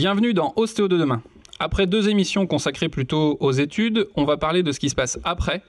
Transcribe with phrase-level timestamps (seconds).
[0.00, 1.20] Bienvenue dans Ostéo de demain.
[1.58, 5.18] Après deux émissions consacrées plutôt aux études, on va parler de ce qui se passe
[5.24, 5.60] après.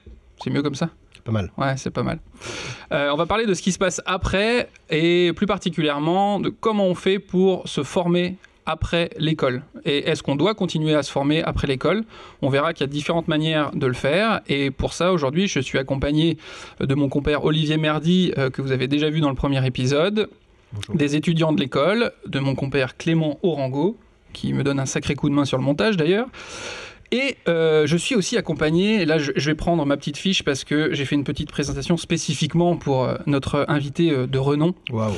[0.42, 0.88] C'est mieux comme ça?
[1.12, 1.52] C'est pas mal.
[1.58, 2.18] Ouais, c'est pas mal.
[2.92, 6.86] Euh, on va parler de ce qui se passe après et plus particulièrement de comment
[6.86, 11.42] on fait pour se former après l'école Et est-ce qu'on doit continuer à se former
[11.42, 12.02] après l'école?
[12.40, 14.40] On verra qu'il y a différentes manières de le faire.
[14.48, 16.38] Et pour ça, aujourd'hui, je suis accompagné
[16.80, 20.30] de mon compère Olivier Merdy, euh, que vous avez déjà vu dans le premier épisode,
[20.72, 20.94] Bonjour.
[20.94, 23.98] des étudiants de l'école, de mon compère Clément Orango,
[24.32, 26.28] qui me donne un sacré coup de main sur le montage d'ailleurs.
[27.12, 30.42] Et euh, je suis aussi accompagné, et là je, je vais prendre ma petite fiche
[30.44, 34.74] parce que j'ai fait une petite présentation spécifiquement pour euh, notre invité euh, de renom.
[34.90, 35.12] Waouh.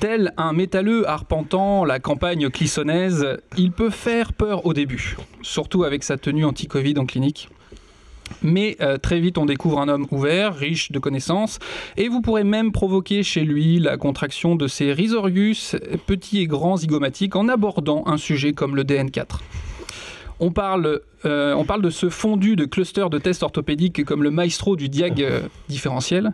[0.00, 6.02] Tel un métalleux arpentant la campagne clissonnaise, il peut faire peur au début, surtout avec
[6.02, 7.48] sa tenue anti-Covid en clinique.
[8.42, 11.58] Mais euh, très vite, on découvre un homme ouvert, riche de connaissances,
[11.96, 16.76] et vous pourrez même provoquer chez lui la contraction de ses rhizorius, petits et grands
[16.76, 19.40] zygomatiques, en abordant un sujet comme le DN4.
[20.40, 24.30] On parle, euh, on parle de ce fondu de clusters de tests orthopédiques comme le
[24.32, 26.32] maestro du diag euh, différentiel.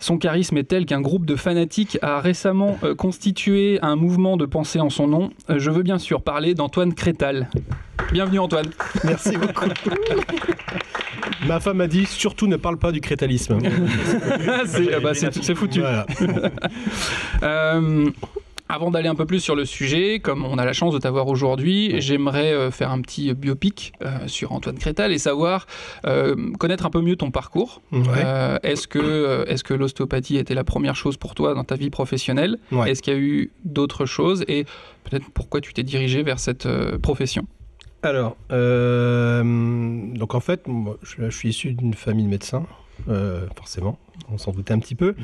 [0.00, 4.46] Son charisme est tel qu'un groupe de fanatiques a récemment euh, constitué un mouvement de
[4.46, 5.30] pensée en son nom.
[5.50, 7.50] Euh, je veux bien sûr parler d'Antoine Crétal.
[8.10, 8.70] Bienvenue Antoine.
[9.04, 9.66] Merci beaucoup.
[11.46, 13.58] Ma femme m'a dit surtout ne parle pas du crétalisme.
[14.66, 15.80] c'est ah bah, c'est- foutu.
[15.80, 16.06] Voilà.
[17.42, 18.10] Euh,
[18.70, 21.26] avant d'aller un peu plus sur le sujet, comme on a la chance de t'avoir
[21.28, 25.66] aujourd'hui, j'aimerais euh, faire un petit biopic euh, sur Antoine Crétal et savoir
[26.06, 27.82] euh, connaître un peu mieux ton parcours.
[27.92, 28.00] Ouais.
[28.24, 31.90] Euh, est-ce que, est-ce que l'ostéopathie était la première chose pour toi dans ta vie
[31.90, 32.58] professionnelle?
[32.70, 32.90] Ouais.
[32.90, 34.44] Est-ce qu'il y a eu d'autres choses?
[34.46, 34.64] Et
[35.04, 37.46] peut-être pourquoi tu t'es dirigé vers cette profession?
[38.02, 39.42] Alors, euh,
[40.14, 42.64] donc en fait, moi, je, je suis issu d'une famille de médecins,
[43.08, 43.98] euh, forcément,
[44.32, 45.14] on s'en doutait un petit peu.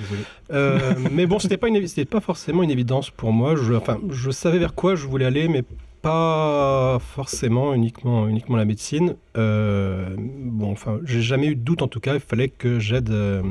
[0.52, 3.54] Euh, mais bon, c'était pas, une pas forcément une évidence pour moi.
[3.56, 5.62] Je, enfin, je savais vers quoi je voulais aller, mais
[6.02, 9.16] pas forcément uniquement, uniquement la médecine.
[9.36, 12.14] Euh, bon, enfin, j'ai jamais eu de doute en tout cas.
[12.14, 13.42] Il fallait que j'aide, euh,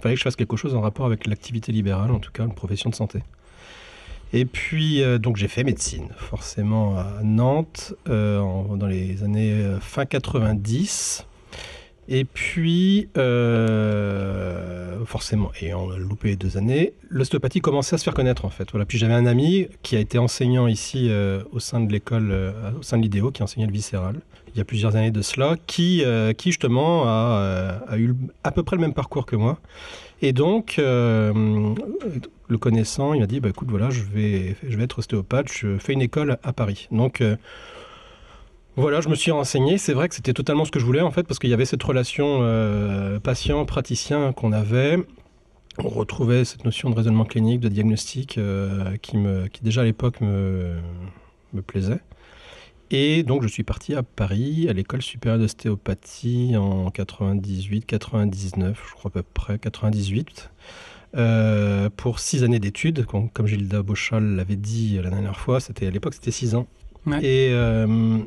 [0.00, 2.54] fallait que je fasse quelque chose en rapport avec l'activité libérale, en tout cas une
[2.54, 3.20] profession de santé.
[4.32, 10.06] Et puis, euh, donc j'ai fait médecine, forcément à Nantes, en- dans les années fin
[10.06, 11.26] 90.
[12.12, 18.14] Et puis, euh, forcément, et on a loupé deux années, l'ostéopathie commençait à se faire
[18.14, 18.68] connaître en fait.
[18.72, 18.84] Voilà.
[18.84, 22.50] Puis j'avais un ami qui a été enseignant ici euh, au sein de l'école, euh,
[22.76, 24.16] au sein de l'IDEO, qui enseignait le viscéral,
[24.52, 26.02] il y a plusieurs années de cela, qui,
[26.44, 29.60] justement a, a eu à peu près le même parcours que moi.
[30.22, 31.76] Et donc, le
[32.58, 35.92] connaissant, il m'a dit, bah, écoute, voilà, je vais, je vais être ostéopathe, je fais
[35.92, 36.88] une école à Paris.
[36.90, 37.22] Donc,
[38.76, 39.78] voilà, je me suis renseigné.
[39.78, 41.64] C'est vrai que c'était totalement ce que je voulais, en fait, parce qu'il y avait
[41.64, 44.98] cette relation euh, patient-praticien qu'on avait.
[45.78, 49.84] On retrouvait cette notion de raisonnement clinique, de diagnostic, euh, qui, me, qui déjà à
[49.84, 50.74] l'époque me,
[51.52, 52.00] me plaisait.
[52.90, 58.94] Et donc, je suis parti à Paris, à l'école supérieure d'ostéopathie en 98, 99, je
[58.94, 60.50] crois à peu près, 98.
[61.16, 65.86] Euh, pour six années d'études, com- comme Gilda Bochal l'avait dit la dernière fois, c'était
[65.86, 66.66] à l'époque c'était six ans.
[67.06, 67.18] Ouais.
[67.24, 68.18] Et, euh,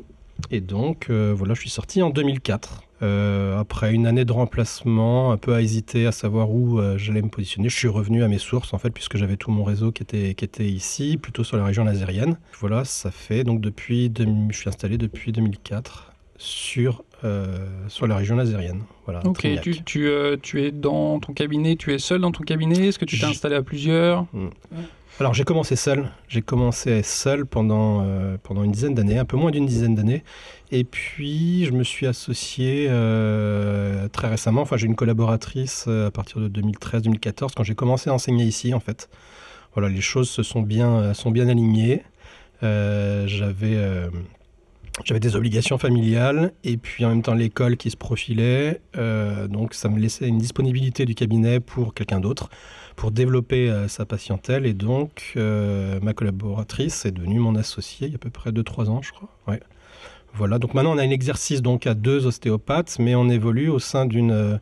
[0.50, 2.82] et donc euh, voilà, je suis sorti en 2004.
[3.02, 7.22] Euh, après une année de remplacement, un peu à hésiter à savoir où euh, j'allais
[7.22, 9.92] me positionner, je suis revenu à mes sources en fait, puisque j'avais tout mon réseau
[9.92, 12.38] qui était, qui était ici, plutôt sur la région nazérienne.
[12.60, 18.36] Voilà, ça fait donc depuis, je suis installé depuis 2004 sur, euh, sur la région
[18.36, 18.82] nazérienne.
[19.04, 20.08] Voilà, Ok, tu, tu,
[20.40, 22.88] tu es dans ton cabinet, tu es seul dans ton cabinet?
[22.88, 24.26] Est-ce que tu t'es installé à plusieurs?
[25.20, 29.36] Alors j'ai commencé seul, j'ai commencé seul pendant, euh, pendant une dizaine d'années, un peu
[29.36, 30.24] moins d'une dizaine d'années,
[30.72, 36.10] et puis je me suis associé euh, très récemment, enfin j'ai une collaboratrice euh, à
[36.10, 39.08] partir de 2013-2014 quand j'ai commencé à enseigner ici en fait.
[39.74, 42.02] Voilà, les choses se sont bien, sont bien alignées.
[42.62, 43.76] J'avais,
[45.20, 48.80] des obligations familiales et puis en même temps l'école qui se profilait,
[49.48, 52.48] donc ça me laissait une disponibilité du cabinet pour quelqu'un d'autre
[52.96, 54.66] pour développer euh, sa patientèle.
[54.66, 58.50] Et donc, euh, ma collaboratrice est devenue mon associée il y a à peu près
[58.50, 59.28] 2-3 ans, je crois.
[60.36, 63.78] Voilà, donc maintenant on a un exercice donc à deux ostéopathes, mais on évolue au
[63.78, 64.58] sein d'une euh,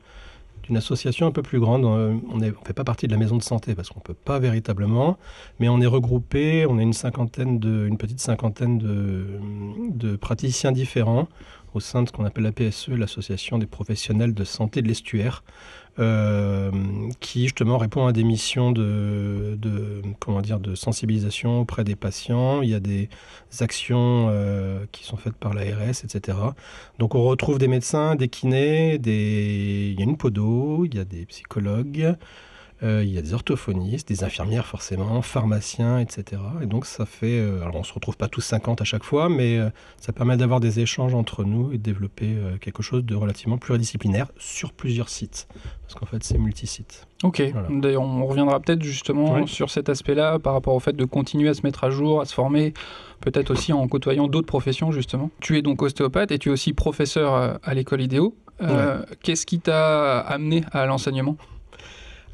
[0.74, 1.86] association un peu plus grande.
[1.86, 4.38] On ne fait pas partie de la maison de santé parce qu'on ne peut pas
[4.38, 5.16] véritablement,
[5.60, 9.24] mais on est regroupé, on est une cinquantaine de, une petite cinquantaine de,
[9.92, 11.26] de praticiens différents
[11.74, 15.42] au sein de ce qu'on appelle la PSE, l'association des professionnels de santé de l'estuaire,
[15.98, 16.70] euh,
[17.20, 22.62] qui justement répond à des missions de, de, comment dire, de sensibilisation auprès des patients.
[22.62, 23.08] Il y a des
[23.60, 26.38] actions euh, qui sont faites par l'ARS, etc.
[26.98, 29.90] Donc on retrouve des médecins, des kinés, des...
[29.92, 32.16] il y a une podo, il y a des psychologues.
[32.82, 36.42] Euh, il y a des orthophonistes, des infirmières forcément, pharmaciens, etc.
[36.62, 39.28] Et donc ça fait, euh, alors on se retrouve pas tous 50 à chaque fois,
[39.28, 43.14] mais euh, ça permet d'avoir des échanges entre nous et de développer quelque chose de
[43.14, 45.46] relativement pluridisciplinaire sur plusieurs sites,
[45.82, 47.06] parce qu'en fait c'est multi-site.
[47.22, 51.48] Ok, d'ailleurs on reviendra peut-être justement sur cet aspect-là par rapport au fait de continuer
[51.48, 52.74] à se mettre à jour, à se former,
[53.20, 55.30] peut-être aussi en côtoyant d'autres professions justement.
[55.40, 58.34] Tu es donc ostéopathe et tu es aussi professeur à l'école IDEO.
[59.22, 61.36] Qu'est-ce qui t'a amené à l'enseignement?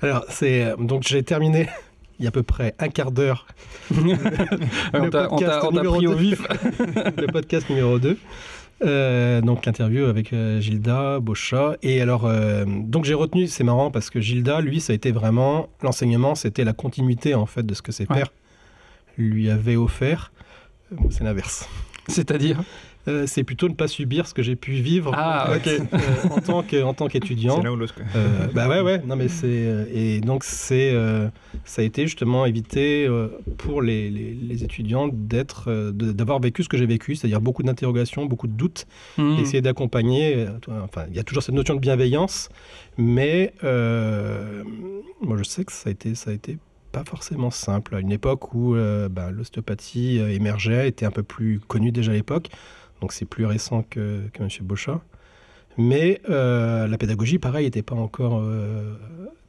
[0.01, 1.69] Alors, c'est euh, donc j'ai terminé
[2.19, 3.47] il y a à peu près un quart d'heure.
[5.11, 6.43] t'a pris au vif.
[7.17, 8.17] le podcast numéro 2.
[8.85, 12.31] Euh, donc l'interview avec euh, Gilda Bocha et alors
[12.65, 16.63] donc j'ai retenu c'est marrant parce que Gilda lui ça a été vraiment l'enseignement c'était
[16.63, 18.33] la continuité en fait de ce que ses pères
[19.17, 20.31] lui avaient offert
[21.11, 21.69] c'est l'inverse
[22.09, 22.63] c'est-à-dire?
[23.09, 25.79] Euh, c'est plutôt ne pas subir ce que j'ai pu vivre ah, euh,
[26.31, 27.57] en tant que en tant qu'étudiant.
[27.57, 27.95] C'est l'un ou l'autre.
[28.15, 30.95] Euh, bah ouais ouais non mais c'est et donc c'est
[31.65, 33.09] ça a été justement éviter
[33.57, 38.47] pour les, les, étudiants d'être d'avoir vécu ce que j'ai vécu, c'est-à-dire beaucoup d'interrogations, beaucoup
[38.47, 39.39] de doutes, hmm.
[39.39, 40.47] essayer d'accompagner.
[40.83, 42.49] Enfin il y a toujours cette notion de bienveillance,
[42.97, 46.59] mais moi je sais que ça a été ça a été
[46.93, 47.95] pas forcément simple.
[47.95, 48.75] À une époque où
[49.11, 52.51] bah, l'ostéopathie émergeait, était un peu plus connue déjà à l'époque,
[53.01, 54.49] donc c'est plus récent que, que M.
[54.63, 55.01] Bochat.
[55.79, 58.95] Mais euh, la pédagogie, pareil, n'était pas encore euh,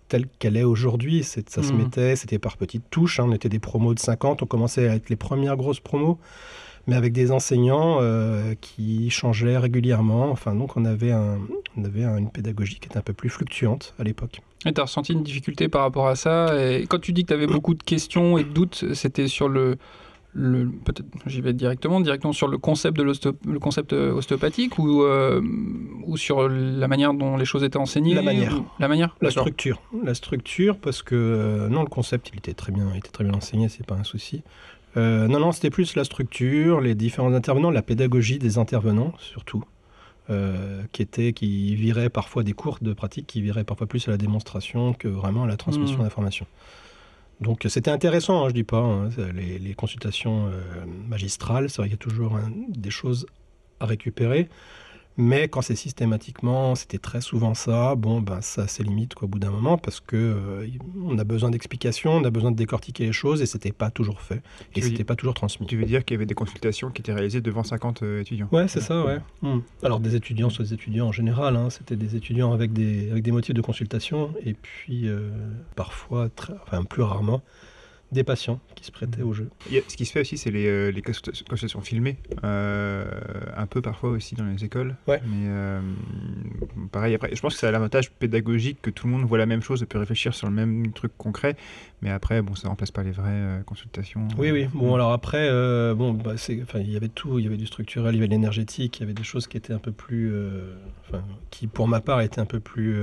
[0.07, 1.23] telle qu'elle est aujourd'hui.
[1.23, 1.77] Ça se hmm.
[1.77, 3.19] mettait, c'était par petites touches.
[3.19, 3.25] Hein.
[3.27, 6.19] On était des promos de 50, on commençait à être les premières grosses promos,
[6.85, 10.29] mais avec des enseignants euh, qui changeaient régulièrement.
[10.29, 11.39] Enfin, donc on avait, un,
[11.75, 14.41] on avait une pédagogie qui était un peu plus fluctuante à l'époque.
[14.67, 16.53] Et tu as ressenti une difficulté par rapport à ça?
[16.61, 19.49] Et quand tu dis que tu avais beaucoup de questions et de doutes, c'était sur
[19.49, 19.77] le
[20.33, 25.41] peut-être j'y vais directement, directement sur le concept de le concept euh, ostéopathique ou, euh,
[26.05, 28.61] ou sur la manière dont les choses étaient enseignées La manière.
[28.79, 29.15] La manière?
[29.21, 29.81] La structure.
[30.03, 33.23] La structure, parce que euh, non, le concept il était très bien, il était très
[33.23, 34.43] bien enseigné, c'est pas un souci.
[34.95, 39.63] non, non, c'était plus la structure, les différents intervenants, la pédagogie des intervenants surtout.
[40.91, 44.17] qui était, qui virait parfois des cours de pratique, qui virait parfois plus à la
[44.17, 46.03] démonstration que vraiment à la transmission mmh.
[46.03, 46.45] d'informations.
[47.41, 50.51] Donc c'était intéressant, hein, je dis pas, hein, les, consultations euh,
[51.07, 52.37] magistrales, c'est vrai qu'il y a toujours
[52.67, 53.27] des choses
[53.79, 54.49] à récupérer.
[55.19, 59.27] Mais quand c'est systématiquement, c'était très souvent ça, bon, ben ça c'est limite quoi, au
[59.27, 60.65] bout d'un moment parce que euh,
[61.03, 64.21] on a besoin d'explications, on a besoin de décortiquer les choses et c'était pas toujours
[64.21, 64.41] fait
[64.75, 65.67] et c'était pas toujours transmis.
[65.67, 68.47] Tu veux dire qu'il y avait des consultations qui étaient réalisées devant 50 euh, étudiants?
[68.53, 69.17] Ouais, c'est ça, ouais.
[69.41, 69.59] Hmm.
[69.83, 73.21] Alors des étudiants, soit des étudiants en général, hein, c'était des étudiants avec des, avec
[73.21, 75.31] des motifs de consultation et puis euh,
[75.75, 77.41] parfois, très, enfin plus rarement,
[78.11, 79.49] des patients qui se prêtaient au jeu.
[79.69, 83.05] ce qui se fait aussi, c'est les, euh, les consultations filmées, euh,
[83.55, 84.95] un peu parfois aussi dans les écoles.
[85.07, 85.21] Ouais.
[85.25, 85.81] Mais euh,
[86.91, 89.61] pareil, après, je pense que c'est l'avantage pédagogique que tout le monde voit la même
[89.61, 91.55] chose et peut réfléchir sur le même truc concret.
[92.01, 94.27] Mais après, bon, ça remplace pas les vraies consultations.
[94.37, 94.67] Oui, oui.
[94.73, 95.47] Bon, alors après,
[95.93, 97.37] bon, bah, il y avait tout.
[97.37, 99.47] Il y avait du structurel, il y avait de l'énergétique, il y avait des choses
[99.47, 100.33] qui étaient un peu plus,
[101.51, 102.95] qui pour ma part étaient un peu plus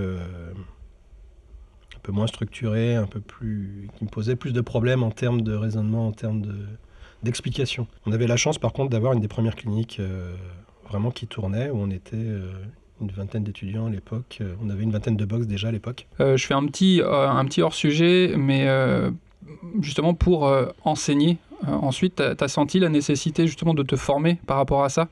[2.06, 5.54] peu moins structuré, un peu plus, qui me posait plus de problèmes en termes de
[5.54, 6.54] raisonnement, en termes de,
[7.24, 7.88] d'explication.
[8.06, 10.32] On avait la chance par contre d'avoir une des premières cliniques euh,
[10.88, 12.52] vraiment qui tournait, où on était euh,
[13.00, 14.38] une vingtaine d'étudiants à l'époque.
[14.40, 16.06] Euh, on avait une vingtaine de box déjà à l'époque.
[16.20, 18.68] je fais un petit, un petit hors-sujet, mais
[19.80, 20.48] justement pour
[20.84, 21.38] enseigner.
[21.66, 25.08] ensuite, tu as senti la nécessité justement de te former par rapport à ça?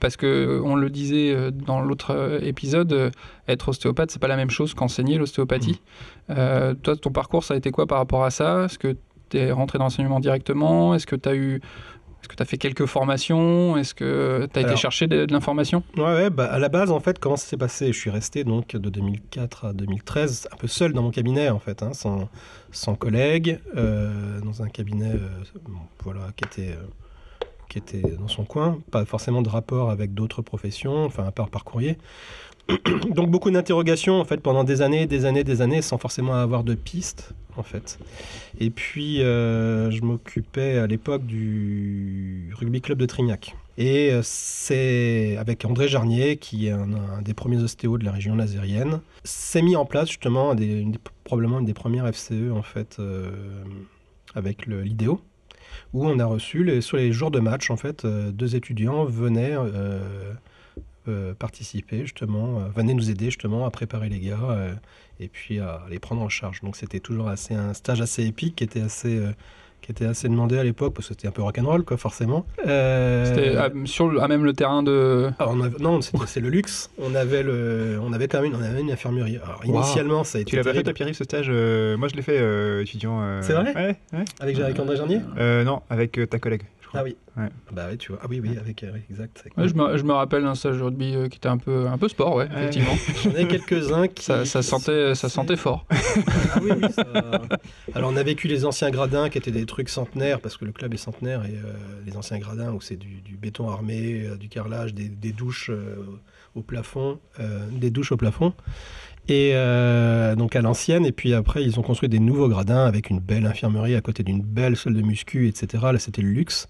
[0.00, 3.12] Parce que euh, on le disait euh, dans l'autre euh, épisode,
[3.48, 5.80] être ostéopathe, c'est pas la même chose qu'enseigner l'ostéopathie.
[6.28, 6.74] Mmh.
[6.82, 8.64] toi, ton parcours, ça a été quoi par rapport à ça?
[8.64, 8.96] Est-ce que
[9.30, 10.94] tu es rentré dans l'enseignement directement?
[10.94, 11.60] Est-ce que tu as eu
[12.20, 13.76] est-ce que tu as fait quelques formations?
[13.76, 15.82] Est-ce que tu as été chercher de, l'information?
[15.96, 17.88] Ouais, ouais bah, à la base, en fait, comment ça s'est passé?
[17.88, 21.58] Je suis resté donc de 2004 à 2013, un peu seul dans mon cabinet, en
[21.58, 22.28] fait, hein, sans,
[22.70, 25.14] sans collègues, dans un cabinet
[26.04, 26.76] voilà, qui était
[27.72, 31.48] qui était dans son coin, pas forcément de rapport avec d'autres professions, enfin à part
[31.48, 31.96] par courrier.
[33.08, 36.64] Donc beaucoup d'interrogations en fait pendant des années, des années, des années, sans forcément avoir
[36.64, 37.98] de pistes en fait.
[38.60, 43.56] Et puis euh, je m'occupais à l'époque du rugby club de Trignac.
[43.78, 48.34] Et euh, c'est avec André Jarnier, qui est un, des premiers ostéos de la région
[48.34, 50.54] nazérienne, s'est mis en place justement
[51.24, 53.30] probablement une des premières FCE en fait euh,
[54.34, 55.22] avec l'IDEO
[55.92, 59.04] où on a reçu, les, sur les jours de match, en fait, euh, deux étudiants
[59.04, 60.34] venaient euh,
[61.08, 64.76] euh, participer, justement, venaient nous aider, justement, à préparer les gars
[65.20, 66.60] et puis à les prendre en charge.
[66.62, 69.20] Donc c'était toujours assez, un stage assez épique qui était assez
[69.82, 72.46] qui était assez demandé à l'époque parce que c'était un peu rock'n'roll, quoi, forcément.
[72.66, 75.28] Euh, C'était à, sur le- à même le terrain de.
[75.38, 76.88] alors, on avait- non, c'était- c'est le luxe.
[76.98, 79.38] On avait le, on avait quand même, une, on avait une infirmerie.
[79.44, 79.74] Alors Wow.
[79.74, 80.84] initialement, ça a été Tu fait, terrible.
[80.84, 83.20] toi, Pierre, ce stage euh, Moi, je l'ai fait euh, étudiant.
[83.20, 84.24] euh, C'est vrai Ouais, ouais.
[84.40, 85.20] avec avec André Jarnier.
[85.38, 86.62] Euh, non, avec euh, ta collègue.
[86.94, 87.16] Ah oui.
[87.36, 87.48] Ouais.
[87.72, 88.20] Bah oui, tu vois.
[88.22, 89.42] Ah oui, oui, avec Eric, exact.
[89.56, 91.86] Ouais, je, me, je me rappelle d'un stage de rugby euh, qui était un peu,
[91.86, 92.50] un peu sport, ouais, Ouais.
[92.68, 92.94] effectivement.
[93.24, 94.22] J'en ai quelques-uns qui.
[94.24, 95.86] Ça, ça sentait, ça sentait fort.
[96.54, 97.04] Ah oui, oui, ça-
[97.94, 100.72] Alors on a vécu les anciens gradins qui étaient des trucs centenaires parce que le
[100.72, 101.72] club est centenaire et euh,
[102.04, 105.70] les anciens gradins où c'est du, du béton armé, euh, du carrelage, des, des douches
[105.70, 105.96] euh,
[106.54, 108.52] au plafond, euh, des douches au plafond.
[109.28, 113.08] Et euh, donc à l'ancienne, et puis après ils ont construit des nouveaux gradins avec
[113.08, 115.84] une belle infirmerie à côté d'une belle salle de muscu, etc.
[115.92, 116.68] Là c'était le luxe.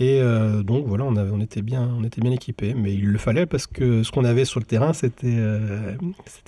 [0.00, 3.06] Et euh, donc voilà, on, avait, on, était bien, on était bien équipés, mais il
[3.06, 5.94] le fallait parce que ce qu'on avait sur le terrain, c'était euh,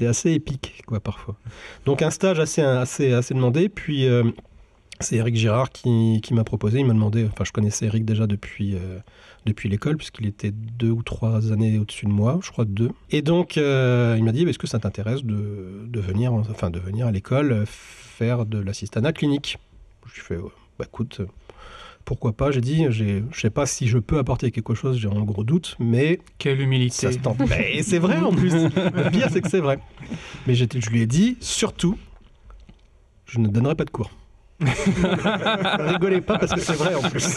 [0.00, 1.36] assez épique, quoi, parfois.
[1.84, 4.08] Donc un stage assez, assez, assez demandé, puis
[5.00, 8.26] c'est Eric Girard qui, qui m'a proposé, il m'a demandé, enfin je connaissais Eric déjà
[8.26, 8.98] depuis, euh,
[9.44, 12.90] depuis l'école, puisqu'il était deux ou trois années au-dessus de moi, je crois deux.
[13.10, 16.78] Et donc euh, il m'a dit, est-ce que ça t'intéresse de, de, venir, enfin, de
[16.78, 19.58] venir à l'école euh, faire de l'assistanat clinique?
[20.06, 21.20] Je lui fais, ouais, bah écoute
[22.04, 22.50] pourquoi pas?
[22.50, 25.74] J'ai dit, je sais pas si je peux apporter quelque chose, j'ai un gros doute,
[25.78, 26.94] mais Quelle humilité.
[26.94, 27.38] ça se tente.
[27.48, 28.52] Mais c'est vrai en plus.
[28.52, 29.78] Le pire, c'est que c'est vrai.
[30.46, 31.96] Mais je lui ai dit, surtout,
[33.24, 34.10] je ne donnerai pas de cours.
[34.60, 37.36] Ne rigolez pas parce que c'est vrai en plus.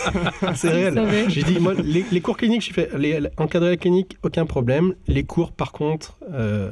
[0.55, 1.25] C'est réel.
[1.29, 4.45] J'ai dit, moi, les, les cours cliniques, j'ai fait les, les- encadrer la clinique, aucun
[4.45, 4.93] problème.
[5.07, 6.69] Les cours, par contre, euh,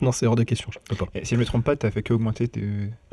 [0.00, 0.70] non, c'est hors de question.
[0.72, 1.10] Je peux pas.
[1.14, 2.62] Et si je me trompe pas, t'as fait que augmenter tes,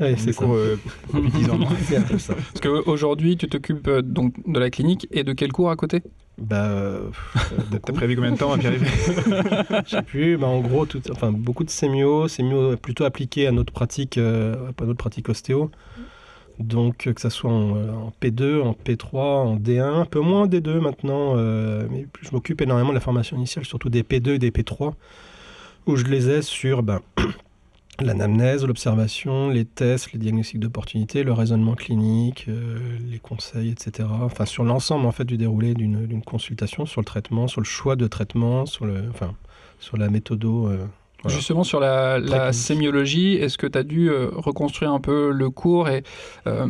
[0.00, 0.78] Ouais, tes cours euh,
[1.14, 1.58] depuis 10 ans.
[1.84, 2.34] C'est un peu ça.
[2.34, 6.02] Parce qu'aujourd'hui, tu t'occupes euh, donc de la clinique et de quel cours à côté?
[6.38, 7.08] Bah, euh,
[7.82, 8.86] T'as prévu combien de temps à y arriver
[9.86, 13.52] Je sais plus, bah en gros, tout, enfin, beaucoup de sémio, sémio plutôt appliqué à
[13.52, 15.70] notre pratique, euh, à notre pratique ostéo.
[16.58, 20.20] Donc, euh, que ça soit en, euh, en P2, en P3, en D1, un peu
[20.20, 24.02] moins en D2 maintenant, euh, mais je m'occupe énormément de la formation initiale, surtout des
[24.02, 24.94] P2 et des P3,
[25.86, 27.00] où je les ai sur ben,
[28.00, 34.08] l'anamnèse, l'observation, les tests, les diagnostics d'opportunité, le raisonnement clinique, les conseils, etc.
[34.10, 37.96] Enfin, sur l'ensemble en fait du déroulé d'une consultation, sur le traitement, sur le choix
[37.96, 39.34] de traitement, sur le, enfin,
[39.78, 40.70] sur la méthodo.
[41.26, 41.36] Voilà.
[41.36, 45.50] Justement, sur la, la sémiologie, est-ce que tu as dû euh, reconstruire un peu le
[45.50, 46.02] cours et
[46.46, 46.66] euh,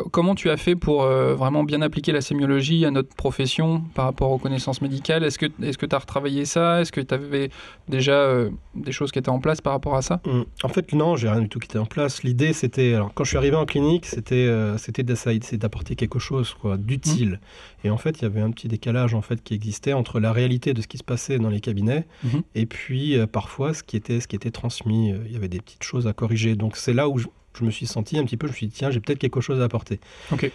[0.00, 4.04] comment tu as fait pour euh, vraiment bien appliquer la sémiologie à notre profession par
[4.06, 5.24] rapport aux connaissances médicales?
[5.24, 6.80] Est-ce que tu est as retravaillé ça?
[6.80, 7.50] Est-ce que tu avais
[7.88, 10.20] déjà euh, des choses qui étaient en place par rapport à ça?
[10.26, 12.22] Hum, En fait, non, j'ai rien du tout qui était en place.
[12.22, 16.54] L'idée, c'était, alors, quand je suis arrivé en clinique, c'était, euh, c'était d'apporter quelque chose,
[16.60, 17.40] quoi, d'utile.
[17.84, 20.32] Et en fait, il y avait un petit décalage, en fait, qui existait entre la
[20.32, 22.42] réalité de ce qui se passait dans les cabinets Mhm.
[22.54, 25.14] et puis, euh, parfois, ce qui était, ce qui était transmis.
[25.26, 26.54] Il y avait des petites choses à corriger.
[26.56, 27.26] Donc, c'est là où je,
[27.58, 29.40] je me suis senti un petit peu, je me suis dit, tiens, j'ai peut-être quelque
[29.40, 30.00] chose à apporter.
[30.32, 30.50] Ok.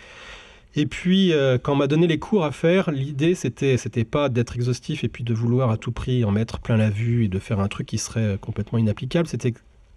[0.76, 4.30] Et puis, euh, quand on m'a donné les cours à faire, l'idée, c'était, c'était pas
[4.30, 7.28] d'être exhaustif et puis de vouloir à tout prix en mettre plein la vue et
[7.28, 9.28] de faire un truc qui serait euh, complètement inapplicable.
[9.28, 9.54] C'était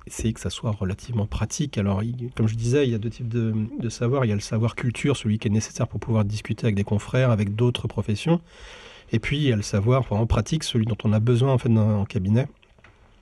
[0.06, 1.76] essayer que ça soit relativement pratique.
[1.78, 4.24] Alors, il- comme je disais, il y a deux types de, de savoir.
[4.24, 6.84] Il y a le savoir culture, celui qui est nécessaire pour pouvoir discuter avec des
[6.84, 8.40] confrères, avec d'autres professions.
[9.12, 11.58] Et puis, il y a le savoir vraiment pratique, celui dont on a besoin en
[11.58, 12.48] fait dans, en cabinet,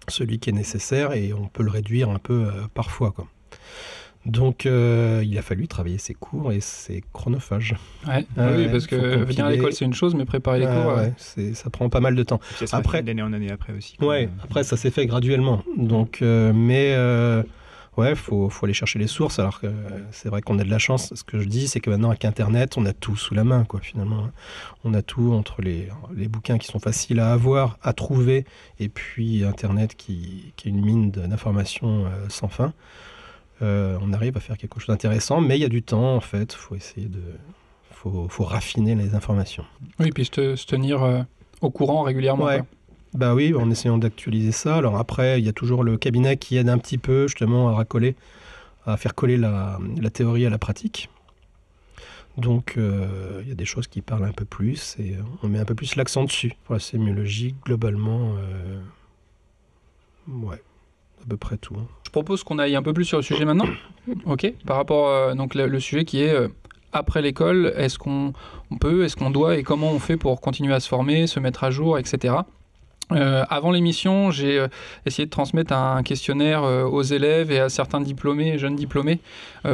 [0.06, 3.10] celui qui est nécessaire et on peut le réduire un peu euh, parfois.
[3.10, 3.26] Quoi.
[4.26, 7.74] Donc, euh, il a fallu travailler ses cours et c'est chronophage.
[8.06, 8.26] Ouais.
[8.36, 10.82] Ah oui, ouais, parce que venir à l'école, c'est une chose, mais préparer les Ah
[10.82, 10.90] cours.
[10.90, 12.40] euh, ouais, c'est- ça prend pas mal de temps.
[12.66, 13.96] Ça Après- d'année en année après aussi.
[14.00, 15.62] Ouais, après ça s'est fait graduellement.
[15.78, 17.42] Donc, euh, mais euh,
[17.96, 19.38] ouais, faut, faut aller chercher les sources.
[19.38, 19.72] Alors que euh,
[20.10, 21.14] c'est vrai qu'on a de la chance.
[21.14, 23.64] Ce que je dis, c'est que maintenant avec Internet, on a tout sous la main,
[23.64, 23.80] quoi.
[23.80, 24.28] Finalement,
[24.84, 28.44] on a tout entre les, les bouquins qui sont faciles à avoir, à trouver,
[28.80, 32.74] et puis Internet qui, qui est une mine d'informations euh, sans fin.
[33.62, 36.20] Euh, on arrive à faire quelque chose d'intéressant, mais il y a du temps en
[36.20, 36.52] fait.
[36.54, 37.22] Faut essayer de,
[37.90, 39.64] faut, faut raffiner les informations.
[39.98, 41.22] Oui, puis se, te- se tenir euh,
[41.60, 42.44] au courant régulièrement.
[42.44, 42.62] Ouais.
[43.12, 44.76] Bah oui, en essayant d'actualiser ça.
[44.76, 47.74] Alors après, il y a toujours le cabinet qui aide un petit peu justement à
[47.74, 48.14] racoler,
[48.86, 51.10] à faire coller la, la théorie à la pratique.
[52.38, 55.58] Donc euh, il y a des choses qui parlent un peu plus et on met
[55.58, 56.52] un peu plus l'accent dessus.
[56.64, 58.36] Pour la sémiologie, globalement,
[60.28, 60.62] ouais,
[61.22, 61.74] à peu près tout.
[61.78, 61.86] hein.
[62.04, 63.68] Je propose qu'on aille un peu plus sur le sujet maintenant.
[64.26, 64.52] Ok.
[64.66, 66.48] Par rapport euh, donc le, sujet qui est euh,
[66.92, 68.32] après l'école, est-ce qu'on
[68.70, 71.38] on peut, est-ce qu'on doit et comment on fait pour continuer à se former, se
[71.38, 72.34] mettre à jour, etc.
[73.12, 74.68] Euh, avant l'émission, j'ai euh,
[75.06, 79.20] essayé de transmettre un questionnaire euh, aux élèves et à certains diplômés, jeunes diplômés,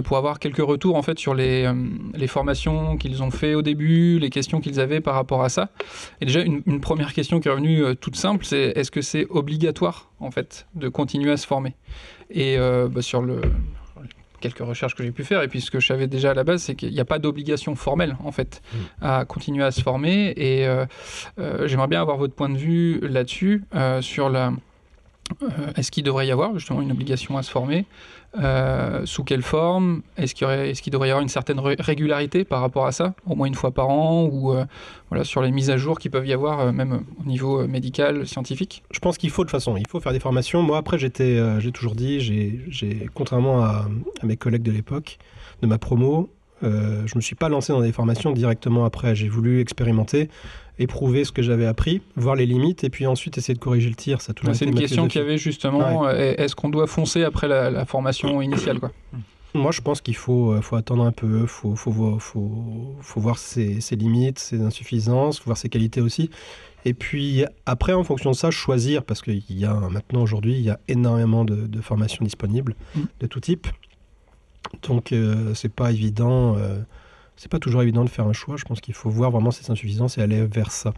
[0.05, 1.71] pour avoir quelques retours en fait sur les,
[2.27, 5.69] formations qu'ils ont fait au début, les questions qu'ils avaient par rapport à ça.
[6.21, 10.11] Et déjà une, première question qui est revenue toute simple, c'est est-ce que c'est obligatoire
[10.19, 11.75] en fait de continuer à se former?
[12.31, 13.41] Et bah, sur le
[14.41, 16.45] quelques recherches que j'ai pu faire, et puis ce que je savais déjà à la
[16.45, 19.05] base, c'est qu'il n'y a pas d'obligation formelle, en fait, Mm.
[19.05, 20.33] à continuer à se former.
[20.37, 20.87] Et euh,
[21.39, 24.53] euh, j'aimerais bien avoir votre point de vue là-dessus, euh, sur la...
[25.43, 27.85] euh, Est-ce qu'il devrait y avoir justement une obligation à se former
[28.39, 30.03] Euh, Sous quelle forme?
[30.17, 33.47] Est-ce qu'il devrait y avoir une certaine ré- régularité par rapport à ça Au moins
[33.47, 34.65] une fois par an Ou euh,
[35.11, 38.83] voilà, sur les mises à jour qui peuvent y avoir, même au niveau médical, scientifique?
[38.91, 40.63] Je pense qu'il faut de toute façon, il faut faire des formations.
[40.63, 41.11] Moi, après, j'ai
[41.73, 43.87] toujours dit, j'ai, contrairement à
[44.23, 45.19] mes collègues de l'époque,
[45.63, 46.31] de ma promo,
[46.63, 49.15] euh, je me suis pas lancé dans des formations directement après.
[49.15, 50.29] J'ai voulu expérimenter,
[50.79, 53.95] éprouver ce que j'avais appris, voir les limites, et puis ensuite essayer de corriger le
[53.95, 54.21] tir.
[54.21, 56.07] Ça C'est une question qu'il y avait justement.
[56.07, 58.93] euh, Est-ce qu'on doit foncer après la, la formation initiale quoi?
[59.55, 63.21] Moi, je pense qu'il faut, euh, faut attendre un peu, faut, faut, voir- faut, faut
[63.21, 66.29] voir ses, ses limites, ses insuffisances, voir ses qualités aussi.
[66.85, 70.61] Et puis après, en fonction de ça, choisir, parce qu'il y a maintenant aujourd'hui, il
[70.61, 73.01] y a énormément de, de formations disponibles Mm.
[73.21, 73.67] de tout type.
[74.83, 76.79] Donc euh, c'est pas évident, euh,
[77.37, 78.57] c'est pas toujours évident de faire un choix.
[78.57, 80.93] Je pense qu'il faut voir vraiment ses insuffisances et aller vers ça.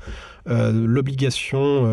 [0.49, 1.85] Euh, L'obligation,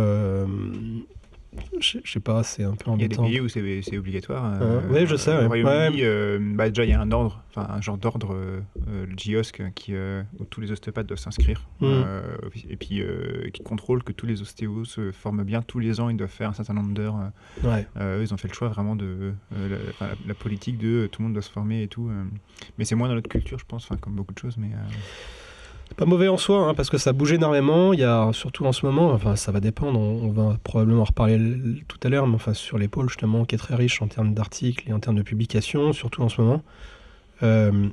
[1.79, 3.23] je je sais pas, c'est un peu Il y a des embêtant.
[3.25, 4.53] pays où c'est obligatoire.
[4.61, 5.61] Euh, ouais, je sais, Au ouais.
[5.63, 9.05] Royaume-Uni, euh, bah, déjà, il y a un ordre, enfin un genre d'ordre, euh, euh,
[9.05, 9.93] le GIOSC, qui,
[10.39, 11.67] où tous les ostéopathes doivent s'inscrire.
[11.81, 12.03] Mm.
[12.69, 13.01] et puis,
[13.53, 15.61] qui contrôle que tous les ostéos se forment bien.
[15.61, 17.17] Tous les ans, ils doivent faire un certain nombre d'heures.
[17.63, 17.85] Ouais.
[17.99, 21.21] eux, ils ont fait le choix vraiment de la, enfin, la- la politique de tout
[21.21, 22.09] le monde doit se former et tout.
[22.77, 24.57] Mais c'est moins dans notre culture, je pense, comme beaucoup de choses.
[24.57, 24.69] Mais
[25.93, 27.93] pas mauvais en soi, hein, parce que ça bouge énormément.
[27.93, 31.05] Il y a surtout en ce moment, enfin ça va dépendre, on, va probablement en
[31.05, 31.39] reparler
[31.87, 34.89] tout à l'heure, mais enfin sur pôles justement, qui est très riche en termes d'articles
[34.89, 36.63] et en termes de publications, surtout en ce moment.
[37.43, 37.89] Euh,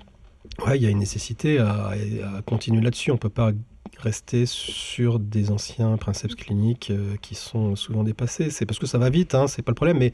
[0.67, 1.91] ouais, il y a une nécessité à,
[2.37, 3.11] à continuer là-dessus.
[3.11, 3.53] On peut pas
[3.99, 8.51] rester sur des anciens principes cliniques euh, qui sont souvent dépassés.
[8.51, 10.12] C'est parce que ça va vite, hein, c'est pas le problème, mais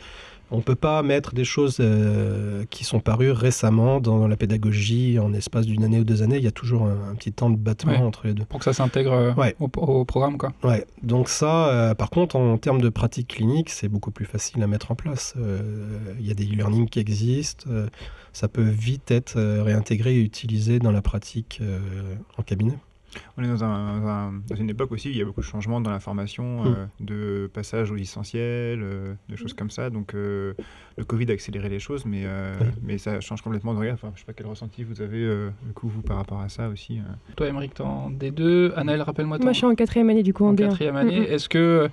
[0.51, 5.33] on peut pas mettre des choses euh, qui sont parues récemment dans la pédagogie en
[5.33, 6.37] espace d'une année ou deux années.
[6.37, 7.99] Il y a toujours un, un petit temps de battement Ouais.
[7.99, 8.45] entre les deux.
[8.45, 9.55] Pour que ça s'intègre euh, Ouais.
[9.59, 10.53] au, au programme quoi.
[10.64, 14.66] Ouais, donc ça, par contre, en termes de pratique clinique, c'est beaucoup plus facile à
[14.66, 15.35] mettre en place.
[16.19, 17.71] Il y a des e-learning qui existent,
[18.33, 21.61] ça peut vite être réintégré et utilisé dans la pratique
[22.37, 22.75] en cabinet.
[23.37, 25.40] On est dans, un- dans un- dans une époque aussi où il y a beaucoup
[25.40, 26.66] de changements dans la formation, Mm.
[26.66, 29.90] euh, de passage au licenciel, euh, de choses comme ça.
[29.90, 30.54] Donc euh,
[30.96, 32.66] le Covid a accéléré les choses, mais, euh, Oui.
[32.83, 33.94] mais ça change complètement de regard.
[33.94, 36.48] Enfin, je sais pas quel ressenti vous avez, euh, du coup, vous, par rapport à
[36.48, 36.98] ça aussi.
[36.98, 37.02] euh.
[37.37, 38.72] Toi, Émeric, t'es en D2.
[38.76, 40.68] Anaël, rappelle-moi Moi, je suis en quatrième année du coup en, en D1.
[40.68, 41.20] quatrième année.
[41.20, 41.33] Mm, mm.
[41.33, 41.88] Est-ce que,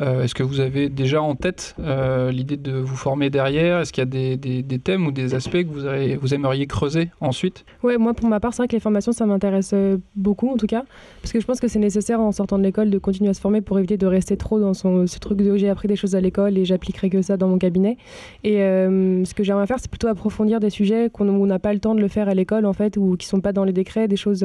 [0.00, 3.80] euh, est-ce que vous avez déjà en tête euh, l'idée de vous former derrière?
[3.80, 7.64] Est-ce qu'il y a des, thèmes ou des aspects que vous, aimeriez creuser ensuite?
[7.82, 10.56] Ouais, moi pour ma part, c'est vrai que les formations, ça m'intéresse euh, beaucoup en
[10.56, 10.84] tout cas,
[11.20, 13.40] parce que je pense que c'est nécessaire en sortant de l'école de continuer à se
[13.40, 16.20] former pour éviter de rester trop dans ce truc de j'ai appris des choses à
[16.20, 17.98] l'école et j'appliquerai que ça dans mon cabinet.
[18.44, 21.94] Et ce que j'aimerais faire, c'est plutôt approfondir des sujets qu'on n'a pas le temps
[21.94, 24.16] de le faire à l'école en fait, ou qui sont pas dans les décrets, des
[24.16, 24.44] choses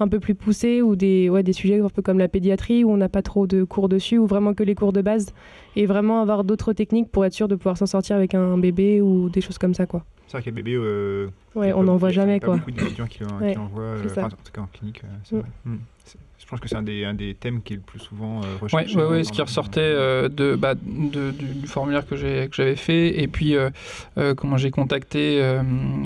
[0.00, 2.90] un peu plus poussées ou des, ouais, des sujets un peu comme la pédiatrie où
[2.90, 5.32] on n'a pas trop de cours dessus, ou vraiment que les cours de base,
[5.76, 9.00] et vraiment avoir d'autres techniques pour être sûr de pouvoir s'en sortir avec un bébé
[9.00, 10.04] ou des choses comme ça quoi.
[10.26, 12.40] C'est vrai que les bébés, euh, Ouais, a on n'en voit il y a jamais
[12.40, 12.56] pas quoi.
[12.56, 15.36] beaucoup d'étudiants qui, qui Ouais, l'envoient, euh, enfin, en tout cas en clinique, euh, c'est
[15.36, 15.38] Mm.
[15.40, 15.48] vrai.
[15.66, 15.76] Mm.
[16.38, 18.54] Je pense que c'est un des, un des thèmes qui est le plus souvent euh,
[18.54, 18.96] Oui, recherché.
[18.96, 22.76] ouais, ouais, ce qui ressortait euh, de, bah, de- du formulaire que j'ai- que j'avais
[22.76, 23.22] fait.
[23.22, 23.70] Et puis, euh,
[24.18, 25.62] euh, comment j'ai contacté euh,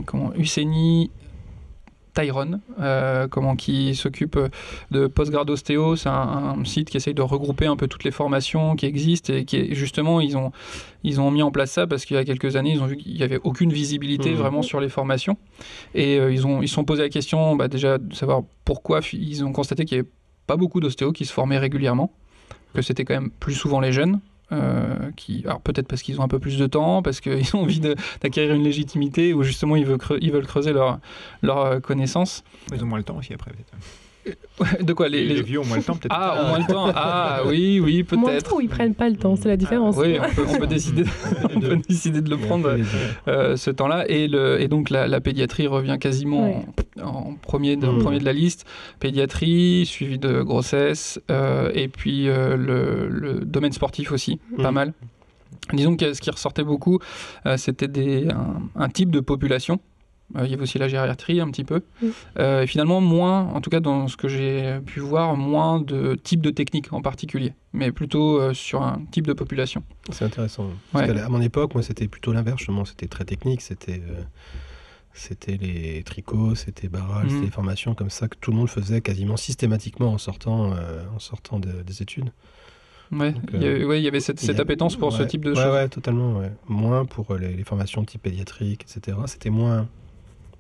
[0.07, 1.11] comment, Useni
[2.19, 4.39] Tyrone, euh, comment, qui s'occupe
[4.91, 5.97] de Postgrad Ostéo.
[5.97, 9.33] C'est un, un site qui essaye de regrouper un peu toutes les formations qui existent.
[9.33, 10.51] Et qui est, justement, ils ont,
[11.05, 12.97] ils ont mis en place ça parce qu'il y a quelques années, ils ont vu
[12.97, 14.37] qu'il n'y avait aucune visibilité Mhm.
[14.37, 15.37] vraiment sur les formations.
[15.95, 19.01] Et euh, ils ont ils se sont posé la question bah, déjà de savoir pourquoi
[19.13, 20.11] ils ont constaté qu'il n'y avait
[20.47, 22.11] pas beaucoup d'ostéos qui se formaient régulièrement,
[22.75, 24.21] que c'était quand même plus souvent les jeunes.
[24.53, 27.61] Euh, qui, alors peut-être parce qu'ils ont un peu plus de temps, parce qu'ils ont
[27.63, 27.81] envie
[28.21, 30.99] d'acquérir une légitimité, ou justement ils veulent, creu- ils veulent creuser leur,
[31.43, 32.45] leur connaissance.
[32.73, 33.73] Ils ont moins le temps aussi après, peut-être.
[34.83, 36.15] De quoi les, Les, les- vieux ont moins le temps, peut-être.
[36.17, 36.91] Ah, au moins le temps.
[36.95, 38.51] Ah, oui, oui, Moins de peut-être.
[38.51, 39.97] temps où ils prennent pas le temps, c'est la différence.
[39.97, 41.05] Oui, on peut, on peut décider,
[41.55, 42.85] on peut décider de le prendre deux.
[43.29, 44.05] euh, ce temps-là.
[44.09, 46.57] Et, le, et donc la, la pédiatrie revient quasiment Ouais.
[47.03, 48.67] en, en premier, de, en premier de la liste.
[49.01, 54.75] Pédiatrie, suivi de grossesse, euh, et puis euh, le, le domaine sportif aussi, pas Mhm.
[54.75, 54.93] mal.
[55.73, 56.99] Disons que ce qui ressortait beaucoup,
[57.47, 59.81] euh, c'était des- un, un type de population.
[60.37, 61.81] Euh, il y avait aussi la gériatrie un petit peu.
[62.39, 66.17] Euh, et finalement, moins, en tout cas dans ce que j'ai pu voir, moins de
[66.17, 69.83] types de techniques en particulier, mais plutôt euh, sur un type de population.
[70.11, 70.67] C'est intéressant.
[70.93, 71.19] Parce Ouais.
[71.21, 72.59] à mon époque, moi, c'était plutôt l'inverse.
[72.59, 72.85] justement.
[72.85, 73.63] C'était très technique.
[73.63, 74.23] C'était euh,
[75.15, 77.31] c'était les tricots, c'était barrage, Mhm.
[77.31, 81.03] c'était des formations comme ça que tout le monde faisait quasiment systématiquement en sortant, euh,
[81.15, 82.31] en sortant de- des études.
[83.11, 85.13] Ouais, il y, avait, euh, ouais, il y avait cette, y cette a- appétence pour
[85.15, 85.73] ce type de ouais, choses.
[85.73, 86.39] Ouais, totalement.
[86.39, 86.53] ouais.
[86.69, 89.17] Moins pour les, les formations type pédiatrique, etc.
[89.27, 89.89] C'était moins,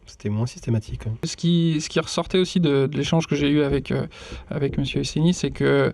[0.09, 1.03] c'était moins systématique.
[1.25, 4.07] Ce qui, ce qui ressortait aussi de, de l'échange que j'ai eu avec, euh,
[4.51, 4.85] avec M.
[4.94, 5.92] Esseni, c'est que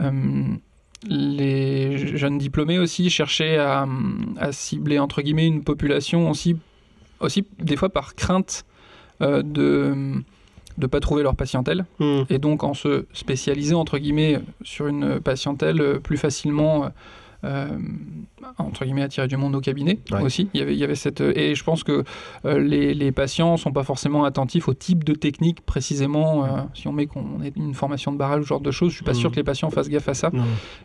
[0.00, 0.44] euh,
[1.06, 3.86] les jeunes diplômés aussi cherchaient à,
[4.38, 6.56] à cibler entre guillemets une population aussi,
[7.20, 8.64] aussi des fois par crainte
[9.22, 10.22] euh, de
[10.76, 12.22] ne pas trouver leur patientèle Hmm.
[12.30, 16.90] et donc en se spécialisant entre guillemets sur une patientèle plus facilement
[17.44, 20.22] euh, euh, entre guillemets attirer du monde au cabinet Ouais.
[20.22, 22.02] aussi il y avait il y avait cette et je pense que
[22.44, 26.88] euh, les, les patients sont pas forcément attentifs au type de technique précisément euh, si
[26.88, 29.04] on met qu'on ait une formation de barrage ou ce genre de choses je suis
[29.04, 29.18] pas Mhm.
[29.18, 30.30] sûr que les patients fassent gaffe à ça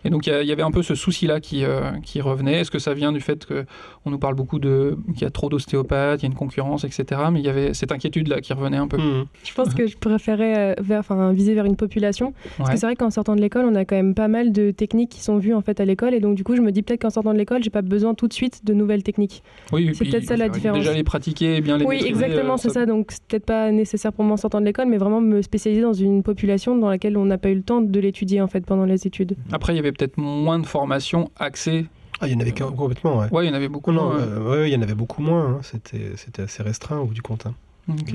[0.05, 2.71] et donc il y avait un peu ce souci là qui, euh, qui revenait est-ce
[2.71, 3.65] que ça vient du fait que
[4.05, 6.83] on nous parle beaucoup de qu'il y a trop d'ostéopathes il y a une concurrence
[6.83, 9.25] etc mais il y avait cette inquiétude là qui revenait un peu Hmm.
[9.43, 12.33] Je pense que je préférais euh, vers, enfin, viser vers une population.
[12.57, 12.73] Parce Ouais.
[12.75, 15.09] que c'est vrai qu'en sortant de l'école, on a quand même pas mal de techniques
[15.09, 16.13] qui sont vues en fait à l'école.
[16.13, 18.13] Et donc, du coup, je me dis peut-être qu'en sortant de l'école, j'ai pas besoin
[18.13, 19.43] tout de suite de nouvelles techniques.
[19.71, 20.77] Oui, C'est peut-être ça la différence.
[20.79, 22.85] Déjà les pratiquer et bien les Oui, maîtriser, exactement, euh, c'est ça.
[22.85, 25.81] Donc, c'est peut-être pas nécessaire pour moi en sortant de l'école, mais vraiment me spécialiser
[25.81, 28.65] dans une population dans laquelle on n'a pas eu le temps de l'étudier en fait
[28.65, 29.35] pendant les études.
[29.51, 31.85] Après, il y avait peut-être moins de formations axées.
[32.21, 33.27] Ah, il y en avait qu'un- complètement, ouais.
[33.31, 33.91] Ouais, il y en avait beaucoup.
[33.91, 35.45] Non, non, euh, euh, ouais, il y en avait beaucoup moins.
[35.55, 35.59] hein.
[35.63, 37.45] C'était, c'était assez restreint au bout du compte.
[37.47, 37.55] hein.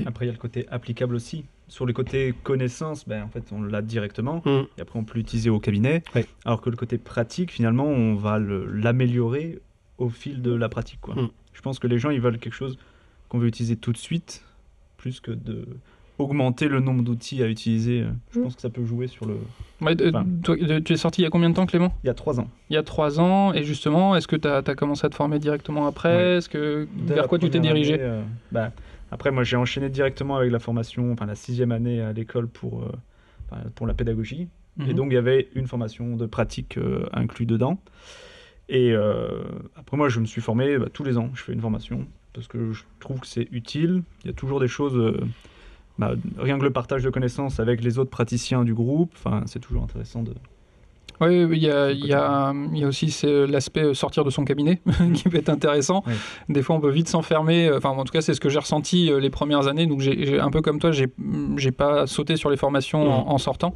[0.05, 1.43] Après, il y a le côté applicable aussi.
[1.69, 4.41] Sur le côté connaissance, ben, en fait, on l'a directement.
[4.45, 4.63] Hmm.
[4.77, 6.03] Et après, on peut l'utiliser au cabinet.
[6.15, 6.25] Ouais.
[6.45, 9.59] Alors que le côté pratique, finalement, on va l'améliorer
[9.97, 10.99] au fil de la pratique.
[11.01, 11.15] Quoi.
[11.15, 11.29] Mm.
[11.53, 12.77] Je pense que les gens, ils veulent quelque chose
[13.27, 14.43] qu'on veut utiliser tout de suite,
[14.97, 15.65] plus que de
[16.17, 18.05] augmenter le nombre d'outils à utiliser.
[18.31, 18.43] Je Mm.
[18.43, 19.35] pense que ça peut jouer sur le...
[19.81, 20.25] Ouais, Enfin.
[20.43, 21.93] toi, tu es sorti il y a combien de temps, Clément?
[22.03, 22.47] Il y a trois ans.
[22.69, 23.53] Il y a trois ans.
[23.53, 26.15] Et justement, est-ce que tu as, commencé à te former directement après?
[26.15, 26.37] Ouais.
[26.37, 27.93] Est-ce que Dès vers quoi tu t'es dirigé?
[27.93, 28.71] année, euh, bah,
[29.11, 32.83] Après, moi, j'ai enchaîné directement avec la formation, enfin la sixième année à l'école pour,
[32.83, 34.47] euh, pour la pédagogie.
[34.81, 34.93] Et Mhm.
[34.93, 37.81] donc, il y avait une formation de pratique euh, inclus dedans.
[38.69, 39.41] Et euh,
[39.75, 41.31] après, moi, je me suis formé bah, tous les ans.
[41.33, 44.03] Je fais une formation parce que je trouve que c'est utile.
[44.23, 45.19] Il y a toujours des choses, euh,
[45.97, 49.11] bah, rien que le partage de connaissances avec les autres praticiens du groupe.
[49.15, 50.33] Enfin, c'est toujours intéressant de.
[51.21, 53.83] Oui, il y a, C'est le il y, a, il y a aussi c'est l'aspect
[53.83, 54.81] euh, sortir de son cabinet
[55.13, 56.03] qui peut être intéressant.
[56.07, 56.13] Oui.
[56.49, 57.67] Des fois, on peut vite s'enfermer.
[57.67, 59.85] euh, Enfin, en tout cas, c'est ce que j'ai ressenti euh, les premières années.
[59.85, 63.75] Donc, j'ai un peu comme toi, j'ai pas sauté sur les formations en, en sortant,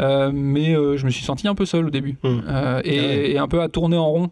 [0.00, 2.16] Euh, mais euh, je me suis senti un peu seul au début.
[2.24, 4.30] Euh, et, Ah et un peu à tourner en rond.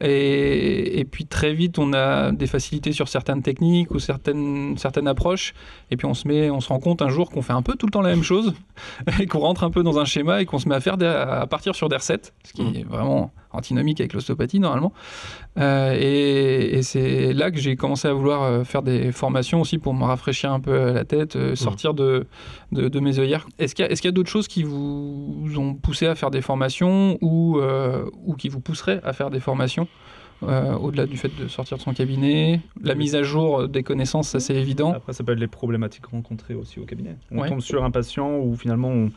[0.00, 5.06] Et, et puis très vite, on a des facilités sur certaines techniques ou certaines, certaines
[5.08, 5.52] approches.
[5.90, 7.74] Et puis on se met, on se rend compte un jour qu'on fait un peu
[7.74, 8.54] tout le temps la même chose
[9.20, 11.06] et qu'on rentre un peu dans un schéma et qu'on se met à faire des-
[11.06, 12.76] à partir sur des recettes, ce qui Mm.
[12.76, 14.92] est vraiment antinomique avec l'ostéopathie normalement.
[15.58, 19.78] Euh, et et c'est là que j'ai commencé à vouloir euh, faire des formations aussi
[19.78, 22.26] pour me rafraîchir un peu la tête, euh, sortir de,
[22.72, 23.46] de, de mes œillères.
[23.58, 27.58] Est-ce qu'il y a, d'autres choses qui vous ont poussé à faire des formations ou,
[27.58, 29.88] euh, ou qui vous pousseraient à faire des formations
[30.42, 34.28] euh, au-delà du fait de sortir de son cabinet, la mise à jour des connaissances,
[34.28, 34.92] ça c'est évident.
[34.94, 37.16] Après, ça peut être les problématiques rencontrées aussi au cabinet.
[37.30, 37.48] On Ouais.
[37.50, 39.10] tombe sur un patient où finalement on,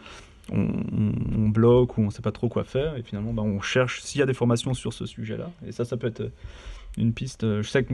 [0.52, 4.02] on, bloque ou on ne sait pas trop quoi faire et finalement bah, on cherche
[4.02, 5.52] s'il y a des formations sur ce sujet-là.
[5.68, 6.32] Et ça, ça peut être
[6.98, 7.62] une piste.
[7.62, 7.94] Je sais que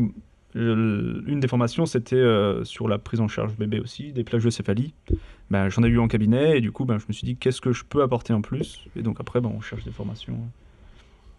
[0.55, 4.93] euh, une des formations c'était euh, sur la prise en charge bébé aussi, des plagiocéphalies.
[5.51, 7.61] Ben, J'en ai eu en cabinet et du coup ben, je me suis dit qu'est-ce
[7.61, 8.85] que je peux apporter en plus?
[8.95, 10.39] Et donc après ben, on cherche des formations.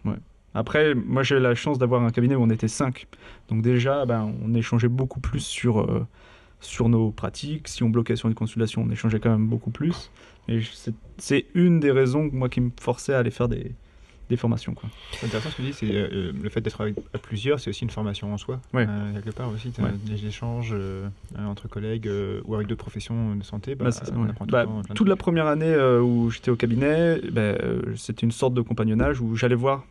[0.05, 0.17] Ouais.
[0.53, 3.07] Après, moi j'ai la chance d'avoir un cabinet où on était 5.
[3.47, 4.05] Donc déjà,
[4.43, 6.05] on échangeait beaucoup plus sur, euh,
[6.59, 7.67] sur nos pratiques.
[7.67, 10.11] Si on bloquait sur une consultation, on échangeait quand même beaucoup plus.
[10.47, 10.61] Et
[11.17, 13.73] c'est- une des raisons moi, qui me forçait à aller faire des,
[14.29, 14.73] des formations.
[14.73, 14.89] Quoi.
[15.13, 17.69] C'est intéressant ce que tu dis, c'est euh, le fait d'être avec- à plusieurs, c'est
[17.69, 18.59] aussi une formation en soi.
[18.73, 18.85] Ouais.
[18.89, 19.91] Euh, quelque part aussi, Ouais.
[20.05, 23.75] des échanges euh, euh, entre collègues euh, ou avec d'autres professions de santé.
[23.75, 24.29] Bah, Bah, ça, on ouais.
[24.29, 28.25] apprend tout Bah, temps toute la première année euh, où j'étais au cabinet, euh, c'était
[28.25, 29.83] une sorte de compagnonnage où j'allais voir.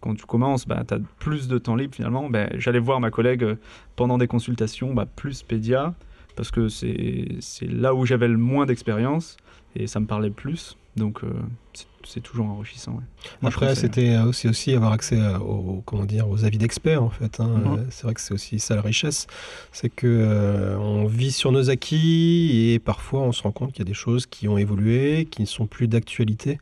[0.00, 2.30] Quand tu commences, tu as plus de temps libre finalement.
[2.54, 3.56] J'allais voir ma collègue euh,
[3.96, 5.94] pendant des consultations, bah, plus pédia,
[6.36, 9.36] parce que c'est c'est là où j'avais le moins d'expérience
[9.78, 10.76] et ça me parlait plus.
[10.96, 11.32] Donc euh,
[11.72, 12.92] c'est- c'est toujours enrichissant.
[12.92, 13.02] ouais.
[13.42, 17.02] Moi, Après, c'était euh, aussi, aussi avoir accès à- aux, comment dire, aux avis d'experts,
[17.02, 17.38] en fait.
[17.40, 17.50] hein.
[17.78, 19.26] Euh, C'est vrai que c'est aussi ça la richesse.
[19.72, 23.80] C'est que euh, on vit sur nos acquis et parfois on se rend compte qu'il
[23.80, 26.58] y a des choses qui ont évolué, qui ne sont plus d'actualité.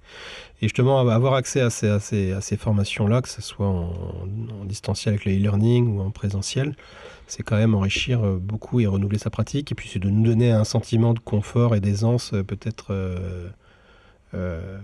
[0.61, 3.91] Et justement, avoir accès à ces, à ces, à ces formations-là, que ce soit en,
[4.61, 6.75] en distanciel avec le e-learning ou en présentiel,
[7.27, 9.71] c'est quand même enrichir euh, beaucoup et renouveler sa pratique.
[9.73, 13.49] Et puis, c'est de nous donner un sentiment de confort et d'aisance euh, peut-être euh,
[14.37, 14.79] euh,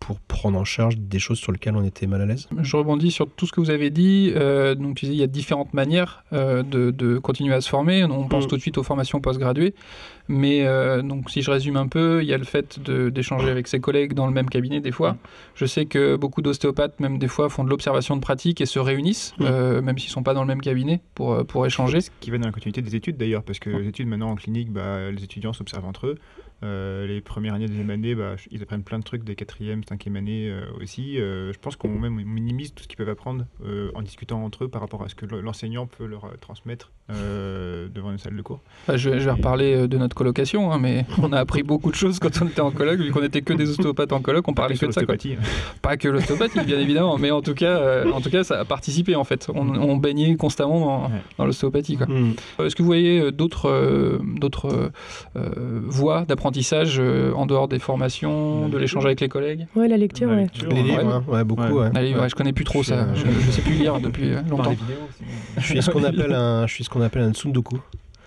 [0.00, 2.48] pour prendre en charge des choses sur lesquelles on était mal à l'aise.
[2.62, 4.32] Je rebondis sur tout ce que vous avez dit.
[4.34, 8.04] Euh, donc, tu il y a différentes manières euh, de, de continuer à se former.
[8.04, 8.48] On pense Mm.
[8.48, 9.74] tout de suite aux formations postgraduées.
[10.28, 13.66] Mais euh, donc, si je résume un peu, il y a le fait d'échanger avec
[13.68, 15.16] ses collègues dans le même cabinet, des fois.
[15.54, 18.78] Je sais que beaucoup d'ostéopathes, même des fois, font de l'observation de pratique et se
[18.78, 19.44] réunissent, Mm.
[19.44, 22.00] euh, même s'ils ne sont pas dans le même cabinet, pour, pour échanger.
[22.00, 24.36] Ce qui va dans la continuité des études d'ailleurs, parce que les études maintenant en
[24.36, 26.18] clinique, bah, les étudiants s'observent entre eux.
[26.64, 30.16] Euh, les premières années, deuxième année, bah, ils apprennent plein de trucs des quatrième, cinquième
[30.16, 31.20] année euh, aussi.
[31.20, 34.64] Euh, je pense qu'on même minimise tout ce qu'ils peuvent apprendre euh, en discutant entre
[34.64, 38.36] eux par rapport à ce que le- l'enseignant peut leur transmettre euh, devant une salle
[38.36, 38.60] de cours.
[38.86, 41.90] Bah, je, je vais reparler euh, de notre colocation, hein, mais on a appris beaucoup
[41.90, 44.46] de choses quand on était en coloc, vu qu'on était que des ostéopathes en coloc,
[44.48, 45.04] on parlait que de ça.
[45.04, 45.14] quoi.
[45.14, 45.48] l'ostéopathie.
[45.82, 48.64] Pas que l'ostéopathie, bien évidemment, mais en tout cas, euh, en tout cas, ça a
[48.64, 49.48] participé en fait.
[49.54, 51.22] On, on baignait constamment dans, Ouais.
[51.38, 51.96] dans l'ostéopathie.
[51.96, 52.32] Mm.
[52.64, 54.90] Est-ce que vous voyez d'autres euh, d'autres
[55.86, 59.66] voies d'apprentissage euh, en dehors des formations, de l'échange avec les collègues?
[59.76, 60.42] Ouais, la lecture, La ouais.
[60.42, 60.82] lecture, Les ouais.
[60.82, 61.62] livres, hein, ouais, beaucoup.
[61.62, 61.70] Ouais.
[61.72, 61.90] ouais.
[61.94, 63.06] Allez, ouais, je connais plus trop ça.
[63.14, 64.70] Je, je sais plus lire depuis longtemps.
[64.70, 64.96] les vidéos.
[65.56, 67.78] Je suis ce qu'on appelle un, je suis ce qu'on appelle un tsundoku.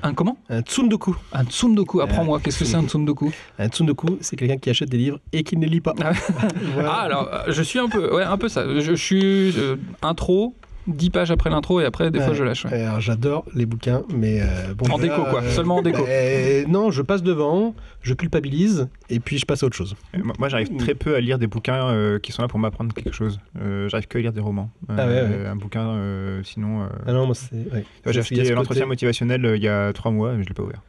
[0.04, 0.38] Un comment?
[0.50, 1.16] Un tsundoku.
[1.34, 2.02] Un tsundoku.
[2.02, 2.40] Apprends-moi.
[2.40, 3.32] Qu'est-ce que c'est un tsundoku?
[3.60, 5.94] Un tsundoku, c'est quelqu'un qui achète des livres et qui ne les lit pas.
[6.02, 6.14] Ah.
[6.74, 6.92] Voilà.
[6.92, 8.66] Ah alors, euh, je suis un peu, ouais, un peu ça.
[8.66, 10.56] Je, je suis euh, intro,
[10.88, 12.65] 10 pages après l'intro et après des fois je lâche.
[12.65, 12.86] ouais.
[13.00, 14.89] J'adore les bouquins, mais euh, bon.
[14.91, 15.44] En là, déco, quoi.
[15.50, 16.04] Seulement en déco.
[16.04, 19.96] bah, non, je passe devant, je culpabilise et puis je passe à autre chose.
[20.15, 22.94] Euh, moi- j'arrive très peu à lire des bouquins euh, qui sont là pour m'apprendre
[22.94, 23.39] quelque chose.
[23.62, 24.70] Euh, j'arrive que à lire des romans.
[24.89, 25.48] Euh, Ah ouais, ouais.
[25.48, 26.84] Un bouquin, euh, sinon.
[26.84, 27.56] euh, Ah non, moi c'est.
[27.74, 27.86] Ouais.
[28.08, 30.54] J'ai acheté ce l'entretien côté- motivationnel euh, il y a trois mois, mais je l'ai
[30.56, 30.82] pas ouvert.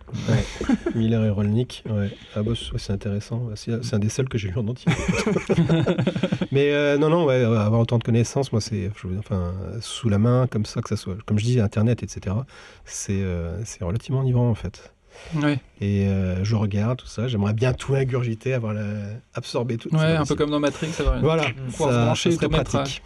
[0.95, 2.11] Miller et Rolnick, ouais.
[2.37, 3.49] Ah bah, c'est ouais, c'est intéressant.
[3.55, 4.91] C'est un des seuls que j'ai lu en entier.
[6.53, 9.53] Mais euh, non, non, ouais, avoir autant de connaissances, moi, c'est, enfin,
[9.83, 12.37] sous la main, comme ça, que ça soit, comme je dis, Internet, etc.
[12.85, 14.92] C'est, euh, c'est relativement enivrant en fait.
[15.81, 17.27] Et euh, je regarde tout ça.
[17.27, 18.85] J'aimerais bien tout ingurgiter, avoir la...
[19.35, 19.89] absorber tout.
[19.95, 20.89] ouais, un peu comme dans Matrix.
[20.93, 23.03] Ça, va- Voilà, Pouvoir ça, brancher, ça serait à- pratique.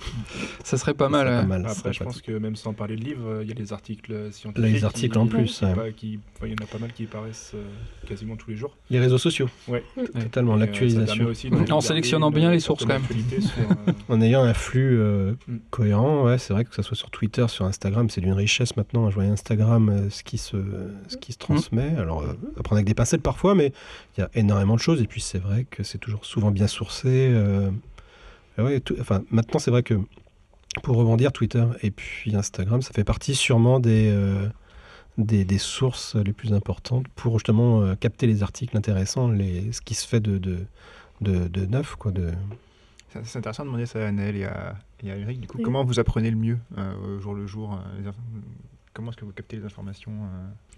[0.63, 1.27] ça serait pas Ça mal.
[1.27, 3.49] serait pas mal, Après, serait je pense que même sans parler de livres, euh, il
[3.49, 4.73] y a les articles euh, scientifiques.
[4.73, 5.75] Les articles qui- en plus, qui ouais.
[5.75, 7.65] pa- qui- enfin, Il y en a pas mal qui paraissent euh,
[8.07, 8.77] quasiment tous les jours.
[8.91, 9.83] Les réseaux sociaux, Ouais.
[10.21, 11.29] totalement, euh, l'actualisation.
[11.71, 13.03] En sélectionnant une bien les sources, quand même.
[13.41, 13.51] sur,
[14.15, 15.57] En ayant un flux Mm.
[15.71, 19.09] cohérent, ouais, c'est vrai que ce soit sur Twitter, sur Instagram, c'est d'une richesse maintenant.
[19.11, 20.57] Je vois Instagram, ce qui se,
[21.09, 21.95] ce qui se transmet.
[21.97, 23.73] Alors, euh, à prendre avec des pincettes parfois, mais
[24.17, 25.01] il y a énormément de choses.
[25.03, 27.29] Et puis, c'est vrai que c'est toujours souvent bien sourcé.
[27.33, 27.71] euh,
[28.59, 29.95] ouais, tout- enfin, maintenant, c'est vrai que
[30.83, 34.47] pour rebondir, Twitter et puis Instagram, ça fait partie sûrement des, euh,
[35.17, 39.81] des, des sources les plus importantes pour justement euh, capter les articles intéressants, les, ce
[39.81, 40.59] qui se fait de, de,
[41.23, 42.31] de, de neuf, quoi, de,
[43.09, 45.41] C'est c'est intéressant de demander ça à Annelle et à, et à Eric.
[45.41, 45.65] Du coup, Oui.
[45.65, 48.11] comment vous apprenez le mieux euh, au jour le jour euh,
[48.97, 50.11] Comment est-ce que vous captez les informations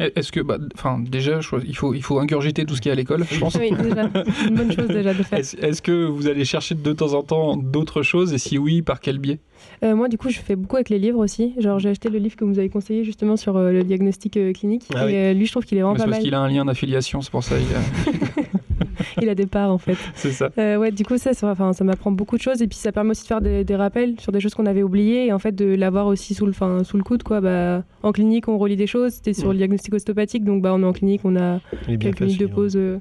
[0.01, 2.89] euh Est-ce que, bah, enfin, déjà, je- il faut, il faut ingurgiter tout ce qui
[2.89, 3.55] est à l'école, je pense.
[3.55, 5.39] Oui, déjà, c'est une bonne chose déjà de faire.
[5.39, 8.83] Est-ce est-ce que vous allez chercher de temps en temps d'autres choses et si oui,
[8.83, 9.39] par quel biais?
[9.85, 11.55] Euh, moi, du coup, je fais beaucoup avec les livres aussi.
[11.59, 14.53] Genre, j'ai acheté le livre que vous avez conseillé justement sur euh, le diagnostic euh,
[14.53, 14.87] clinique.
[14.97, 15.15] Ah et oui.
[15.17, 16.25] euh, lui, je trouve qu'il est vraiment C'est pas parce mal.
[16.25, 17.55] qu'il a un lien d'affiliation, c'est pour ça.
[17.57, 17.67] il
[19.19, 19.97] a- Il a des parts, en fait.
[20.15, 20.51] C'est ça.
[20.59, 22.63] Euh, ouais, du coup, ça, ça, enfin, ça m'apprend beaucoup de choses.
[22.63, 24.83] Et puis, ça permet aussi de faire des, des rappels sur des choses qu'on avait
[24.83, 25.27] oubliées.
[25.27, 27.23] Et en fait, de l'avoir aussi sous le, enfin, sous le coude.
[27.23, 27.41] Quoi.
[27.41, 29.13] Bah, en clinique, on relit des choses.
[29.15, 29.55] C'était sur Ouais.
[29.55, 30.45] le diagnostic ostéopathique.
[30.45, 32.77] Donc, bah, on est en clinique, on a quelques minutes de pause.
[32.77, 32.99] euh.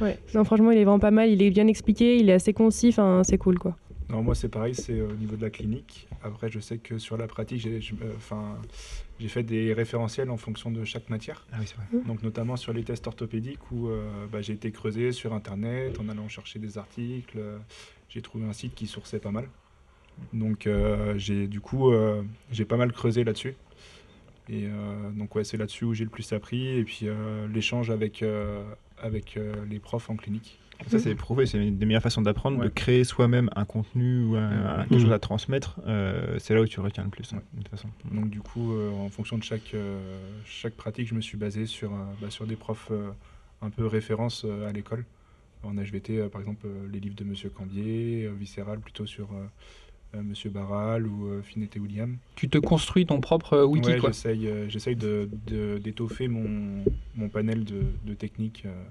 [0.00, 0.18] Ouais.
[0.34, 1.28] Non, franchement, il est vraiment pas mal.
[1.30, 2.18] Il est bien expliqué.
[2.18, 2.88] Il est assez concis.
[2.90, 3.76] Enfin, c'est cool, quoi.
[4.10, 6.08] Non, moi c'est pareil, c'est au niveau de la clinique.
[6.24, 8.56] Après, je sais que sur la pratique, j'ai euh, enfin,
[9.18, 11.46] j'ai fait des référentiels en fonction de chaque matière.
[11.52, 12.04] Ah oui, c'est vrai.
[12.06, 16.08] Donc notamment sur les tests orthopédiques où euh, bah, j'ai été creusé sur internet en
[16.08, 17.38] allant chercher des articles.
[18.08, 19.48] j'ai trouvé un site qui sourçait pas mal.
[20.32, 23.54] Donc euh, j'ai du coup euh, j'ai pas mal creusé là-dessus.
[24.48, 26.68] Et euh, donc ouais, c'est là-dessus où j'ai le plus appris.
[26.68, 28.64] Et puis euh, l'échange avec, euh,
[29.00, 30.58] avec euh, les profs en clinique.
[30.86, 34.36] Ça, c'est prouvé, c'est une des meilleures façons d'apprendre, de créer soi-même un contenu ou
[34.36, 35.80] un- un- quelque chose à transmettre.
[35.86, 37.42] euh, c'est là où tu retiens le plus, hein, Ouais.
[37.54, 37.88] de toute façon.
[38.12, 39.98] Donc du coup, euh, en fonction de chaque, euh,
[40.44, 43.10] chaque pratique, je me suis basé sur, euh, bah, sur des profs euh,
[43.60, 45.04] un peu références euh, à l'école.
[45.64, 49.28] En HVT, euh, par exemple, euh, les livres de Monsieur Cambier, euh, Viscéral plutôt sur
[49.32, 49.46] euh,
[50.16, 52.16] euh, Monsieur Barral ou euh, Finette et William.
[52.36, 54.10] Tu te construis ton propre euh, wiki, Ouais, quoi.
[54.10, 56.84] j'essaye, euh, j'essaye de, de- d'étoffer mon,
[57.16, 58.84] mon panel de, de techniques euh,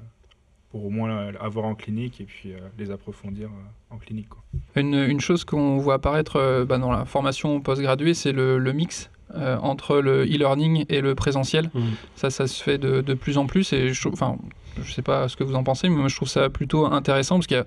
[0.70, 4.30] pour au moins avoir en clinique et puis euh, les approfondir euh, en clinique.
[4.30, 4.44] quoi.
[4.76, 8.74] Une, une chose qu'on voit apparaître euh, bah, dans la formation postgraduée, c'est le, le
[8.74, 11.70] mix euh, entre le e-learning et le présentiel.
[11.74, 11.84] Mhm.
[12.16, 14.38] Ça, ça se fait de, de plus en plus et je, enfin,
[14.82, 17.36] je sais pas ce que vous en pensez, mais moi je trouve ça plutôt intéressant
[17.36, 17.66] parce qu'il y a,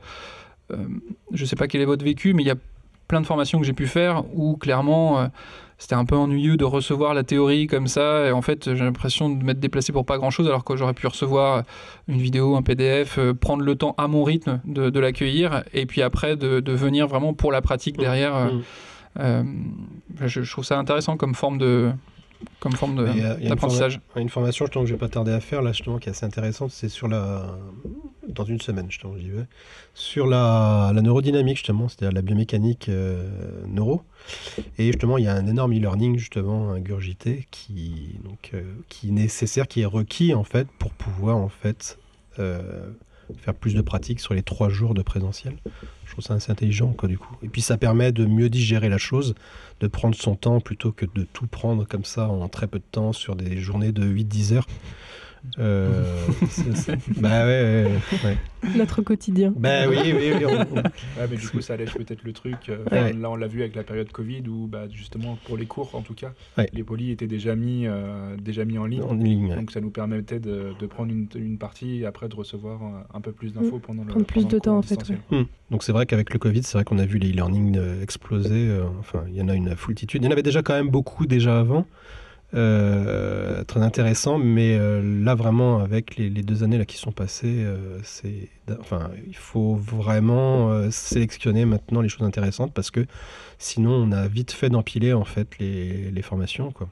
[0.73, 0.85] euh,
[1.33, 2.57] je sais pas quel est votre vécu, mais il y a
[3.09, 5.27] plein de formations que j'ai pu faire où clairement euh,
[5.81, 8.27] c'était un peu ennuyeux de recevoir la théorie comme ça.
[8.27, 10.95] Et en fait, j'ai l'impression de m'être déplacé pour pas grand chose, alors que j'aurais
[10.95, 11.65] pu recevoir
[12.07, 15.87] une vidéo, un PDF, euh, prendre le temps à mon rythme de, de l'accueillir, et
[15.87, 18.01] puis après de, de, venir vraiment pour la pratique Mmh.
[18.01, 18.37] derrière.
[18.37, 18.49] Euh,
[19.19, 19.43] euh,
[20.21, 21.91] je, je, trouve ça intéressant comme forme de
[22.59, 23.05] comme forme
[23.43, 24.01] d'apprentissage.
[24.17, 26.13] Une, une, formation justement, que je vais pas tarder à faire là justement qui est
[26.13, 27.59] assez intéressante, c'est sur la
[28.29, 29.47] dans une semaine justement j'y vais
[29.95, 33.29] sur la, la neurodynamique justement, c'est-à-dire la biomécanique euh,
[33.67, 34.03] neuro.
[34.79, 39.13] Et justement, il y a un énorme e-learning justement ingurgité qui donc euh, qui est
[39.13, 41.99] nécessaire, qui est requis en fait pour pouvoir en fait
[42.39, 42.91] euh,
[43.39, 45.57] faire plus de pratique sur les trois jours de présentiel.
[46.05, 47.37] Je trouve ça assez intelligent quoi du coup.
[47.43, 49.35] Et puis ça permet de mieux digérer la chose,
[49.81, 52.85] de prendre son temps plutôt que de tout prendre comme ça en très peu de
[52.91, 54.67] temps sur des journées de 8-10 heures.
[55.59, 56.05] Euh,
[56.49, 57.21] c'est, c'est...
[57.21, 57.91] Bah ouais, ouais,
[58.25, 58.37] ouais,
[58.77, 59.53] Notre quotidien.
[59.57, 60.45] Bah oui, oui, oui.
[60.45, 60.77] On...
[60.77, 62.69] ouais, mais du coup, ça allège peut-être le truc.
[62.69, 63.13] Euh, ouais.
[63.13, 66.03] Là, on l'a vu avec la période Covid où, bah, justement, pour les cours, en
[66.03, 66.33] tout cas,
[66.73, 69.03] les polis étaient déjà mis, euh, déjà mis en ligne.
[69.03, 72.35] En ligne donc, ça nous permettait de, de prendre une, une, partie et après de
[72.35, 72.81] recevoir
[73.13, 73.81] un peu plus d'infos mmh.
[73.81, 75.11] pendant le Prendre plus pendant de temps, en fait.
[75.31, 75.43] Mmh.
[75.71, 78.71] Donc, c'est vrai qu'avec le Covid, c'est vrai qu'on a vu les e-learning exploser.
[78.99, 80.23] enfin, il y en a une foultitude.
[80.23, 81.87] Il y en avait déjà quand même beaucoup déjà avant.
[82.53, 87.63] Euh, très intéressant, mais euh, là vraiment avec les, deux années là qui sont passées,
[87.65, 88.49] euh, c'est,
[88.81, 93.07] enfin, il faut vraiment sélectionner maintenant les choses intéressantes parce que
[93.59, 96.89] sinon on a vite fait d'empiler en fait les, les formations quoi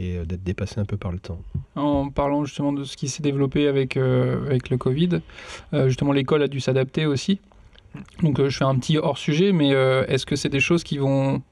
[0.00, 1.40] et d'être dépassé un peu par le temps.
[1.74, 5.20] En parlant justement de ce qui s'est développé avec avec le Covid,
[5.86, 7.40] justement l'école a dû s'adapter aussi.
[8.22, 11.42] Donc je fais un petit hors sujet, mais est-ce que c'est des choses qui vont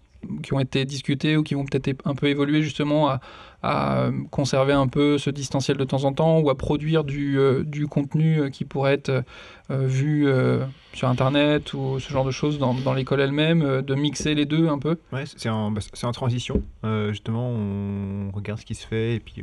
[0.43, 3.21] qui ont été discutés ou qui vont peut-être un peu évoluer justement à,
[3.63, 7.65] à, conserver un peu ce distanciel de temps en temps ou à produire du, euh,
[7.65, 9.25] du contenu qui pourrait être
[9.71, 13.95] euh, vu euh, sur Internet ou ce genre de choses dans, dans l'école elle-même, de
[13.95, 16.63] mixer les deux un peu Ouais, c'est en, bah, en, transition.
[17.09, 19.43] justement, on regarde ce qui se fait et puis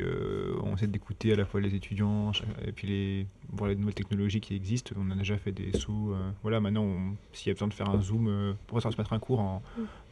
[0.64, 2.32] on essaie d'écouter à la fois les étudiants
[2.66, 4.94] et puis les, bon, les nouvelles technologies qui existent.
[4.98, 6.14] On a déjà fait des sous.
[6.42, 6.88] voilà, maintenant,
[7.32, 9.60] s'il y a besoin de faire un zoom pour transmettre un cours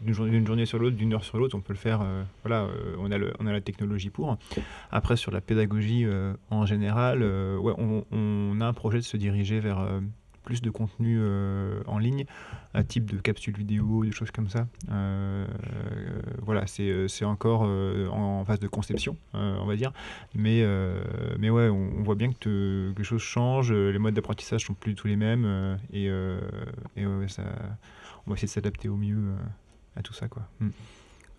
[0.00, 2.04] d'une journée, journée sur l'autre, d'une heure sur l'autre, on peut le faire.
[2.42, 4.36] voilà, on a, le, on a la technologie pour.
[4.90, 9.16] Après, sur la pédagogie euh, en général, euh, ouais, on, a un projet de se
[9.16, 10.00] diriger vers euh,
[10.44, 11.20] plus de contenu
[11.86, 12.24] en ligne,
[12.74, 14.66] un type de capsule vidéo, des choses comme ça.
[16.42, 19.92] voilà, c'est encore en, phase de conception, on va dire.
[20.34, 20.66] Mais,
[21.38, 24.94] mais ouais, on, voit bien que, que les choses changent, les modes d'apprentissage sont plus
[24.94, 25.78] du tout les mêmes.
[25.92, 27.26] et, et ouais,
[28.26, 29.34] on va essayer de s'adapter au mieux
[29.94, 30.26] à tout ça.
[30.26, 30.42] Quoi.
[30.58, 30.70] Mm.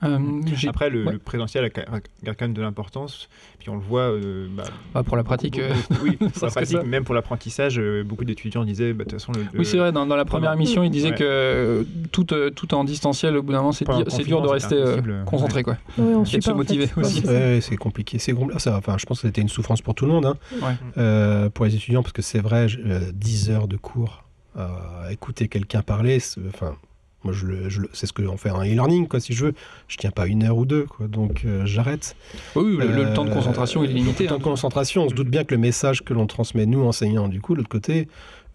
[0.03, 1.13] Euh, Après, le, ouais.
[1.13, 1.99] le, présentiel a, a,
[2.33, 3.29] quand même de l'importance.
[3.59, 4.01] Puis on le voit.
[4.01, 5.59] Euh, bah, bah pour la pratique.
[5.59, 9.05] Beaucoup, beaucoup, oui, pour la pratique, même pour l'apprentissage, euh, beaucoup d'étudiants disaient de bah,
[9.05, 9.31] toute façon.
[9.31, 9.91] Le, oui, c'est vrai.
[9.91, 11.15] Dans, dans la première émission, ils disaient ouais.
[11.15, 13.85] que tout, tout en distanciel, au bout d'un moment, c'est
[14.25, 14.81] dur de rester
[15.25, 15.59] concentré.
[15.59, 15.63] Ouais.
[15.63, 15.77] Quoi.
[15.97, 17.01] Ouais, on Et de se motiver en fait.
[17.01, 17.25] aussi.
[17.25, 18.19] Ouais, c'est compliqué.
[18.19, 20.25] C'est ça, enfin, je pense que c'était une souffrance pour tout le monde.
[20.25, 20.77] Hein.
[20.97, 22.67] Euh, pour les étudiants, parce que c'est vrai,
[23.13, 24.23] 10 heures de cours
[24.55, 26.75] à écouter quelqu'un parler, enfin
[27.23, 29.53] moi, je le, je le, c'est ce que fait un e-learning, quoi, si je veux.
[29.87, 31.07] Je tiens pas une heure ou deux, quoi.
[31.07, 32.15] Donc, euh, j'arrête.
[32.55, 34.23] Oui, le, euh, le, temps de concentration est limité.
[34.23, 36.83] Le temps de concentration, on se doute bien que le message que l'on transmet, nous,
[36.83, 38.07] enseignants, du coup, de l'autre côté,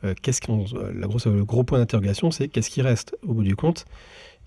[0.04, 3.44] euh, qu'est-ce qu'on, la grosse, le gros point d'interrogation, c'est qu'est-ce qui reste, au bout
[3.44, 3.84] du compte.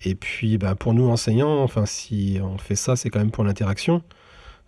[0.04, 3.44] Et puis, ben, pour nous, enseignants, enfin, si on fait ça, c'est quand même pour
[3.44, 4.02] l'interaction.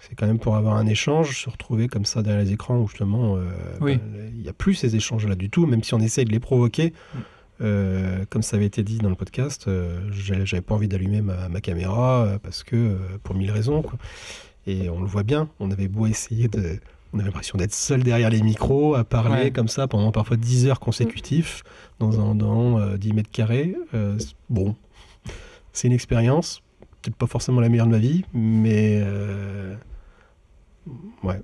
[0.00, 2.88] C'est quand même pour avoir un échange, se retrouver comme ça derrière les écrans où
[2.88, 3.92] justement, il oui.
[4.34, 6.92] n'y ben, a plus ces échanges-là du tout, même si on essaye de les provoquer.
[7.60, 11.48] Euh, comme ça avait été dit dans le podcast, euh, j'avais pas envie d'allumer ma,
[11.48, 13.82] ma, caméra euh, parce que pour mille raisons.
[13.82, 13.98] Quoi.
[14.66, 16.78] Et on le voit bien, on avait beau essayer de.
[17.12, 19.50] On avait l'impression d'être seul derrière les micros, à parler ouais.
[19.52, 21.62] comme ça pendant parfois 10 heures consécutives
[22.00, 23.76] dans un dans 10 mètres carrés.
[24.50, 24.74] bon,
[25.72, 26.60] c'est une expérience,
[27.02, 29.00] peut-être pas forcément la meilleure de ma vie, mais
[31.22, 31.40] ouais.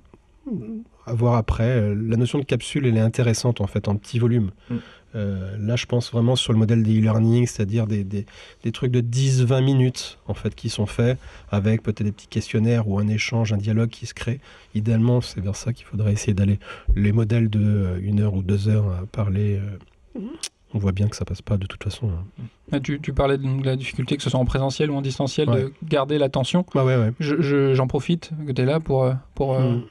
[1.05, 1.95] À voir après.
[1.95, 4.51] La notion de capsule, elle est intéressante en fait, en petit volume.
[4.69, 4.75] Mm.
[5.15, 8.25] Euh, là, je pense vraiment sur le modèle des e-learning, c'est-à-dire des, des,
[8.63, 11.17] des, trucs de 10-20 minutes en fait qui sont faits
[11.49, 14.39] avec peut-être des petits questionnaires ou un échange, un dialogue qui se crée.
[14.73, 16.59] Idéalement, c'est vers ça qu'il faudrait essayer d'aller.
[16.95, 19.59] Les modèles de euh, une heure ou deux heures à parler,
[20.15, 20.21] euh,
[20.73, 22.09] on voit bien que ça passe pas de toute façon.
[22.71, 22.79] Hein.
[22.79, 25.63] Tu, tu, parlais de la difficulté, que ce soit en présentiel ou en distanciel, ouais.
[25.63, 26.65] de garder l'attention.
[26.73, 27.11] Bah ouais, ouais.
[27.19, 29.83] J'en je, profite que tu es là pour, pour mm.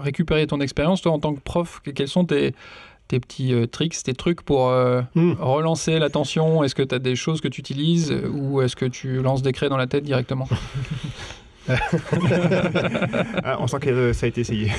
[0.00, 1.02] récupérer ton expérience.
[1.02, 2.54] Toi, en tant que prof, quels sont tes
[3.12, 5.32] tes petits euh, tricks, tes trucs pour euh, mmh.
[5.38, 8.86] relancer l'attention Est-ce que tu as des choses que tu utilises euh, ou est-ce que
[8.86, 10.48] tu lances des craies dans la tête directement?
[13.44, 14.72] Ah, on sent que ça a été essayé.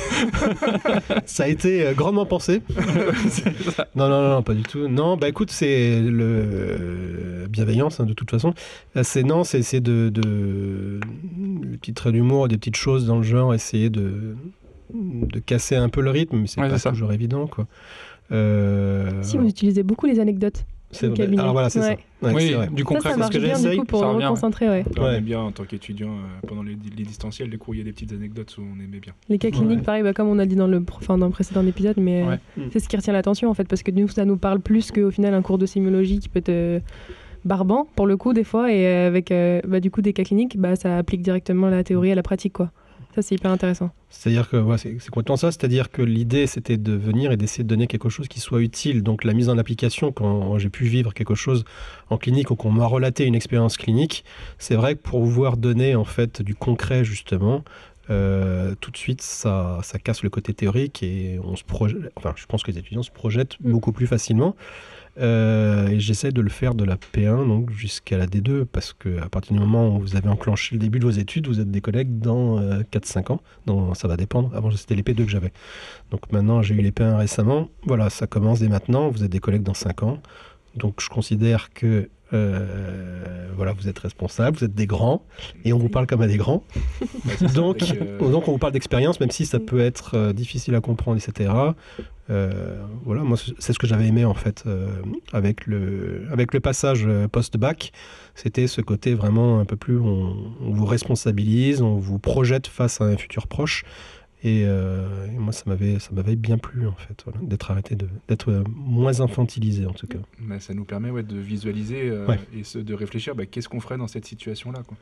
[1.26, 2.62] ça a été euh, grandement pensé.
[3.96, 4.90] non, non, non, pas du tout.
[4.90, 8.54] Non, bah écoute, c'est le bienveillance hein, de toute façon.
[9.02, 11.00] C'est non, c'est de, de,
[11.78, 14.36] petits traits d'humour, des petites choses dans le genre, essayer de,
[14.94, 17.48] de casser un peu le rythme, mais c'est Ouais, pas toujours évident.
[17.48, 17.66] Quoi.
[18.32, 20.66] Euh, Si, vous utilisez beaucoup les anecdotes.
[20.92, 21.18] c'est vrai.
[21.18, 21.42] cabinet.
[21.42, 21.98] Alors voilà, c'est Ouais.
[22.22, 22.28] ça.
[22.28, 22.70] Ouais, oui, vrai.
[22.72, 23.10] du concret.
[23.10, 24.26] ça c'est ce que bien du coup pour ça revient, ouais.
[24.26, 24.86] reconcentrer, ouais.
[24.98, 25.16] On Ouais.
[25.18, 27.84] aime bien en tant qu'étudiant, euh, pendant les, les distanciels, les cours, il y a
[27.84, 29.14] des petites anecdotes où on aimait bien.
[29.28, 29.84] Les cas cliniques, Ouais.
[29.84, 32.36] pareil, bah, comme on a dit dans le, enfin, dans le précédent épisode, mais euh.
[32.58, 32.62] Mm.
[32.72, 35.10] c'est ce qui retient l'attention en fait, parce que nous, ça nous parle plus qu'au
[35.12, 36.80] final un cours de sémiologie qui peut être euh,
[37.44, 40.24] barbant pour le coup des fois, et euh, avec euh, bah, du coup des cas
[40.24, 42.72] cliniques, bah, ça applique directement la théorie à la pratique quoi.
[43.16, 43.92] Ça c'est hyper intéressant.
[44.10, 45.52] C'est-à-dire que ouais, c'est complètement ça.
[45.52, 49.04] C'est-à-dire que l'idée, c'était de venir et d'essayer de donner quelque chose qui soit utile.
[49.04, 51.64] Donc la mise en application, quand j'ai pu vivre quelque chose
[52.10, 54.24] en clinique ou qu'on m'a relaté une expérience clinique,
[54.58, 57.64] c'est vrai que pour pouvoir donner en fait du concret justement,
[58.10, 62.12] euh, tout de suite ça, ça casse le côté théorique et on se projette.
[62.16, 63.72] Enfin, je pense que les étudiants se projettent Mm.
[63.72, 64.56] beaucoup plus facilement.
[65.20, 69.22] Euh, et j'essaie de le faire de la P1 donc jusqu'à la D2 parce que
[69.22, 71.70] à partir du moment où vous avez enclenché le début de vos études, vous êtes
[71.70, 73.42] des collègues dans euh, 4-5 ans.
[73.68, 74.52] Non, ça va dépendre.
[74.56, 75.54] Avant, c'était les P2 que j'avais.
[76.10, 77.70] Donc maintenant, j'ai eu les P1 récemment.
[77.86, 79.10] Voilà, ça commence dès maintenant.
[79.10, 80.20] Vous êtes des collègues dans 5 ans.
[80.76, 85.24] Donc je considère que euh, voilà, vous êtes responsables, vous êtes des grands,
[85.64, 86.64] et on vous parle comme à des grands.
[87.56, 90.82] donc, euh, donc on vous parle d'expérience, même si ça peut être euh, difficile à
[90.82, 91.52] comprendre, etc.
[92.30, 94.64] Euh, voilà, moi c'est ce que j'avais aimé en fait
[95.34, 97.92] avec le avec le passage post-bac,
[98.34, 103.02] c'était ce côté vraiment un peu plus on, on vous responsabilise, on vous projette face
[103.02, 103.84] à un futur proche.
[104.46, 107.96] Et, euh, et moi, ça m'avait, ça m'avait bien plu, en fait, voilà, d'être arrêté,
[107.96, 110.18] de, d'être euh, moins infantilisé, en tout cas.
[110.40, 112.40] bah, ça nous permet ouais, de visualiser euh, Ouais.
[112.58, 114.82] et ce- de réfléchir bah, qu'est-ce qu'on ferait dans cette situation-là.
[114.86, 114.98] quoi.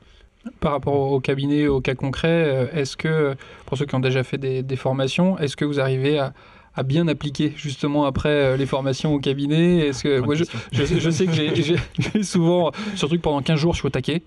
[0.60, 3.36] Par rapport au cabinet, au cas concret, est-ce que,
[3.66, 6.34] pour ceux qui ont déjà fait des, des formations, est-ce que vous arrivez à,
[6.76, 9.88] à bien appliquer justement après euh, les formations au cabinet?
[9.88, 13.60] Est-ce que moi, je, je, sais- je sais que j'ai souvent, surtout que pendant 15
[13.60, 14.22] jours, je suis au taquet.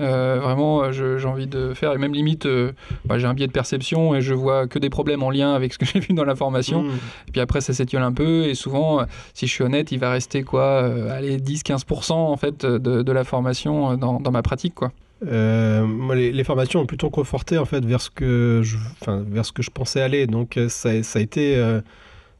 [0.00, 2.72] Euh, vraiment, euh, j'ai envie de faire, et même limite, euh,
[3.04, 5.72] bah, j'ai un biais de perception et je vois que des problèmes en lien avec
[5.72, 6.82] ce que j'ai vu dans la formation.
[6.82, 6.90] Mmh.
[7.28, 8.46] Et puis après, ça s'étiole un peu.
[8.46, 13.02] Et souvent, si je suis honnête, il va rester quoi Allez, 10-15% en fait de,
[13.02, 14.74] de la formation dans, dans ma pratique.
[14.74, 14.92] quoi.
[15.26, 19.44] Euh, moi, les, les formations ont plutôt conforté en fait vers ce que je, vers
[19.44, 20.26] ce que je pensais aller.
[20.26, 21.80] Donc ça, ça a été, euh,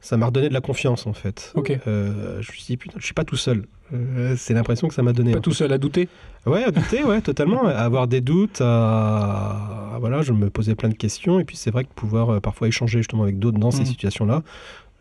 [0.01, 1.51] ça m'a redonné de la confiance en fait.
[1.55, 1.71] Ok.
[1.87, 3.65] Euh, je me suis dit putain, je suis pas tout seul.
[3.93, 5.33] Euh, c'est l'impression que ça m'a donné.
[5.33, 5.57] Pas tout fait.
[5.57, 6.07] seul à douter.
[6.45, 7.67] Ouais, à douter, ouais, totalement.
[7.67, 9.97] à avoir des doutes, à...
[9.99, 11.39] voilà, je me posais plein de questions.
[11.39, 13.85] Et puis c'est vrai que pouvoir euh, parfois échanger justement avec d'autres dans ces Mhm.
[13.85, 14.43] situations-là,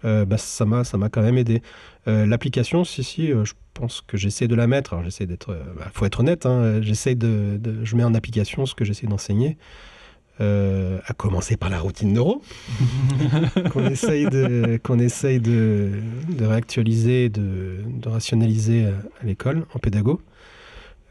[0.03, 1.63] bah, ça m'a, ça m'a quand même aidé.
[2.07, 4.93] L'application, si, si, je pense que j'essaie de la mettre.
[4.95, 6.47] Alors j'essaie d'être, bah, faut être honnête.
[6.47, 9.57] Hein, j'essaie de, de- je mets en application ce que j'essaie d'enseigner.
[10.41, 12.41] Euh, à commencer par la routine neuro,
[13.73, 15.91] qu'on essaye de, qu'on essaye de,
[16.31, 20.23] de réactualiser, de, de rationaliser à, à l'école, en pédago.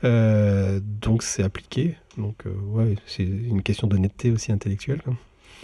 [0.04, 1.96] Euh, donc c'est appliqué.
[2.18, 5.14] Donc euh, ouais, c'est une question d'honnêteté aussi intellectuelle quoi.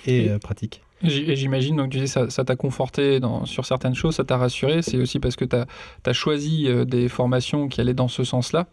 [0.05, 0.82] et Et- euh, pratique.
[1.03, 4.38] Et j'imagine, donc tu dis, ça ça t'a conforté dans, sur certaines choses, ça t'a
[4.38, 4.82] rassuré.
[4.82, 8.68] C'est aussi parce que tu as, choisi euh, des formations qui allaient dans ce sens-là.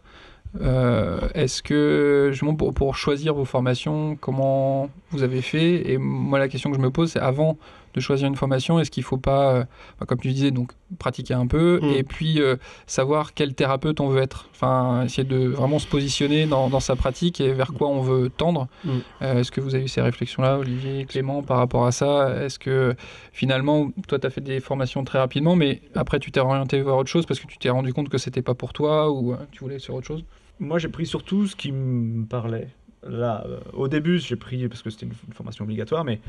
[0.61, 5.89] Euh, Est-ce que, justement, pour, pour choisir vos formations, comment vous avez fait?
[5.91, 7.57] Et moi, la question que je me pose, c'est avant
[7.95, 9.63] de choisir une formation, est-ce qu'il ne faut pas, euh,
[9.99, 11.89] bah, comme tu disais, donc pratiquer un peu Mm.
[11.91, 12.55] et puis euh,
[12.87, 14.49] savoir quel thérapeute on veut être?
[14.51, 18.31] Enfin, essayer de vraiment se positionner dans, dans sa pratique et vers quoi on veut
[18.31, 18.67] tendre.
[18.83, 18.89] Mm.
[19.21, 22.43] Est-ce que vous avez eu ces réflexions-là, Olivier, Clément, par rapport à ça?
[22.43, 22.95] Est-ce que
[23.31, 26.95] finalement, toi, tu as fait des formations très rapidement, mais après, tu t'es orienté vers
[26.97, 29.59] autre chose parce que tu t'es rendu compte que c'était pas pour toi ou tu
[29.59, 30.23] voulais sur autre chose?
[30.63, 32.69] Moi, j'ai pris surtout ce qui me parlait.
[33.05, 36.21] Là, euh, au début, j'ai pris parce que c'était une, une formation obligatoire, mais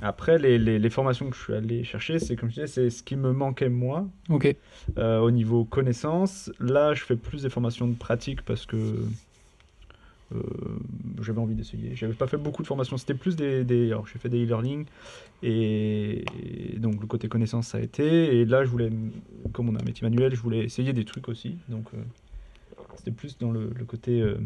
[0.00, 2.88] après, les, les- les formations que je suis allé chercher, c'est comme je disais, c'est
[2.90, 4.54] ce qui me manquait moi Ok.
[4.96, 6.52] euh, au niveau connaissance.
[6.60, 8.76] Là, je fais plus des formations de pratique parce que
[10.32, 10.40] euh,
[11.20, 11.96] j'avais envie d'essayer.
[11.96, 13.64] J'avais pas fait beaucoup de formations, c'était plus des.
[13.64, 14.86] des- alors, j'ai fait des e-learning
[15.42, 16.24] et,
[16.74, 18.38] et donc le côté connaissance, ça a été.
[18.38, 18.90] Et là, je voulais,
[19.52, 21.58] comme on a un métier manuel, je voulais essayer des trucs aussi.
[21.68, 21.86] Donc,
[23.00, 24.38] c'était plus dans le, le côté euh,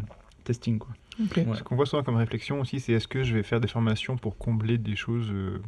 [0.44, 0.92] testing, quoi.
[1.18, 1.44] Ouais.
[1.56, 4.16] Ce qu'on voit souvent comme réflexion aussi, c'est est-ce que je vais faire des formations
[4.16, 5.60] pour combler des choses euh,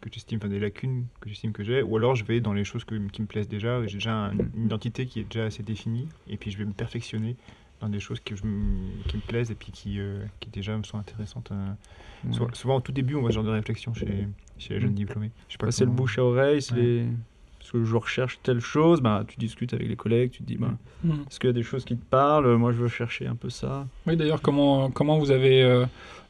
[0.00, 2.64] que j'estime, enfin des lacunes que j'estime que j'ai, ou alors je vais dans les
[2.64, 5.62] choses que- qui me plaisent déjà, j'ai déjà un- une identité qui est déjà assez
[5.62, 7.36] définie, et puis je vais me perfectionner
[7.80, 8.42] dans des choses que je
[9.08, 11.50] qui me plaisent et puis qui, euh, qui déjà me sont intéressantes.
[11.52, 11.72] euh.
[12.32, 14.26] Sou- Souvent au tout début, on voit ce genre de réflexion chez,
[14.58, 14.94] chez les jeunes Mm.
[14.94, 15.30] diplômés.
[15.48, 16.80] Je sais pas Bah, c'est le bouche à oreille, c'est Ouais.
[16.80, 17.06] les-
[17.64, 20.56] parce que je recherche telle chose, bah, tu discutes avec les collègues, tu te dis,
[20.58, 21.12] bah, Mm.
[21.30, 22.56] est-ce qu'il y a des choses qui te parlent?
[22.56, 23.86] Moi, je veux chercher un peu ça.
[24.06, 25.86] Oui, d'ailleurs, comment, comment vous avez euh,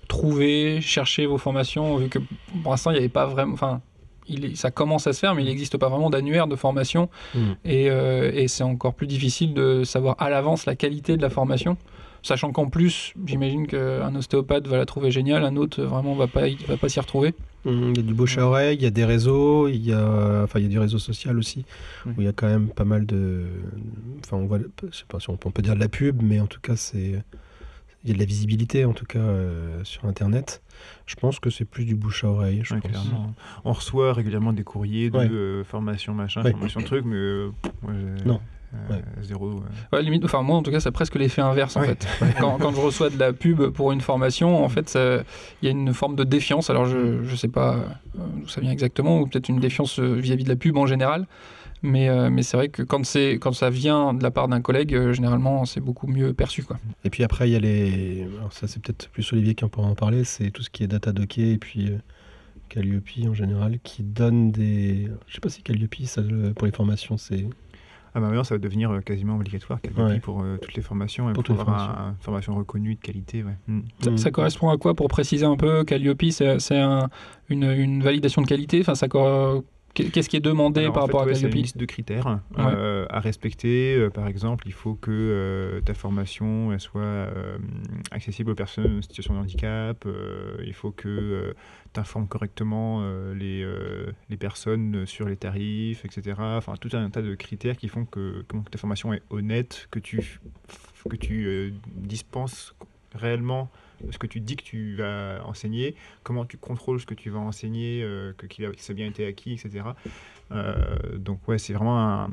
[0.06, 2.20] trouvé, cherché vos formations, vu que
[2.62, 3.52] pour l'instant, il n'y avait pas vraiment.
[3.54, 3.80] Enfin,
[4.28, 7.08] il est- ça commence à se faire, mais il n'existe pas vraiment d'annuaire de formation.
[7.34, 7.38] Mm.
[7.64, 11.30] Et, euh, et c'est encore plus difficile de savoir à l'avance la qualité de la
[11.30, 11.76] formation.
[12.22, 16.42] Sachant qu'en plus, j'imagine qu'un ostéopathe va la trouver géniale, un autre vraiment va pas,
[16.68, 17.34] va pas s'y retrouver.
[17.66, 19.92] Hum, Il y a du bouche à oreille, il y a des réseaux, il y
[19.92, 21.64] a, enfin, il y a du réseau social aussi,
[22.06, 22.12] Oui.
[22.16, 23.44] où il y a quand même pas mal de.
[24.24, 26.46] Enfin, on voit, je sais pas si on peut dire de la pub, mais en
[26.46, 27.22] tout cas, c'est.
[28.06, 30.60] Il y a de la visibilité, en tout cas, euh, sur Internet.
[31.06, 32.90] Je pense que c'est plus du bouche à oreille, je Ouais, pense.
[32.90, 33.32] clairement.
[33.64, 35.28] On reçoit régulièrement des courriers de Ouais.
[35.30, 36.50] euh, formation machin, Ouais.
[36.50, 37.50] formation truc, mais euh,
[37.80, 37.92] moi,
[38.26, 38.40] Non.
[38.90, 39.02] Euh, Ouais.
[39.22, 39.50] zéro.
[39.50, 39.96] euh.
[39.96, 41.88] Ouais, limite, enfin moi en tout cas, c'est presque l'effet inverse en Ouais.
[41.88, 42.06] fait.
[42.40, 44.98] Quand, quand je reçois de la pub pour une formation, en fait,
[45.62, 46.70] il y a une forme de défiance.
[46.70, 50.44] Alors je, je sais pas euh, d'où ça vient exactement, ou peut-être une défiance vis-à-vis
[50.44, 51.26] de la pub en général.
[51.86, 54.62] Mais, euh, mais c'est vrai que quand, c'est, quand ça vient de la part d'un
[54.62, 56.62] collègue, euh, généralement, c'est beaucoup mieux perçu.
[56.62, 56.78] Quoi.
[57.04, 58.26] Et puis après, il y a les.
[58.38, 60.24] Alors, ça, c'est peut-être plus Olivier qui en pourra en parler.
[60.24, 61.98] C'est tout ce qui est Datadocké et puis euh,
[62.70, 65.08] Calliope en général qui donne des.
[65.26, 66.22] Je sais pas si Calliope, ça,
[66.56, 67.46] pour les formations, c'est.
[68.16, 70.20] Ah bah maintenant, ça va devenir euh, quasiment obligatoire, Calliope, Ouais.
[70.20, 72.04] pour euh, toutes les formations, et Pour pour, toutes les avoir formations.
[72.04, 73.42] un- une formation reconnue de qualité.
[73.42, 73.56] Ouais.
[73.66, 73.80] Mm.
[74.00, 74.16] Ça, Mm.
[74.18, 77.08] ça correspond à quoi pour préciser un peu Calliope, c'est, c'est un-
[77.48, 78.80] une, une validation de qualité?
[78.80, 81.42] Enfin, ça, co- Qu'est-ce qui est demandé Alors, par en fait, rapport ouais, à c'est
[81.42, 83.94] Calliope une liste de critères euh, à respecter.
[83.94, 87.28] Euh, par exemple, il faut que euh, ta formation elle soit
[88.10, 90.04] accessible aux personnes en situation de handicap.
[90.64, 91.54] Il faut que
[91.92, 93.64] tu informes correctement les,
[94.28, 96.34] les personnes sur les tarifs, etc.
[96.38, 100.00] Enfin, tout un tas de critères qui font que, que ta formation est honnête, que
[100.00, 100.40] tu,
[101.08, 102.74] que tu dispenses
[103.14, 103.70] réellement
[104.10, 107.38] ce que tu dis que tu vas enseigner, comment tu contrôles ce que tu vas
[107.40, 109.84] enseigner, euh, que, qu'il a, que ça a bien été acquis, etc.
[110.52, 110.74] Euh,
[111.16, 112.28] donc ouais, c'est vraiment un,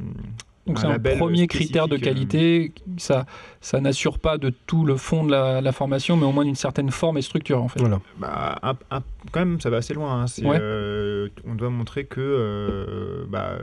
[0.67, 2.73] Donc c'est un premier critère de euh, qualité.
[2.97, 3.25] Ça,
[3.61, 6.55] ça n'assure pas de tout le fond de la, la formation, mais au moins d'une
[6.55, 7.79] certaine forme et structure en fait.
[7.79, 7.99] Voilà.
[8.17, 10.23] Bah, un- un- quand même, ça va assez loin.
[10.23, 10.25] hein.
[10.43, 10.57] Ouais.
[10.59, 13.57] euh, on doit montrer que euh, bah,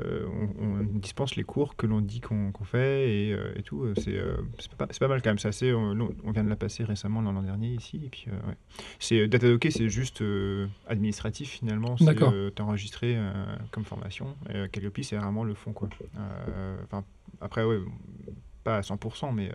[0.61, 3.87] on, on dispense les cours que l'on dit qu'on, fait et, euh, et tout.
[3.97, 4.19] C'est,
[4.77, 5.39] pas, pas mal quand même.
[5.45, 8.01] Assez, on, on vient de la passer récemment l'an dernier ici.
[8.05, 8.55] Et puis, ouais.
[8.99, 9.29] c'est,
[9.71, 10.23] c'est juste
[10.87, 11.97] administratif finalement.
[11.97, 12.33] C'est, D'accord.
[12.55, 13.17] t'es enregistré
[13.71, 14.37] comme formation.
[14.53, 15.73] Et, Calliope, c'est vraiment le fond.
[15.73, 15.89] Quoi.
[17.41, 17.79] Après, ouais,
[18.65, 19.51] pas à 100%, mais,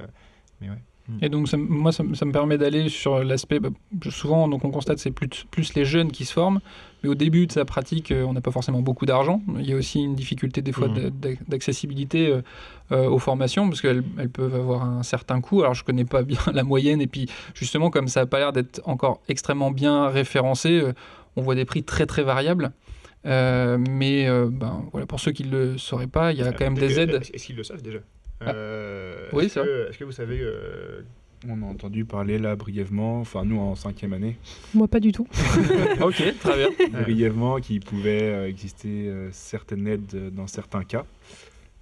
[0.61, 0.81] mais ouais.
[1.21, 3.59] Et donc ça, moi, ça, me permet d'aller sur l'aspect.
[3.59, 3.69] bah,
[4.09, 6.61] souvent, donc on constate c'est plus, plus les jeunes qui se forment,
[7.03, 9.41] mais au début de sa pratique, euh, on n'a pas forcément beaucoup d'argent.
[9.59, 12.41] Il y a aussi une difficulté des fois d'a- d'accessibilité euh,
[12.93, 15.61] euh, aux formations parce qu'elles elles peuvent avoir un certain coût.
[15.61, 18.53] Alors je connais pas bien la moyenne et puis justement comme ça a pas l'air
[18.53, 20.81] d'être encore extrêmement bien référencé,
[21.35, 22.71] on voit des prix très très variables.
[23.25, 26.51] Euh, mais euh, ben, voilà, pour ceux qui ne le sauraient pas, il y a
[26.53, 27.21] quand même des aides.
[27.33, 27.99] Est-ce qu'ils le savent déjà?
[27.99, 28.22] Ah.
[28.41, 31.01] Euh, Oui, est-ce que, est-ce que vous savez euh,
[31.47, 34.37] On a entendu parler là brièvement, enfin nous en cinquième année,
[34.73, 35.27] Moi, pas du tout.
[36.01, 36.89] ok, très bien.
[37.03, 41.05] Brièvement qu'il pouvait euh, exister euh, certaines aides dans certains cas.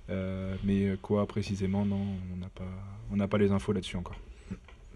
[0.10, 2.02] Euh, mais quoi précisément, non,
[2.34, 2.64] on n'a pas,
[3.12, 4.18] on n'a pas les infos là-dessus encore.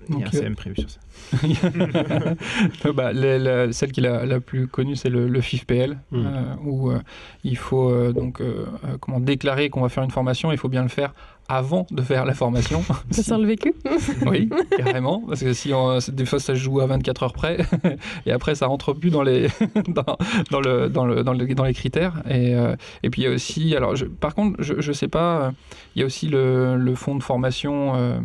[0.09, 0.99] Il y a un CM prévu sur ça.
[2.93, 6.25] Bah, la- la- celle qui est la, la plus connue, c'est le, le FIFPL, Mm.
[6.25, 6.99] euh, où euh,
[7.43, 8.41] il faut euh, donc
[9.01, 10.51] comment déclarer qu'on va faire une formation.
[10.51, 11.13] Il faut bien le faire
[11.47, 12.83] avant de faire la formation.
[13.11, 13.73] Ça sent le vécu
[14.25, 17.57] oui, carrément, parce que si on- des fois ça se joue à 24 heures près,
[18.25, 19.47] et après ça rentre plus dans les
[19.87, 20.17] dans,
[20.51, 22.21] dans le, dans, le, dans, le- dans les critères.
[22.29, 25.07] Et, euh, et puis il y a aussi, alors je- par contre, je, je sais
[25.07, 25.51] pas, euh,
[25.95, 28.19] il y a aussi le, le fonds de formation, euh,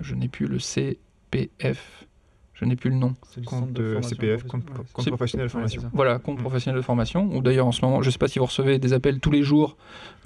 [0.00, 2.06] je n'ai plus le CPF,
[2.54, 3.14] je n'ai plus le nom.
[3.28, 4.64] C'est le Compte centre de de formation CPF, compte,
[5.08, 5.82] professionnel de formation.
[5.92, 6.42] Voilà, compte Mm.
[6.42, 7.30] professionnel de formation.
[7.34, 9.30] Ou d'ailleurs, en ce moment, je ne sais pas si vous recevez des appels tous
[9.30, 9.76] les jours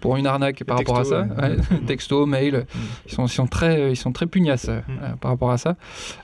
[0.00, 1.22] pour une arnaque par rapport à ça.
[1.22, 1.50] ouais.
[1.50, 1.56] Ouais,
[1.86, 2.66] texto, mail.
[3.06, 5.16] Ils, sont, ils, sont très, ils sont très pugnaces euh, Mm.
[5.20, 5.76] par rapport à ça.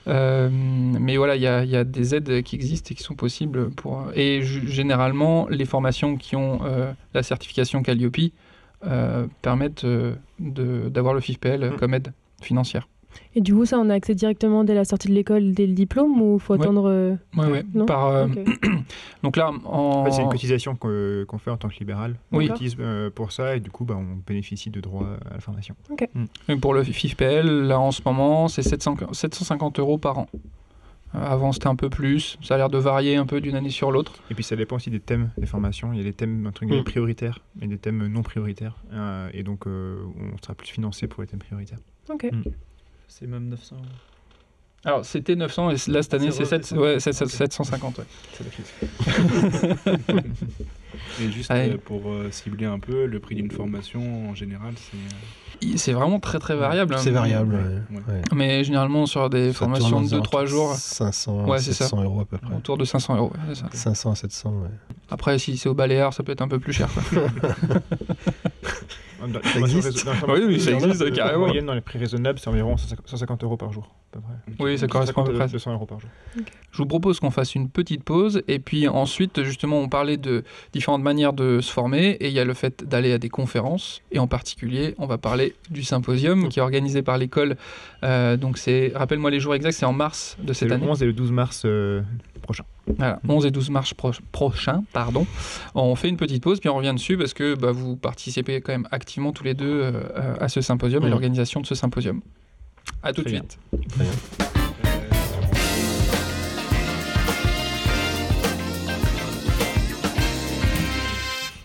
[0.07, 3.03] Euh, mais voilà, il y a, il y a des aides qui existent et qui
[3.03, 3.69] sont possibles.
[3.71, 8.27] pour Et généralement, les formations qui ont euh, la certification Calliope euh,
[9.41, 11.75] permettent euh, de- d'avoir le FIFPL Mm.
[11.77, 12.87] comme aide financière.
[13.35, 15.73] Et du coup, ça, on a accès directement dès la sortie de l'école, dès le
[15.73, 16.61] diplôme, ou faut Ouais.
[16.61, 17.63] attendre euh, Ouais, ouais.
[17.73, 18.27] Non Par, euh.
[19.23, 19.77] Donc là, en...
[19.77, 22.15] En fait, c'est une cotisation qu'on fait en tant que libéral.
[22.31, 22.47] On Oui.
[22.47, 25.75] cotise euh, pour ça et du coup, bah, on bénéficie de droits à la formation.
[26.47, 30.27] Et pour le FIFPL, là en ce moment, c'est 700 750 euros par an.
[31.13, 32.37] Euh, Avant, c'était un peu plus.
[32.41, 34.13] Ça a l'air de varier un peu d'une année sur l'autre.
[34.29, 35.91] Et puis ça dépend aussi des thèmes des formations.
[35.93, 36.85] Il y a des thèmes entre guillemets, Mm.
[36.85, 38.75] prioritaires et des thèmes non prioritaires.
[38.93, 39.97] Euh, et donc, euh,
[40.33, 41.79] on sera plus financé pour les thèmes prioritaires.
[42.09, 42.27] Ok.
[43.07, 43.85] C'est même 900 euros.
[44.83, 47.29] Alors, c'était 900 et là, cette année, C'est c'est re- 7, ouais, c'est Ok.
[47.29, 47.97] 750.
[47.99, 48.03] ouais.
[48.33, 48.73] C'est la crise.
[51.21, 51.51] Et juste
[51.85, 54.97] pour euh, cibler un peu, le prix d'une formation en général, c'est.
[55.75, 56.95] C'est vraiment très très variable.
[56.95, 56.97] hein.
[56.99, 57.53] C'est variable.
[57.55, 57.97] Ouais.
[57.97, 58.21] ouais, ouais.
[58.35, 61.85] Mais généralement, sur des Ça formations de aux 2-3 jours, 500, Ouais, c'est ça.
[61.85, 62.55] 700 euros à peu près.
[62.55, 63.31] autour de 500 euros.
[63.53, 63.65] ça.
[63.71, 64.69] 500 à 700, ouais.
[65.09, 66.89] Après, si c'est au Baléares, ça peut être un peu plus cher.
[69.21, 69.27] quoi.
[69.41, 71.43] Dans- Ça dans- existe dans- dans- Oui, oui, ça existe, dans- carrément.
[71.43, 73.89] En moyenne, dans les prix raisonnables, c'est environ 150 euros par jour.
[74.13, 74.63] à peu près.
[74.65, 75.51] Oui, ça correspond à peu 150 près.
[75.53, 76.09] 200 euros par jour.
[76.35, 80.43] Je vous propose qu'on fasse une petite pause et puis ensuite, justement, on parlait de
[80.73, 84.01] différentes manières de se former et il y a le fait d'aller à des conférences
[84.11, 87.55] et en particulier, on va parler du symposium qui est organisé par l'école.
[88.03, 90.87] Euh, donc, c'est, rappelle-moi les jours exacts, c'est en mars de cette le année.
[90.89, 92.01] 11 et le 12 mars euh,
[92.41, 92.63] prochain.
[92.97, 95.25] Voilà, 11 et 12 mars pro- prochains, pardon.
[95.75, 98.73] On fait une petite pause puis on revient dessus parce que bah, vous participez quand
[98.73, 101.11] même activement tous les deux euh, à ce symposium et Mhm.
[101.11, 102.21] l'organisation de ce symposium.
[103.03, 103.39] À tout de bien.
[103.41, 103.57] suite.
[103.89, 104.60] Très bien.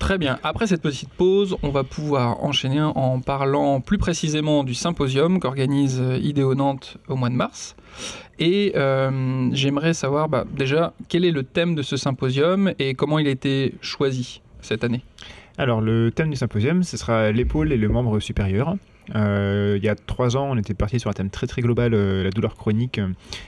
[0.07, 0.38] Très bien.
[0.44, 6.00] Après cette petite pause, on va pouvoir enchaîner en parlant plus précisément du symposium qu'organise
[6.00, 7.74] euh, Idéo Nantes au mois de mars.
[8.38, 13.18] Et euh, j'aimerais savoir bah, déjà quel est le thème de ce symposium et comment
[13.18, 15.02] il a été choisi cette année?
[15.59, 18.76] Alors, le thème du symposium, ce sera l'épaule et le membre supérieur.
[19.14, 21.94] Euh, il y a trois ans, on était parti sur un thème très très global,
[21.94, 23.00] euh, la douleur chronique,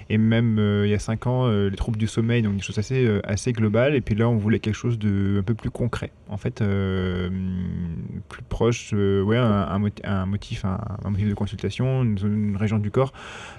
[0.08, 2.78] et même euh, il y a cinq ans, les troubles du sommeil, donc des choses
[2.78, 3.94] assez assez globales.
[3.94, 6.62] Et puis là, on voulait quelque chose de un peu plus concret, en fait,
[8.28, 10.78] plus proche, ouais, un, un moti- un motif, un,
[11.08, 13.12] motif de consultation, une, région du corps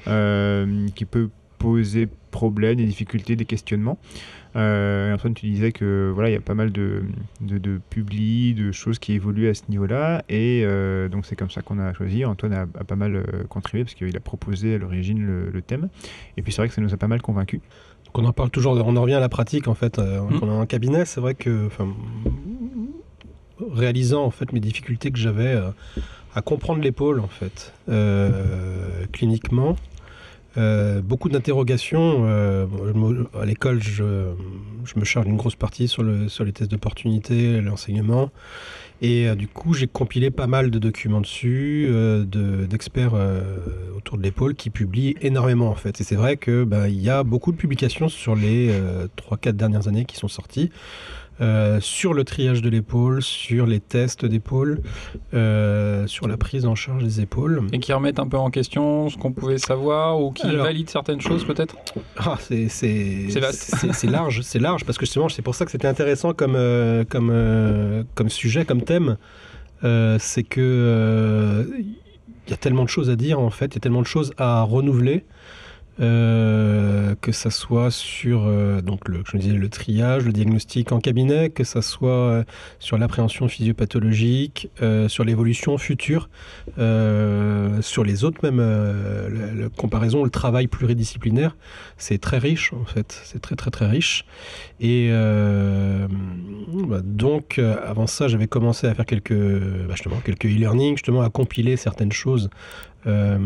[0.05, 3.97] qui peut poser problème, des difficultés, des questionnements.
[4.55, 7.03] Euh, Antoine, tu disais que voilà, il y a pas mal de,
[7.41, 11.51] de, de publis, de choses qui évoluent à ce niveau-là, et euh, donc c'est comme
[11.51, 12.25] ça qu'on a choisi.
[12.25, 15.61] Antoine a, a pas mal euh, contribué parce qu'il a proposé à l'origine le, le
[15.61, 15.89] thème,
[16.37, 17.61] et puis c'est vrai que ça nous a pas mal convaincus.
[18.05, 19.99] Donc on en parle toujours, on en revient à la pratique en fait.
[19.99, 20.39] Euh, Mhm.
[20.41, 21.87] On est en cabinet, c'est vrai que, enfin,
[23.73, 25.69] réalisant en fait mes difficultés que j'avais euh,
[26.33, 29.75] à comprendre l'épaule en fait, euh, cliniquement,
[30.59, 32.25] euh, beaucoup d'interrogations.
[32.25, 32.65] euh,
[33.39, 34.03] à l'école, je,
[34.95, 38.29] me charge d'une grosse partie sur, le, sur les tests d'opportunité, l'enseignement.
[39.01, 43.13] Et euh, du coup, j'ai compilé pas mal de documents dessus, euh, de- d'experts
[43.95, 46.01] autour de l'épaule qui publient énormément en fait.
[46.01, 48.71] Et c'est vrai que bah, il y a beaucoup de publications sur les
[49.17, 50.69] 3-4 dernières années qui sont sorties.
[51.41, 54.81] Euh, sur le triage de l'épaule, sur les tests d'épaule,
[55.33, 57.63] euh, sur la prise en charge des épaules.
[57.71, 60.89] Et qui remettent un peu en question ce qu'on pouvait savoir ou qui Alors- valident
[60.89, 61.75] certaines choses peut-être?
[62.17, 62.67] Ah, c'est
[64.03, 68.05] large, c'est large parce que justement c'est pour ça que c'était intéressant comme euh, comme
[68.15, 69.17] comme sujet, comme thème.
[69.81, 71.67] C'est que
[72.47, 74.07] il y a tellement de choses à dire en fait, il y a tellement de
[74.07, 75.23] choses à renouveler.
[75.99, 80.99] Euh, que ça soit sur euh, donc le, je disais, le triage, le diagnostic en
[81.01, 82.43] cabinet, que ça soit euh,
[82.79, 84.69] sur l'appréhension physiopathologique,
[85.07, 86.29] sur l'évolution future,
[86.77, 91.55] sur les autres même, la, comparaison, le travail pluridisciplinaire,
[91.97, 94.25] c'est très riche en fait, c'est très très très riche.
[94.79, 101.21] Et bah, donc avant ça, j'avais commencé à faire quelques bah, justement quelques e-learning, justement
[101.21, 102.49] à compiler certaines choses.
[103.07, 103.37] Euh,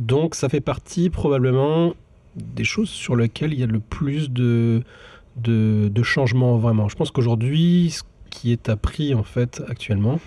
[0.00, 1.94] donc ça fait partie probablement
[2.36, 4.82] des choses sur lesquelles il y a le plus de
[6.02, 6.88] changements vraiment.
[6.88, 10.20] Je pense qu'aujourd'hui, ce qui est appris en fait actuellement,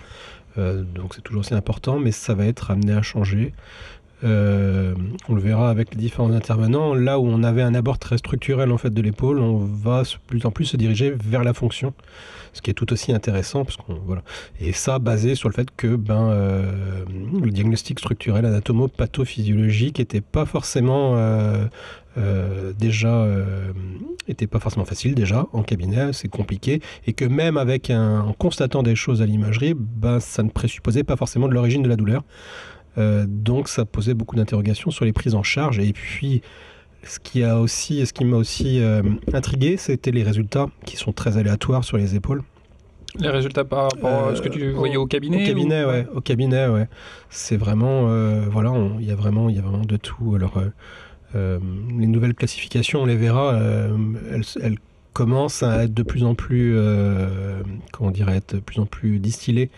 [0.58, 3.52] euh, donc c'est toujours aussi important, mais ça va être amené à changer.
[4.24, 4.94] Euh,
[5.28, 6.94] on le verra avec les différents intervenants.
[6.94, 10.08] Là où on avait un abord très structurel en fait de l'épaule, on va de
[10.26, 11.92] plus en plus se diriger vers la fonction,
[12.52, 14.22] ce qui est tout aussi intéressant parce voilà.
[14.60, 17.04] Et ça basé sur le fait que ben euh,
[17.42, 23.26] le diagnostic structurel anatomo-pathophysiologique était pas forcément euh, déjà
[24.28, 28.32] était pas forcément facile déjà en cabinet, c'est compliqué et que même avec un en
[28.34, 31.96] constatant des choses à l'imagerie, ben ça ne présupposait pas forcément de l'origine de la
[31.96, 32.22] douleur.
[32.98, 35.78] Euh, donc ça posait beaucoup d'interrogations sur les prises en charge.
[35.78, 36.42] Et puis,
[37.04, 41.12] ce qui, a aussi, ce qui m'a aussi euh, intrigué, c'était les résultats qui sont
[41.12, 42.42] très aléatoires sur les épaules.
[43.18, 45.88] Les résultats par rapport à ce que tu Euh, voyais au cabinet Au cabinet, ou-
[45.88, 46.06] ouais.
[46.14, 46.88] Au cabinet, ouais.
[47.28, 50.34] C'est vraiment, euh, voilà, il y a vraiment, il y a vraiment de tout.
[50.34, 50.54] Alors,
[51.34, 53.58] les nouvelles classifications, on les verra.
[54.30, 54.76] elles, elles
[55.12, 59.70] commencent à être de plus en plus, euh, comment de plus en plus distillées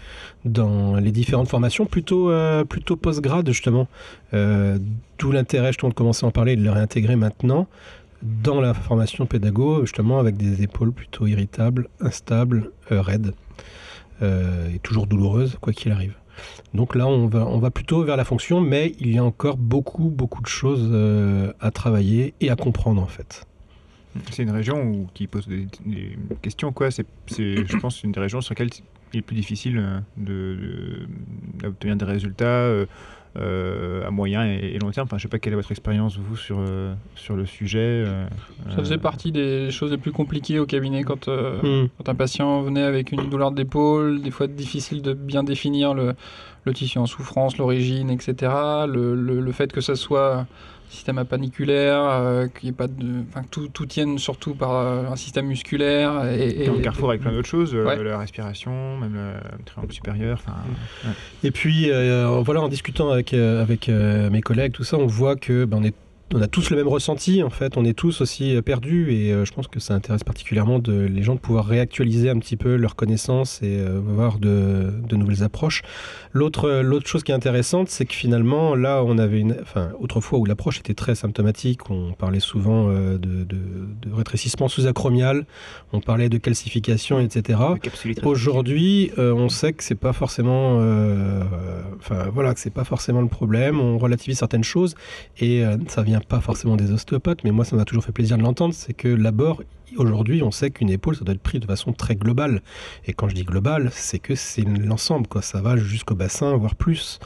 [0.44, 3.88] dans les différentes formations, plutôt, euh, plutôt post-grade justement.
[4.32, 4.78] Euh,
[5.18, 7.68] D'où l'intérêt, justement, de commencer à en parler et de le réintégrer maintenant
[8.22, 13.34] dans la formation pédago, justement avec des épaules plutôt irritables, instables, euh, raides
[14.22, 16.14] et toujours douloureuses, quoi qu'il arrive.
[16.72, 19.58] Donc là, on va, on va plutôt vers la fonction, mais il y a encore
[19.58, 20.90] beaucoup, beaucoup de choses
[21.60, 23.46] à travailler et à comprendre en fait.
[24.30, 26.90] C'est une région où, qui pose des, des questions, quoi.
[26.90, 28.70] C'est, c'est, je pense, une des régions sur lesquelles
[29.12, 31.06] il est plus difficile euh, de, de-
[31.62, 32.44] d'obtenir des résultats.
[32.46, 32.86] euh,
[33.36, 35.06] euh, à moyen et, et long terme.
[35.06, 36.60] Enfin, je sais pas quelle est votre expérience vous sur
[37.16, 37.80] sur le sujet.
[38.06, 38.28] euh,
[38.70, 41.88] Ça faisait euh, partie des choses les plus compliquées au cabinet quand, euh, Hmm.
[41.98, 46.14] quand un patient venait avec une douleur d'épaule, des fois difficile de bien définir le,
[46.64, 48.52] le tissu en souffrance, l'origine, etc.
[48.86, 50.46] Le, le- le fait que ça soit
[50.88, 54.72] système apaniculaire, euh, qu'il y ait pas de, enfin, que tout, tout tienne surtout par
[54.72, 56.24] euh, un système musculaire.
[56.32, 58.02] Et, et- dans le carrefour avec plein d'autres choses, euh, Ouais.
[58.02, 60.38] la respiration, même le triangle supérieur.
[60.40, 60.56] Enfin,
[61.42, 65.36] Et puis, euh, voilà, en discutant avec, avec euh, mes collègues, tout ça, on voit
[65.36, 65.94] que ben, on est
[66.32, 69.32] on a tous le même ressenti, en fait, on est tous aussi euh, perdus et
[69.32, 72.56] euh, je pense que ça intéresse particulièrement de, les gens de pouvoir réactualiser un petit
[72.56, 75.82] peu leurs connaissances et euh, voir de, de nouvelles approches.
[76.32, 79.56] L'autre euh, l'autre chose qui est intéressante, c'est que finalement, là, on avait une.
[79.62, 83.46] Enfin, autrefois où l'approche était très symptomatique, on parlait souvent euh, de,
[84.12, 85.46] rétrécissement sous-acromial,
[85.92, 87.58] on parlait de calcification, etc.
[88.22, 90.76] Aujourd'hui, on sait que c'est pas forcément,
[91.98, 93.80] enfin voilà, que c'est pas forcément le problème.
[93.80, 94.94] On relativise certaines choses
[95.40, 98.42] et ça vient pas forcément des ostéopathes, mais moi ça m'a toujours fait plaisir de
[98.42, 98.74] l'entendre.
[98.74, 99.62] C'est que d'abord,
[99.96, 102.62] aujourd'hui, on sait qu'une épaule, ça doit être pris de façon très globale.
[103.06, 105.42] Et quand je dis global, c'est que c'est l'ensemble, quoi.
[105.42, 107.18] Ça va jusqu'au bassin, voire plus.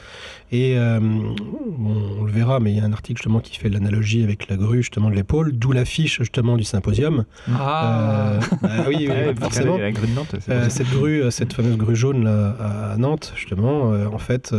[0.51, 4.23] Et euh, on le verra, mais il y a un article justement qui fait l'analogie
[4.23, 7.25] avec la grue justement de l'épaule, d'où l'affiche justement du symposium.
[7.53, 9.77] Ah, Euh, bah oui, oui, forcément.
[9.79, 12.57] La grue de Nantes, c'est Euh, cette grue, cette fameuse grue jaune là,
[12.93, 14.55] à Nantes, justement, en fait,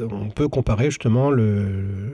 [0.00, 1.66] on peut comparer justement le,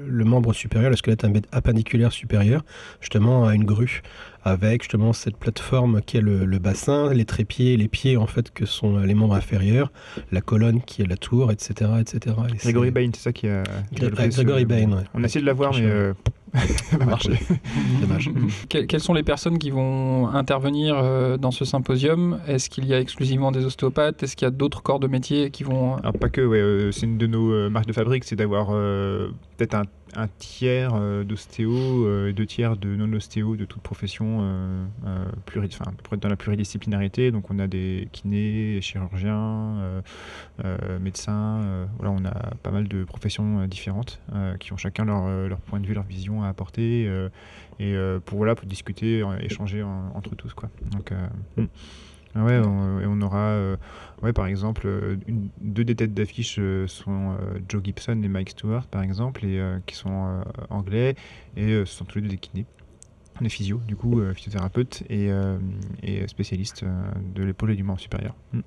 [0.09, 2.65] le membre supérieur, le squelette appendiculaire supérieur,
[3.01, 4.03] justement à une grue,
[4.45, 8.53] avec justement cette plateforme qui est le, le bassin, les trépieds, les pieds en fait
[8.53, 9.91] que sont euh, les membres inférieurs,
[10.33, 12.37] la colonne qui est la tour, etc., etc.
[12.49, 13.63] Et c'est- Grégory Bain, c'est ça qui a.
[13.95, 15.05] qui a Gré- levé ce- Grégory Bain, ouais.
[15.15, 16.13] On a essayé de la voir, mais euh,
[16.55, 17.33] ça n'a pas marché.
[18.01, 18.31] Dommage.
[18.69, 22.39] Que- quelles sont les personnes qui vont intervenir euh, dans ce symposium?
[22.47, 24.23] Est-ce qu'il y a exclusivement des ostéopathes?
[24.23, 25.97] Est-ce qu'il y a d'autres corps de métier qui vont...
[25.97, 28.69] Alors pas que, ouais, euh, c'est une de nos euh, marques de fabrique, c'est d'avoir
[28.73, 29.85] euh, peut-être un,
[30.17, 31.73] un tiers euh, d'ostéo
[32.07, 34.85] euh, et deux tiers de non-ostéo de toute profession euh,
[35.47, 35.71] pluri-
[36.21, 37.31] dans la pluridisciplinarité.
[37.31, 40.03] Donc on a des kinés, chirurgiens,
[41.01, 44.21] médecins, voilà, on a pas mal de professions différentes
[44.61, 47.11] qui ont chacun leur, leur point de vue, leur vision à apporter
[47.81, 47.95] et
[48.25, 50.55] pour, voilà, pour discuter, échanger en- entre tous.
[50.55, 50.71] Quoi.
[50.91, 51.13] Donc,
[51.57, 51.65] hmm.
[52.37, 53.77] Ah ouais, on, et on aura euh,
[54.25, 55.17] Ouais, par exemple, euh,
[55.61, 59.61] deux des têtes d'affiche euh, sont euh, Joe Gibson et Mike Stewart, par exemple, et,
[59.85, 61.15] qui sont anglais,
[61.59, 62.65] et ce sont tous les deux des kinés.
[63.43, 65.29] Des physio, du coup, physiothérapeutes et,
[66.03, 68.35] et spécialistes euh, de l'épaule et du membre supérieur.
[68.53, 68.61] Mm.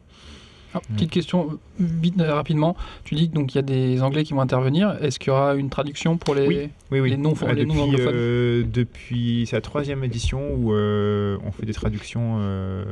[0.83, 2.75] Ah, petite question, euh, vite, euh, rapidement.
[3.03, 4.97] Tu dis que donc il y a des Anglais qui vont intervenir.
[5.01, 6.47] Est-ce qu'il y aura une traduction pour les...
[6.47, 6.69] Oui.
[6.91, 7.09] Oui, oui.
[7.11, 8.13] Les non- Ah, les non depuis, anglophones.
[8.15, 12.85] euh, depuis c'est la troisième édition où euh, on fait des traductions euh,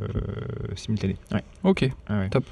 [0.74, 1.16] simultanées.
[1.32, 1.42] Ouais.
[1.64, 2.28] Ok, Ah ouais.
[2.28, 2.44] Top.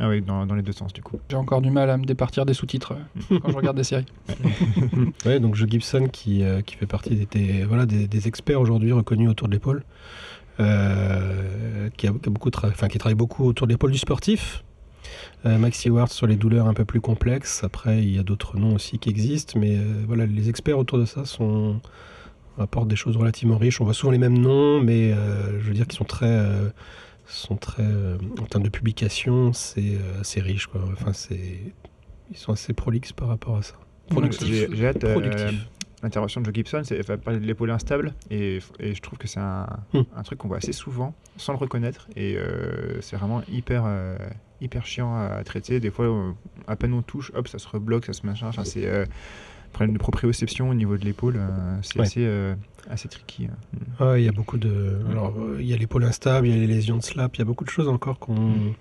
[0.00, 1.18] Ah oui, dans, dans les deux sens, du coup.
[1.28, 2.94] j'ai encore du mal à me départir des sous-titres
[3.32, 4.06] euh, quand je regarde des séries.
[5.26, 8.60] Ouais, donc Joe Gibson qui, euh, qui fait partie des, des- voilà, des, des experts
[8.60, 9.82] aujourd'hui reconnus autour de l'épaule,
[10.60, 13.98] euh, qui, a, qui a beaucoup tra- enfin, qui travaille beaucoup autour de l'épaule du
[13.98, 14.62] sportif.
[15.46, 17.62] Euh, Max Stewart sur les douleurs un peu plus complexes.
[17.62, 20.98] Après, il y a d'autres noms aussi qui existent, mais euh, voilà, les experts autour
[20.98, 21.80] de ça sont
[22.58, 23.80] apportent des choses relativement riches.
[23.80, 26.70] On voit souvent les mêmes noms, mais euh, je veux dire qu'ils sont très euh,
[27.26, 30.80] sont très euh, en termes de publication, c'est euh, c'est riche quoi.
[30.92, 31.60] Enfin, c'est
[32.30, 33.74] ils sont assez prolixes par rapport à ça.
[34.10, 34.68] Productif.
[34.72, 35.04] J'ai hâte.
[35.04, 35.68] euh, Productif.
[36.02, 39.18] L'intervention de Joe Gibson, c'est- elle va parler de l'épaule instable et, et je trouve
[39.18, 40.02] que c'est un, Hmm.
[40.16, 44.16] un truc qu'on voit assez souvent sans le reconnaître et euh, c'est vraiment hyper, euh,
[44.60, 45.80] hyper chiant à traiter.
[45.80, 46.36] Des fois, on-
[46.68, 48.46] à peine on touche, hop, ça se rebloque, ça se machin.
[48.48, 49.06] Enfin, c'est euh,
[49.72, 52.06] problème de proprioception au niveau de l'épaule, euh, c'est Ouais.
[52.06, 52.54] assez,
[52.88, 53.46] assez tricky.
[53.46, 53.78] hein.
[54.00, 54.98] Ah, il y a beaucoup de.
[55.10, 57.42] Alors, il y a l'épaule instable, il y a les lésions de slap, il y
[57.42, 58.34] a beaucoup de choses encore qu'on.
[58.34, 58.74] Mm.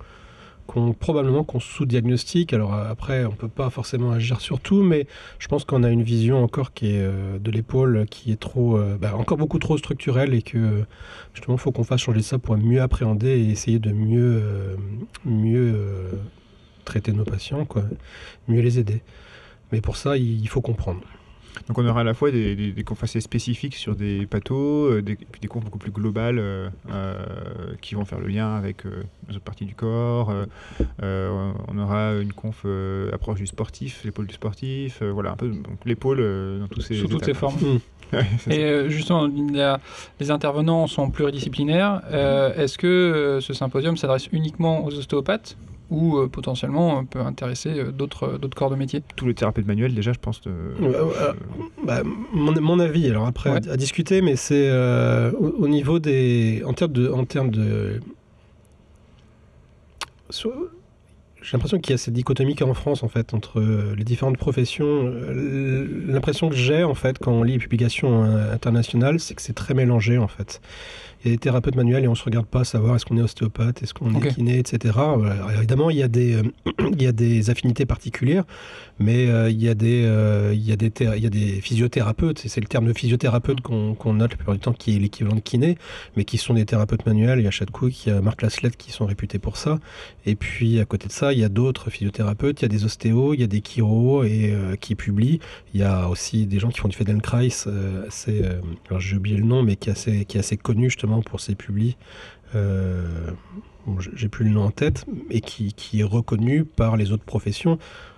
[0.68, 2.53] Qu'on probablement qu'on sous-diagnostique.
[2.53, 5.07] Alors euh, après, on peut pas forcément agir sur tout, mais
[5.39, 8.78] je pense qu'on a une vision encore qui est euh, de l'épaule qui est trop,
[8.78, 10.86] euh, bah, encore beaucoup trop structurelle et que
[11.34, 14.43] justement, il faut qu'on fasse changer ça pour mieux appréhender et essayer de mieux,
[15.26, 15.76] mieux
[16.86, 17.84] traiter nos patients, quoi,
[18.47, 19.01] mieux les aider.
[19.72, 21.01] Mais pour ça, il faut comprendre.
[21.68, 24.91] Donc on aura à la fois des, des, des confs assez spécifiques sur des pathos,
[24.91, 27.16] euh, des, puis des confs beaucoup plus globales euh, euh,
[27.82, 30.32] qui vont faire le lien avec euh, les autres parties du corps.
[31.01, 35.51] on aura une conf euh, approche du sportif, l'épaule du sportif, euh, voilà un peu
[35.86, 37.39] l'épaule euh, dans tous ses Sous toutes ses étapes.
[37.39, 37.80] formes.
[38.39, 39.30] C'est Et justement,
[40.20, 42.01] les intervenants sont pluridisciplinaires.
[42.10, 45.58] Euh, Est-ce que ce symposium s'adresse uniquement aux ostéopathes?
[45.90, 49.66] Ou euh, potentiellement euh, peut intéresser euh, d'autres d'autres corps de métier Tous les thérapeutes
[49.68, 50.42] manuels déjà je pense.
[50.48, 50.74] euh,
[51.86, 52.02] Bah,
[52.34, 53.68] mon, mon avis, alors après Ouais.
[53.70, 56.62] à, à discuter, mais c'est euh, au, au niveau des.
[56.66, 57.10] En termes de.
[57.10, 58.00] En termes de
[60.30, 60.54] sur-
[61.42, 63.62] j'ai l'impression qu'il y a cette dichotomie qu'en France, en fait, entre
[63.96, 65.10] les différentes professions.
[66.08, 69.74] L'impression que j'ai, en fait, quand on lit les publications internationales, c'est que c'est très
[69.76, 70.60] mélangé, en fait.
[71.24, 73.05] Il y a des thérapeutes manuels et on ne se regarde pas à savoir est-ce
[73.05, 74.93] qu'on est ostéopathe, est-ce qu'on est kiné, etc.
[74.97, 76.43] Alors, évidemment, il y, a des, euh,
[76.91, 78.43] il y a des affinités particulières,
[79.00, 82.88] mais euh, il, y a des, euh, y a des physiothérapeutes, et c'est le terme
[82.88, 85.78] de physiothérapeute qu'on qu'on note la plupart du temps, qui est l'équivalent de kiné,
[86.16, 87.39] mais qui sont des thérapeutes manuels.
[87.39, 89.80] Il y a Chad Cook, il y a Marc Laslett qui sont réputés pour ça.
[90.26, 92.86] Et puis à côté de ça, il y a d'autres physiothérapeutes, il y a des
[92.86, 95.39] ostéos, il y a des chiros et, euh, qui publient.
[95.74, 97.48] Il y a aussi des gens qui font du Feldenkrais,
[98.08, 98.43] assez,
[98.89, 101.39] alors j'ai oublié le nom, mais qui est assez, qui est assez connu justement pour
[101.39, 101.98] ses publis.
[104.16, 107.78] J'ai plus le nom en tête, et qui, qui est reconnu par les autres professions.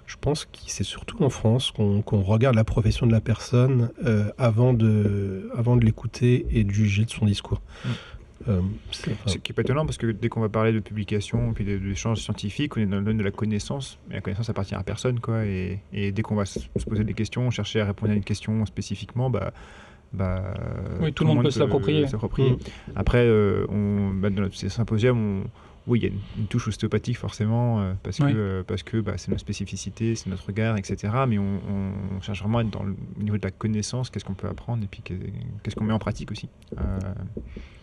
[0.09, 3.91] Je pense que c'est surtout en France qu'on qu'on regarde la profession de la personne
[4.05, 7.61] euh, avant de, avant de l'écouter et de juger de son discours.
[7.85, 7.89] Mm.
[8.47, 10.79] Euh, c'est- enfin, Ce qui est pas étonnant parce que dès qu'on va parler de
[10.79, 14.21] publication puis de- d'échanges scientifiques, on est dans le domaine de la connaissance, mais la
[14.21, 15.45] connaissance appartient à personne quoi.
[15.45, 18.23] Et, et dès qu'on va se se poser des questions, chercher à répondre à une
[18.23, 19.53] question spécifiquement, bah,
[20.11, 20.55] bah
[21.01, 22.07] Oui, tout le monde peut l'approprier.
[22.07, 22.53] s'approprier.
[22.53, 22.57] Mm.
[22.95, 25.43] Après, euh, on, bah, dans notre symposium, on-
[25.89, 28.31] oui, il y a une, une touche ostéopathique forcément euh, parce Oui.
[28.31, 31.13] que euh, parce que bah, c'est notre spécificité, c'est notre regard, etc.
[31.27, 31.59] Mais on,
[32.17, 34.47] on cherche vraiment à être dans le au niveau de la connaissance, qu'est-ce qu'on peut
[34.47, 35.19] apprendre et puis qu'est-
[35.63, 36.49] qu'est-ce qu'on met en pratique aussi.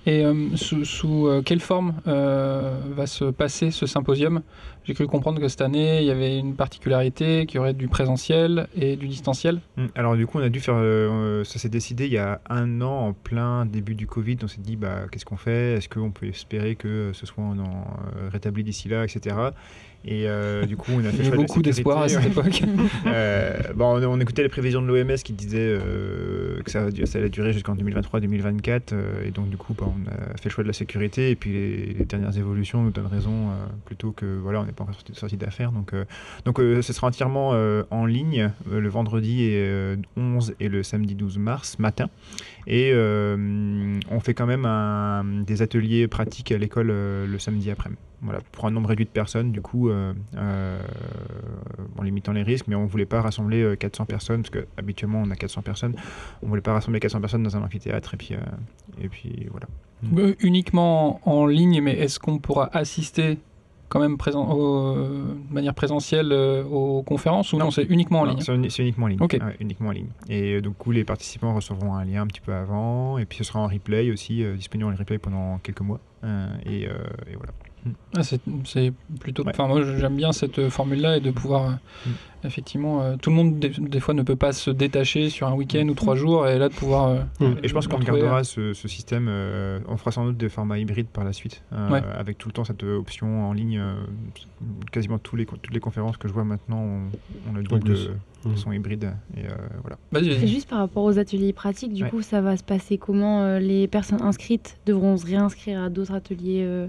[0.06, 4.42] Et euh, sous, euh, quelle forme euh, va se passer ce symposium?
[4.84, 7.88] J'ai cru comprendre que cette année, il y avait une particularité, qu'il y aurait du
[7.88, 9.60] présentiel et du distanciel.
[9.76, 9.86] Mm.
[9.96, 10.80] Alors du coup, on a dû faire,
[11.44, 14.36] ça s'est décidé il y a un an, en plein début du Covid.
[14.44, 15.74] On s'est dit, bah, qu'est-ce qu'on fait?
[15.74, 17.42] Est-ce qu'on peut espérer que ce soit
[18.30, 19.34] rétabli d'ici là, etc.
[20.06, 22.62] Et euh, du coup, on a fait Il y de beaucoup d'espoir à cette époque.
[23.06, 27.28] Euh, bon, on, on écoutait les prévisions de l'OMS qui disaient euh, que ça, allait
[27.28, 28.92] durer jusqu'en 2023-2024.
[28.92, 31.30] euh, et donc du coup, bah, on a fait le choix de la sécurité.
[31.30, 33.48] Et puis les, les dernières évolutions nous donnent raison,
[33.84, 35.72] plutôt que voilà, on n'est pas encore sorti, sorti d'affaires.
[35.72, 35.92] Donc
[36.44, 37.50] donc ce sera entièrement
[37.90, 42.08] en ligne le vendredi et, euh, 11 et le samedi 12 mars matin.
[42.66, 43.36] Et euh,
[44.10, 48.00] on fait quand même des ateliers pratiques à l'école euh, le samedi après-midi.
[48.22, 50.12] Voilà, pour un nombre réduit de personnes, du coup, euh,
[51.96, 55.22] en limitant les risques, mais on voulait pas rassembler euh, 400 personnes, parce que habituellement
[55.24, 55.94] on a 400 personnes.
[56.42, 58.34] On voulait pas rassembler 400 personnes dans un amphithéâtre, et puis,
[59.00, 59.66] et puis voilà.
[60.40, 63.38] Uniquement en ligne, mais est-ce qu'on pourra assister
[63.88, 67.70] quand même présent, au- de manière présentielle euh, aux conférences ou non, Non.
[67.70, 69.20] c'est uniquement en ligne C'est uni- c'est uniquement en ligne.
[69.20, 70.08] Ouais, uniquement en ligne.
[70.28, 73.38] Et euh, du coup, les participants recevront un lien un petit peu avant, et puis
[73.38, 76.00] ce sera en replay aussi, euh, disponible en replay pendant quelques mois.
[76.66, 76.88] Et, et
[77.36, 77.52] voilà.
[78.16, 79.42] Ah, c'est c'est plutôt.
[79.44, 79.50] Ouais.
[79.54, 81.70] Enfin, moi, j'aime bien cette euh, formule-là et de pouvoir.
[81.70, 81.72] euh,
[82.06, 82.10] Mm.
[82.44, 85.54] Effectivement, euh, tout le monde, des, des fois, ne peut pas se détacher sur un
[85.54, 87.08] week-end ou trois jours, et là, de pouvoir.
[87.08, 87.56] euh, Mm.
[87.64, 90.48] Et je pense qu'on retrouver, gardera ce, ce système, euh, on fera sans doute des
[90.48, 92.02] formats hybrides par la suite, euh, Ouais.
[92.16, 93.78] avec tout le temps cette option en ligne.
[93.80, 93.94] euh,
[94.92, 97.00] quasiment tous les, toutes les conférences que je vois maintenant ont,
[97.50, 97.96] ont le double,
[98.44, 98.56] Mm.
[98.56, 99.12] sont hybrides.
[99.36, 99.50] Et euh,
[99.82, 99.96] voilà.
[100.12, 100.48] Vas-y, C'est vas-y.
[100.48, 102.10] juste par rapport aux ateliers pratiques, du Ouais.
[102.10, 106.12] coup, ça va se passer comment euh, Les personnes inscrites devront se réinscrire à d'autres
[106.12, 106.86] ateliers euh,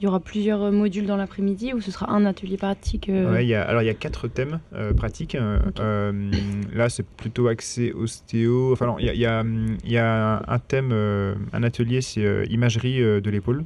[0.00, 3.44] Il y aura plusieurs modules dans l'après-midi ou ce sera un atelier pratique euh, Ouais,
[3.44, 5.34] il y a, alors il y a quatre thèmes euh, pratiques.
[5.34, 6.30] euh, euh,
[6.72, 8.72] là, c'est plutôt axé ostéo.
[8.72, 13.00] Enfin, non, il y y a, il y a un thème, un atelier, c'est imagerie
[13.00, 13.64] de l'épaule,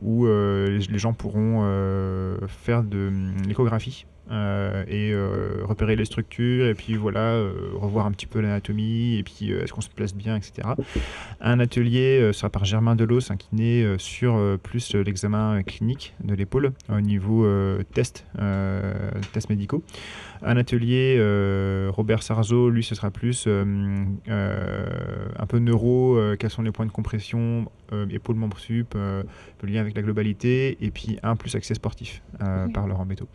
[0.00, 1.62] où les, gens pourront
[2.48, 4.06] faire de hum, l'échographie.
[4.32, 9.18] Euh, et euh, repérer les structures et puis voilà euh, revoir un petit peu l'anatomie
[9.18, 10.68] et puis est-ce qu'on se place bien etc
[11.42, 17.00] un atelier sera par Germain Delos un kiné sur plus l'examen clinique de l'épaule au
[17.00, 17.46] niveau
[17.92, 18.24] test
[19.32, 19.82] tests médicaux.
[20.42, 21.18] Un atelier
[21.90, 27.70] Robert Sarzo lui ce sera plus un peu neuro quels sont les points de compression
[28.10, 29.24] épaule membre sup le
[29.62, 32.22] lien avec la globalité et puis un plus accès sportif
[32.72, 33.28] par Laurent Beto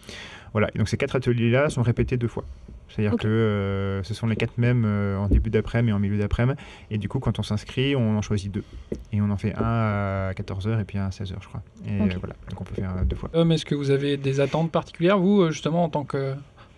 [0.58, 2.44] voilà et donc ces quatre ateliers là sont répétés deux fois
[2.90, 6.18] c'est-à-dire que euh, ce sont les quatre mêmes euh, en début d'après-midi et en milieu
[6.18, 6.58] d'après-midi.
[6.90, 8.64] Et du coup, quand on s'inscrit, on en choisit deux.
[9.12, 11.62] Et on en fait un à 14h et puis un à 16h, je crois.
[11.86, 13.30] Et voilà, donc on peut faire euh, deux fois.
[13.34, 16.06] Est-ce que vous avez des attentes particulières, vous, justement, en tant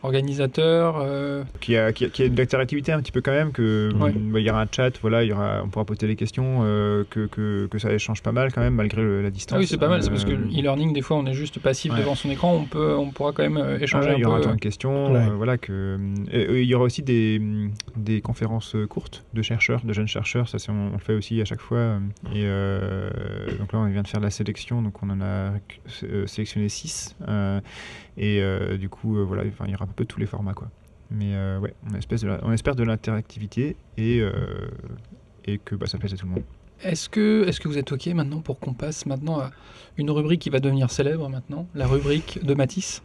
[0.02, 3.52] qu'organisateur euh, Qui a, qui, a, qui a de l'interactivité un petit peu quand même,
[3.52, 4.12] que Ouais.
[4.14, 6.60] bah, il y aura un chat, voilà, il y aura, on pourra poser les questions,
[6.64, 9.56] euh, que, que, que ça échange pas mal quand même, malgré le- la distance.
[9.58, 11.60] Ah oui, c'est pas mal, c'est parce que Euh, l'e-learning, des fois, on est juste
[11.60, 12.00] passif ouais.
[12.00, 14.22] devant son écran, on, peut, on pourra quand même euh, Ah échanger ouais, un il
[14.22, 14.46] y aura un peu.
[14.46, 15.20] temps de questions, Ouais.
[15.20, 15.98] euh, voilà que.
[16.32, 17.42] et, il y aura aussi des,
[17.96, 20.48] des conférences courtes de chercheurs, de jeunes chercheurs.
[20.48, 22.00] Ça, c'est, on, on le fait aussi à chaque fois.
[22.34, 23.10] Et euh,
[23.60, 25.52] donc là, on vient de faire la sélection, donc on en a
[26.26, 27.16] sélectionné 6
[28.20, 30.54] et euh, du coup, euh, voilà, enfin, il y aura un peu tous les formats,
[30.54, 30.70] quoi.
[31.10, 34.32] Mais euh, ouais, on espère de, la- on espère de l'interactivité et euh,
[35.46, 36.44] et que bah, ça plaise à tout le monde.
[36.82, 39.52] Est-ce que, est que vous êtes OK maintenant pour qu'on passe maintenant à
[39.98, 43.04] une rubrique qui va devenir célèbre maintenant, la rubrique de Matisse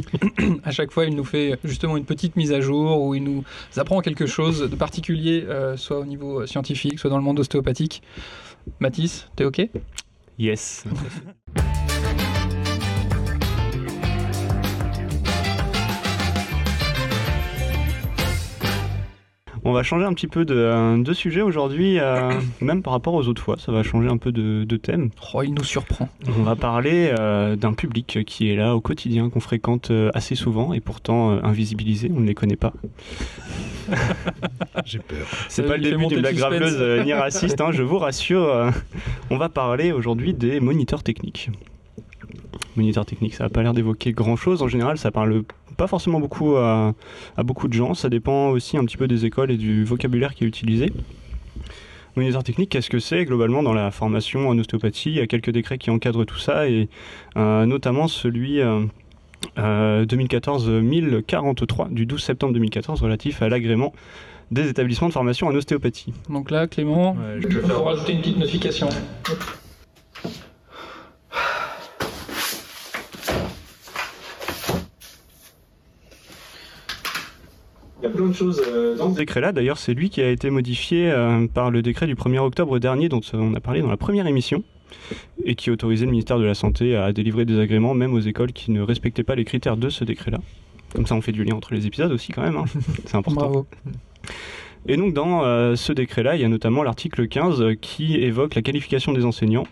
[0.64, 3.44] À chaque fois, il nous fait justement une petite mise à jour où il nous
[3.76, 8.02] apprend quelque chose de particulier, euh, soit au niveau scientifique, soit dans le monde ostéopathique.
[8.80, 9.60] Matisse, t'es OK?
[10.36, 10.84] Yes.
[19.66, 23.14] On va changer un petit peu de, euh, de sujet aujourd'hui, euh, même par rapport
[23.14, 23.56] aux autres fois.
[23.58, 25.10] Ça va changer un peu de, de thème.
[25.34, 26.08] Oh, il nous surprend.
[26.38, 30.72] On va parler euh, d'un public qui est là au quotidien, qu'on fréquente assez souvent
[30.72, 32.12] et pourtant invisibilisé.
[32.14, 32.74] On ne les connaît pas.
[34.84, 35.26] J'ai peur.
[35.48, 36.34] C'est pas le début suspense.
[36.34, 38.70] graveleuses euh, ni racistes, hein, je vous rassure.
[39.30, 41.50] On va parler aujourd'hui des moniteurs techniques.
[42.76, 44.62] Moniteurs techniques, ça n'a pas l'air d'évoquer grand chose.
[44.62, 45.42] En général, ça parle
[45.76, 46.94] pas forcément beaucoup à,
[47.36, 47.94] à beaucoup de gens.
[47.94, 50.92] Ça dépend aussi un petit peu des écoles et du vocabulaire qui est utilisé.
[52.16, 55.10] Moniteur technique, qu'est-ce que c'est globalement dans la formation en ostéopathie?
[55.10, 56.88] Il y a quelques décrets qui encadrent tout ça et
[57.36, 58.80] euh, notamment celui euh,
[59.58, 63.92] euh, 2014-1043 du 12 septembre 2014 relatif à l'agrément
[64.50, 66.14] des établissements de formation en ostéopathie.
[66.30, 68.88] Donc là, Clément, Ouais, je il faut rajouter une petite notification.
[78.00, 78.62] Il y a plein de choses
[78.98, 79.52] dans ce décret-là.
[79.52, 83.08] D'ailleurs, c'est lui qui a été modifié euh, par le décret du 1er octobre dernier,
[83.08, 84.62] dont euh, on a parlé dans la première émission,
[85.44, 88.52] et qui autorisait le ministère de la Santé à délivrer des agréments même aux écoles
[88.52, 90.38] qui ne respectaient pas les critères de ce décret-là.
[90.94, 92.56] Comme ça, on fait du lien entre les épisodes aussi, quand même.
[92.56, 92.64] hein.
[93.06, 93.40] C'est important.
[93.40, 93.66] Bravo.
[94.88, 98.54] Et donc dans euh, ce décret-là, il y a notamment l'article 15 euh, qui évoque
[98.54, 99.66] la qualification des enseignants,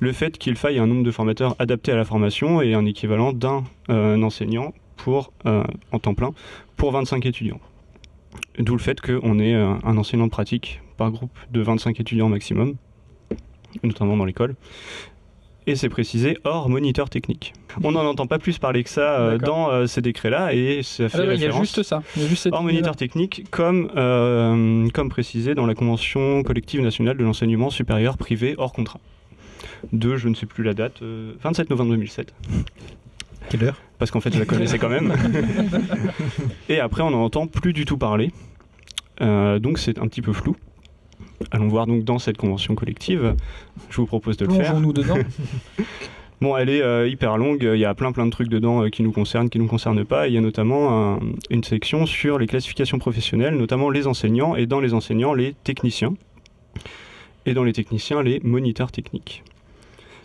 [0.00, 3.32] le fait qu'il faille un nombre de formateurs adapté à la formation et un équivalent
[3.32, 6.32] d'un euh, enseignant pour, euh, en temps plein
[6.76, 7.60] pour 25 étudiants.
[8.58, 12.28] D'où le fait qu'on ait euh, un enseignant de pratique par groupe de 25 étudiants
[12.28, 12.76] maximum,
[13.82, 14.54] notamment dans l'école.
[15.66, 17.52] Et c'est précisé hors moniteur technique.
[17.84, 21.08] On n'en entend pas plus parler que ça euh, dans euh, ces décrets-là et ça
[21.08, 22.02] fait Ah ouais, il y a référence juste ça.
[22.16, 26.42] Il y a juste cette hors moniteur technique, comme, euh, comme précisé dans la Convention
[26.42, 28.98] collective nationale de l'enseignement supérieur privé hors contrat.
[29.92, 32.34] De, je ne sais plus la date, euh, 27 novembre 2007.
[33.48, 33.80] Quelle heure?
[33.98, 35.12] Parce qu'en fait, je la connaissais quand même.
[36.68, 38.30] Et après, on n'en entend plus du tout parler.
[39.20, 40.56] Euh, donc, c'est un petit peu flou.
[41.50, 43.34] Allons voir donc dans cette convention collective.
[43.90, 44.66] Je vous propose de le faire.
[44.72, 45.18] Plongeons-nous dedans.
[46.40, 48.88] Bon, elle est euh, hyper longue, il y a plein plein de trucs dedans euh,
[48.88, 50.26] qui nous concernent, qui nous concernent pas.
[50.26, 51.20] Il y a notamment un-
[51.50, 56.14] une section sur les classifications professionnelles, notamment les enseignants, et dans les enseignants, les techniciens.
[57.46, 59.44] Et dans les techniciens, les moniteurs techniques.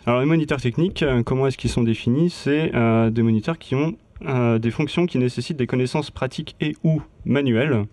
[0.08, 2.30] Alors les moniteurs techniques, euh, comment est-ce qu'ils sont définis?
[2.30, 3.94] C'est euh, des moniteurs qui ont
[4.24, 7.84] euh, des fonctions qui nécessitent des connaissances pratiques et ou manuelles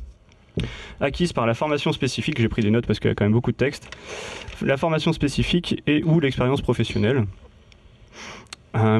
[1.01, 3.34] acquises par la formation spécifique, j'ai pris des notes parce qu'il y a quand même
[3.34, 3.97] beaucoup de texte,
[4.61, 7.26] la formation spécifique et ou l'expérience professionnelle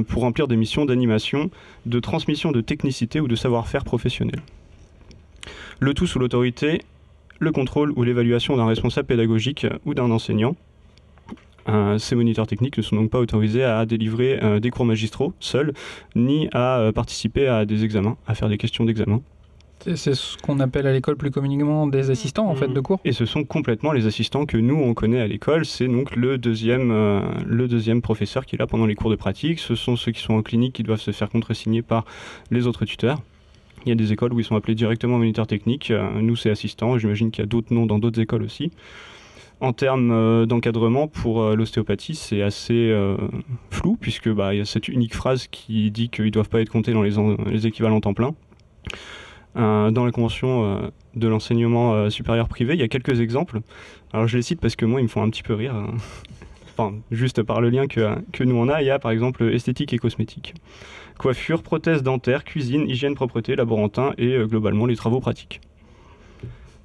[0.10, 1.50] pour remplir des missions d'animation,
[1.86, 4.42] de transmission de technicité ou de savoir-faire professionnel.
[5.80, 6.82] Le tout sous l'autorité,
[7.40, 10.58] le contrôle ou l'évaluation d'un responsable pédagogique ou d'un enseignant.
[11.68, 15.34] Euh, ces moniteurs techniques ne sont donc pas autorisés à délivrer euh, des cours magistraux
[15.40, 15.74] seuls,
[16.16, 19.22] ni à euh, participer à des examens, à faire des questions d'examen.
[19.94, 23.00] C'est ce qu'on appelle à l'école plus communément des assistants en fait de cours.
[23.06, 25.66] Et ce sont complètement les assistants que nous on connaît à l'école.
[25.66, 29.16] C'est donc le deuxième, euh, le deuxième professeur qui est là pendant les cours de
[29.16, 29.60] pratique.
[29.60, 32.06] Ce sont ceux qui sont en clinique qui doivent se faire contresigner par
[32.50, 33.22] les autres tuteurs.
[33.86, 35.94] Il y a des écoles où ils sont appelés directement moniteurs techniques.
[36.20, 36.98] Nous c'est assistants.
[36.98, 38.72] J'imagine qu'il y a d'autres noms dans d'autres écoles aussi.
[39.62, 43.16] En termes euh, d'encadrement pour euh, l'ostéopathie, c'est assez euh,
[43.70, 46.62] flou puisque bah, il y a cette unique phrase qui dit qu'ils ne doivent pas
[46.62, 48.36] être comptés dans les, en- les équivalents temps plein.
[49.56, 53.62] Dans la convention de l'enseignement supérieur privé, il y a quelques exemples.
[54.12, 55.74] Alors je les cite parce que moi, ils me font un petit peu rire.
[55.74, 55.94] hein.
[56.78, 59.94] Enfin, juste par le lien que, nous on a, il y a par exemple esthétique
[59.94, 60.56] et cosmétique.
[61.18, 65.62] Coiffure, prothèse dentaire, cuisine, hygiène, propreté, laborantin et globalement les travaux pratiques.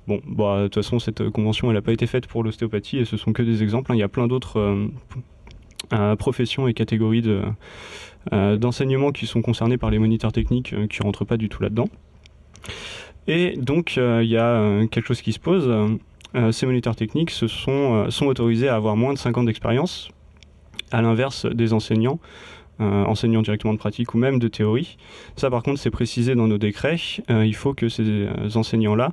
[0.07, 2.99] Bon, bah, de toute façon, cette euh, convention, elle n'a pas été faite pour l'ostéopathie
[2.99, 3.93] et ce sont que des exemples.
[3.93, 3.95] hein.
[3.95, 4.87] Il y a plein d'autres euh,
[5.93, 7.43] euh, professions et catégories de,
[8.31, 11.89] d'enseignement qui sont concernés par les moniteurs techniques qui ne rentrent pas du tout là-dedans.
[13.27, 15.73] Et donc, il y a quelque chose qui se pose.
[16.51, 20.11] Ces moniteurs techniques se sont, autorisés à avoir moins de 5 ans d'expérience,
[20.91, 22.21] à l'inverse des enseignants,
[22.79, 24.99] enseignants directement de pratique ou même de théorie.
[25.37, 26.99] Ça, par contre, c'est précisé dans nos décrets.
[27.31, 29.13] Il faut que ces enseignants-là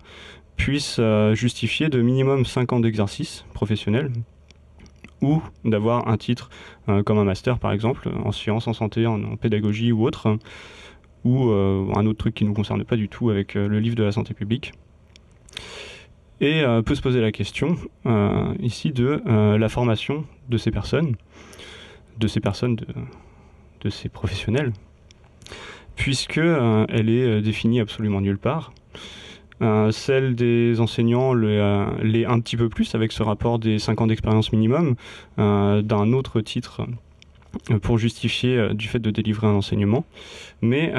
[0.58, 4.12] puissent euh, justifier de minimum 5 ans d'exercice professionnel
[5.22, 6.50] ou d'avoir un titre
[6.90, 10.38] euh, comme un master, par exemple, en sciences, en santé, en, pédagogie ou autre
[11.24, 13.96] ou euh, un autre truc qui ne nous concerne pas du tout avec le livre
[13.96, 14.74] de la santé publique.
[16.40, 17.78] Et peut se poser la question
[18.60, 19.24] ici de
[19.58, 21.16] la formation de ces personnes,
[22.20, 22.86] de ces personnes, de,
[23.82, 24.72] de ces professionnels,
[25.96, 28.72] puisque elle est définie absolument nulle part.
[29.62, 33.80] Euh, celle des enseignants l'est euh, l'est un petit peu plus avec ce rapport des
[33.80, 34.96] 5 ans d'expérience minimum
[35.40, 36.86] euh, d'un autre titre
[37.82, 40.06] pour justifier du fait de délivrer un enseignement.
[40.62, 40.92] Mais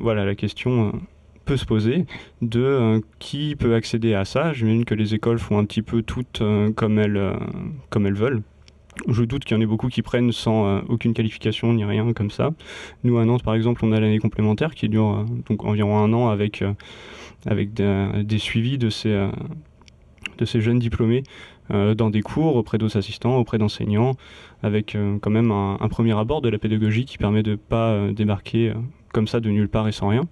[0.00, 1.00] voilà, la question
[1.44, 2.06] peut se poser
[2.40, 4.52] de qui peut accéder à ça.
[4.52, 6.42] J'imagine que les écoles font un petit peu toutes
[6.74, 7.36] comme, elles,
[7.90, 8.42] comme elles veulent.
[9.08, 12.12] Je doute qu'il y en ait beaucoup qui prennent sans euh, aucune qualification ni rien
[12.12, 12.50] comme ça.
[13.04, 16.12] Nous à Nantes par exemple, on a l'année complémentaire qui dure euh, donc environ un
[16.12, 16.74] an avec, euh,
[17.46, 19.28] avec des, suivis de ces,
[20.38, 21.22] de ces jeunes diplômés
[21.70, 24.14] dans des cours auprès d'autres assistants, auprès d'enseignants,
[24.62, 28.74] avec quand même un, premier abord de la pédagogie qui permet de ne pas débarquer
[29.12, 30.24] comme ça de nulle part et sans rien.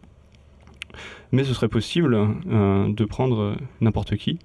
[1.32, 4.38] Mais ce serait possible de prendre n'importe qui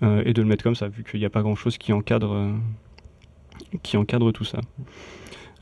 [0.00, 2.50] et de le mettre comme ça, vu qu'il n'y a pas grand-chose qui encadre,
[3.82, 4.60] qui encadre tout ça.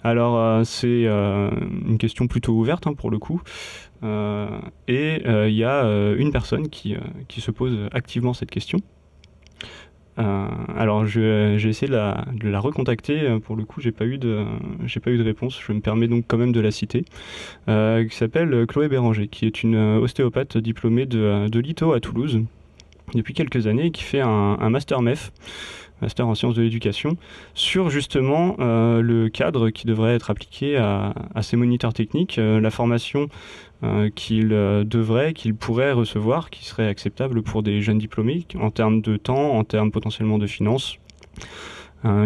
[0.02, 1.50] Alors euh, c'est euh,
[1.86, 3.42] une question plutôt ouverte hein, pour le coup.
[4.02, 4.48] Euh,
[4.88, 5.84] et il y a
[6.16, 6.96] une personne qui,
[7.28, 8.78] qui se pose activement cette question.
[10.16, 13.38] Alors j'ai essayé de la, recontacter.
[13.40, 14.44] Pour le coup, j'ai pas eu de,
[15.02, 15.58] pas eu de réponse.
[15.66, 17.04] Je me permets donc quand même de la citer.
[17.66, 22.42] Qui s'appelle Chloé Béranger, qui est une ostéopathe diplômée de, de l'ITO à Toulouse
[23.14, 24.28] depuis quelques années qui fait un,
[24.60, 25.32] un master MEF,
[26.00, 27.16] master en sciences de l'éducation,
[27.54, 32.70] sur justement euh, le cadre qui devrait être appliqué à, ces moniteurs techniques, euh, la
[32.70, 33.28] formation
[33.82, 39.00] euh, qu'ils devraient, qu'ils pourraient recevoir, qui serait acceptable pour des jeunes diplômés en termes
[39.00, 40.96] de temps, en termes potentiellement de finances.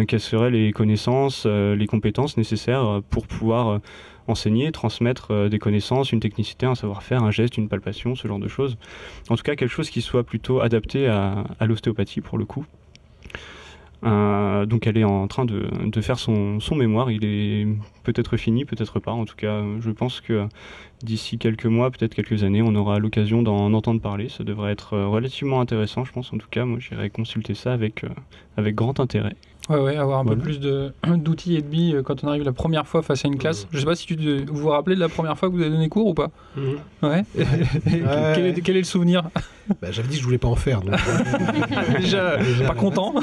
[0.07, 3.81] Quelles seraient les connaissances, les compétences nécessaires pour pouvoir
[4.25, 8.47] enseigner, transmettre des connaissances, une technicité, un savoir-faire, un geste, une palpation, ce genre de
[8.47, 8.77] choses.
[9.29, 12.65] En tout cas, quelque chose qui soit plutôt adapté à l'ostéopathie pour le coup.
[14.05, 17.11] Euh, donc elle est en train de, faire son, mémoire.
[17.11, 17.67] Il est
[18.03, 19.11] peut-être fini, peut-être pas.
[19.11, 20.47] En tout cas, je pense que
[21.03, 24.29] d'ici quelques mois, peut-être quelques années, on aura l'occasion d'en entendre parler.
[24.29, 26.31] Ça devrait être euh, relativement intéressant, je pense.
[26.33, 28.09] En tout cas, moi, j'irai consulter ça avec, euh,
[28.57, 29.35] avec grand intérêt.
[29.67, 30.37] Ouais, ouais, avoir un Voilà.
[30.37, 33.25] peu plus de- d'outils et de billes euh, quand on arrive la première fois face
[33.25, 33.67] à une classe.
[33.71, 35.61] Je sais pas si tu te- vous vous rappelez de la première fois que vous
[35.61, 36.29] avez donné cours ou pas?
[36.55, 36.77] Mhm.
[37.01, 37.23] Ouais.
[38.35, 39.23] quel, est, quel est le souvenir?
[39.81, 40.81] Bah, J'avais dit que je voulais pas en faire.
[40.81, 40.93] donc,
[41.99, 43.15] Déjà, Déjà, pas content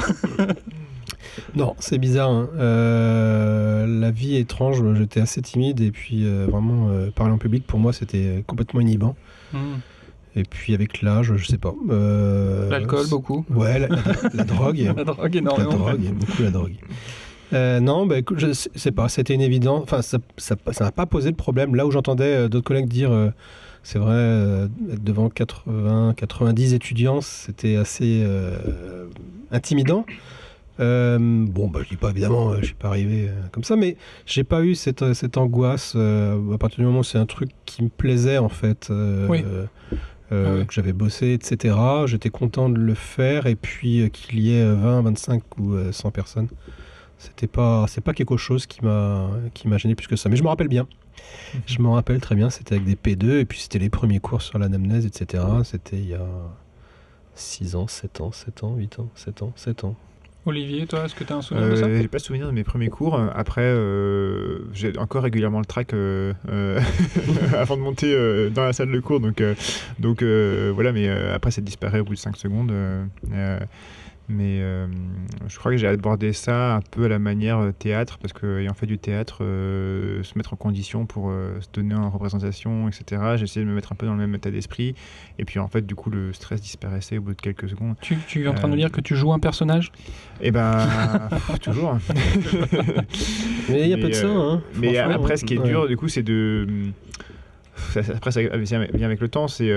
[1.54, 2.30] Non, c'est bizarre.
[2.30, 2.48] hein.
[2.56, 4.82] Euh, la vie est étrange.
[4.96, 8.80] J'étais assez timide et puis euh, vraiment euh, parler en public pour moi c'était complètement
[8.80, 9.14] inhibant.
[9.52, 9.76] Hmm.
[10.34, 11.74] Et puis avec l'âge, je sais pas.
[11.90, 13.44] euh, L'alcool, beaucoup.
[13.50, 13.98] Ouais, la, la-
[14.34, 14.78] la drogue.
[14.96, 15.70] La drogue, La énormément.
[15.76, 16.72] drogue, beaucoup la drogue.
[17.52, 19.82] Euh, non, bah, écoute, je sais pas, c'était une évidence.
[19.82, 20.16] Enfin, ça
[20.80, 21.74] n'a pas posé de problème.
[21.74, 23.28] Là où j'entendais euh, d'autres collègues dire, euh,
[23.82, 24.14] c'est vrai,
[24.92, 28.24] être devant 80, 90 étudiants, c'était assez
[29.50, 30.06] intimidant.
[30.78, 34.62] Bon, bah, je dis pas évidemment, je suis pas arrivé comme ça, mais j'ai pas
[34.62, 38.38] eu cette, cette angoisse à partir du moment où c'est un truc qui me plaisait
[38.38, 38.88] en fait.
[39.28, 39.44] Oui.
[40.32, 40.66] Euh, Ah ouais.
[40.66, 41.76] que j'avais bossé, etc.
[42.06, 45.74] J'étais content de le faire et puis euh, qu'il y ait euh, 20, 25 ou
[45.74, 46.48] euh, 100 personnes.
[47.18, 50.28] C'était pas, c'est pas quelque chose qui m'a, qui m'a gêné plus que ça.
[50.28, 50.88] Mais je me rappelle bien.
[51.66, 52.50] Je me rappelle très bien.
[52.50, 55.44] C'était avec des P2 et puis c'était les premiers cours sur l'anamnèse, etc.
[55.62, 56.26] C'était il y a
[57.34, 59.96] 6 ans, 7 ans, 7 ans, 8 ans, 7 ans, 7 ans.
[60.44, 62.52] Olivier, toi, est-ce que tu as un souvenir de ça Euh, j'ai pas souvenir de
[62.52, 63.20] mes premiers cours.
[63.34, 66.32] Après, euh, j'ai encore régulièrement le track euh,
[67.56, 69.20] avant de monter dans la salle de cours.
[69.20, 69.42] Donc,
[70.00, 72.72] donc voilà, mais après, ça disparaît au bout de 5 secondes.
[74.28, 74.86] Mais euh,
[75.48, 78.60] je crois que j'ai abordé ça un peu à la manière euh, théâtre, parce que
[78.60, 82.88] ayant fait du théâtre, euh, se mettre en condition pour euh, se donner en représentation,
[82.88, 83.20] etc.
[83.36, 84.94] J'ai essayé de me mettre un peu dans le même état d'esprit.
[85.38, 87.96] Et puis en fait, du coup, le stress disparaissait au bout de quelques secondes.
[88.00, 89.92] tu, tu es en train de Euh, nous dire que tu joues un personnage?
[90.40, 90.78] Et ben,
[91.60, 91.98] toujours.
[93.68, 94.26] Mais il y a Mais, peu de ça.
[94.28, 95.68] Hein, Mais après, ce qui est Ouais.
[95.68, 96.66] dur, du coup, c'est de.
[97.76, 99.70] ça- ça- après, ça vient vient avec le temps, c'est.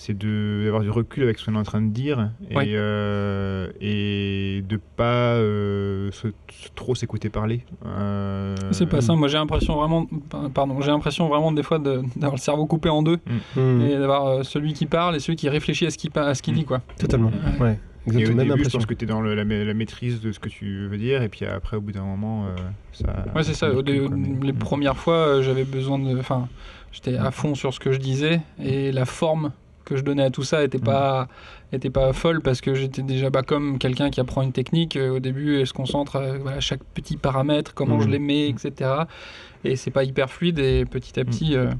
[0.00, 2.64] C'est de- d'avoir du recul avec ce qu'on est en train de dire et, Ouais.
[2.68, 6.28] euh, et de pas euh, se-
[6.76, 7.64] trop s'écouter parler.
[7.84, 9.14] Euh, C'est pas ça.
[9.14, 10.06] Moi, j'ai l'impression vraiment,
[10.54, 13.18] pardon, j'ai l'impression vraiment des fois de- d'avoir le cerveau coupé en deux
[13.56, 16.34] Hmm, et d'avoir euh, celui qui parle et celui qui réfléchit à ce qu'il à
[16.34, 16.80] ce qu'il dit, quoi.
[16.98, 17.30] Totalement.
[17.58, 17.66] Ouais.
[17.66, 17.78] Ouais.
[18.06, 18.36] Et au Exactement.
[18.38, 20.38] Même début, je pense que tu es dans le- la, ma- la maîtrise de ce
[20.38, 22.54] que tu veux dire, et puis après, au bout d'un moment, euh,
[22.92, 23.24] ça.
[23.34, 23.68] Ouais, c'est ça.
[23.68, 24.58] ne Au plus, dé- quoi, mais- les Mm.
[24.58, 26.18] premières fois, euh, j'avais besoin de.
[26.18, 26.48] Enfin,
[26.92, 29.52] j'étais à fond sur ce que je disais et la forme
[29.88, 31.28] que je donnais à tout ça était pas
[31.72, 34.96] était pas folle parce que j'étais déjà pas comme quelqu'un qui apprend une technique.
[34.96, 38.48] euh, Au début, elle se concentre euh, voilà chaque petit paramètre, comment je les mets,
[38.48, 38.90] etc.
[39.64, 41.56] Et c'est pas hyper fluide et petit à petit.
[41.56, 41.70] euh,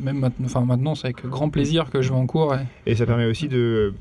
[0.00, 2.54] même maintenant, enfin maintenant, c'est avec grand plaisir que je vais en cours.
[2.54, 3.94] et- Et ça permet aussi de.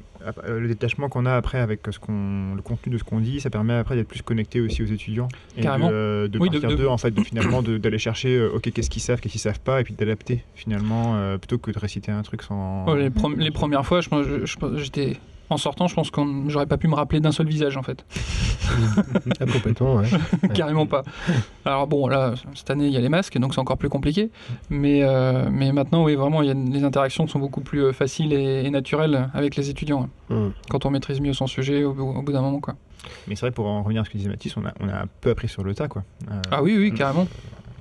[0.46, 3.40] Euh, le détachement qu'on a après avec ce qu'on, le contenu de ce qu'on dit,
[3.40, 5.28] ça permet après d'être plus connecté aussi aux étudiants
[5.58, 5.90] et Carrément.
[5.90, 8.52] de, de Oui, de- partir de- d'eux en fait, de finalement de- d'aller chercher euh,
[8.56, 11.72] ok qu'est-ce qu'ils savent, qu'est-ce qu'ils savent pas et puis d'adapter finalement euh, plutôt que
[11.72, 12.86] de réciter un truc sans.
[12.88, 13.10] Oh, les,
[13.52, 14.46] premières fois, je,
[14.78, 15.18] j'étais
[15.49, 18.05] en sortant, je pense qu'on j'aurais pas pu me rappeler d'un seul visage en fait.
[19.41, 20.07] Ah, complètement, ouais.
[20.53, 21.03] Carrément pas.
[21.65, 24.30] Alors bon, là, cette année, il y a les masques, donc c'est encore plus compliqué.
[24.69, 27.93] Mais, euh, mais maintenant, oui, vraiment, il y a, les interactions sont beaucoup plus euh,
[27.93, 30.07] faciles et, et naturelles avec les étudiants.
[30.30, 30.35] hein.
[30.35, 30.49] Mm.
[30.69, 32.76] Quand on maîtrise mieux son sujet au, bout- au bout d'un moment, quoi.
[33.27, 34.93] Mais c'est vrai pour en revenir à ce que disait Mathis, on a, on a
[35.01, 36.03] un peu appris sur le tas quoi.
[36.30, 37.27] Euh, Ah oui, oui, carrément.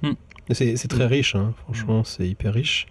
[0.03, 1.53] Mais C'est c'est très riche, hein.
[1.65, 2.87] franchement, c'est hyper riche.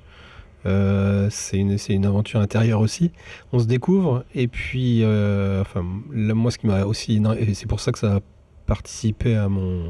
[0.66, 3.12] Euh, c'est une, une aventure intérieure aussi.
[3.54, 7.22] On se découvre, et puis, euh, enfin, là, moi, ce qui m'a aussi.
[7.54, 8.20] c'est pour ça que ça a
[8.66, 9.84] participé à mon.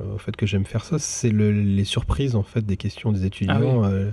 [0.00, 3.10] euh, au fait que j'aime faire ça, c'est le- les surprises en fait des questions
[3.12, 3.84] des étudiants.
[3.84, 4.10] Euh,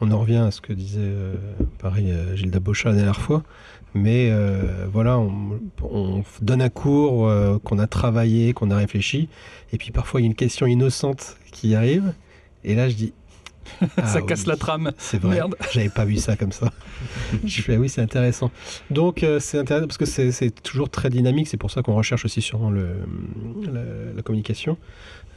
[0.00, 1.10] on en revient à ce que disait
[1.78, 3.42] pareil Gilles Dabochat la dernière fois.
[3.94, 4.30] Mais
[4.92, 7.30] voilà, on, on donne un cours
[7.62, 9.28] qu'on a travaillé, qu'on a réfléchi,
[9.72, 12.12] et puis parfois il y a une question innocente qui arrive,
[12.64, 13.12] et là je dis
[13.96, 14.92] Ah ça oui, casse la trame.
[14.98, 15.56] C'est vrai, Merde.
[15.72, 16.72] j'avais pas vu ça comme ça.
[17.44, 18.50] je fais oui, c'est intéressant.
[18.90, 21.94] Donc euh, c'est intéressant parce que c'est c'est toujours très dynamique, c'est pour ça qu'on
[21.94, 22.96] recherche aussi sûrement le,
[23.72, 23.82] la,
[24.14, 24.76] la communication.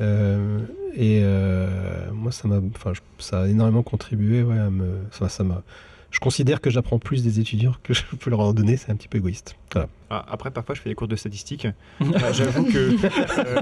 [0.01, 0.59] Euh,
[0.95, 5.43] et euh, moi, ça m'a, enfin, ça a énormément contribué, ouais, à me, ça, ça
[5.43, 5.63] m'a.
[6.11, 8.95] Je considère que j'apprends plus des étudiants que je peux leur en donner, c'est un
[8.95, 9.55] petit peu égoïste.
[9.71, 9.89] Voilà.
[10.09, 11.67] Ah, après, parfois, je fais des cours de statistiques.
[12.01, 13.61] Ah, J'avoue que euh,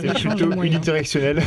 [0.00, 1.40] c'est plutôt unidirectionnel.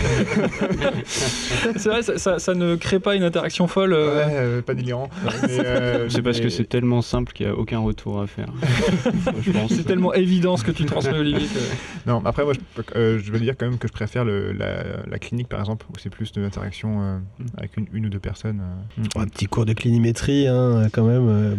[1.06, 3.94] C'est vrai, ça, ça- ça ne crée pas une interaction folle.
[3.94, 5.10] euh, Ouais, euh, pas délirant.
[5.44, 8.48] Mais, euh, C'est parce que c'est tellement simple qu'il n'y a aucun retour à faire?
[9.70, 11.48] C'est tellement évident ce que tu transmets, Olivier.
[11.48, 14.52] que- Non, après, moi, je, euh, je veux dire quand même que je préfère le-
[14.54, 17.18] la, la clinique, par exemple, où c'est plus de l'interaction euh,
[17.58, 18.62] avec une, une ou deux personnes.
[18.62, 19.04] euh.
[19.22, 21.28] Un petit cours de clinimétrie, hein, quand même.
[21.28, 21.56] euh,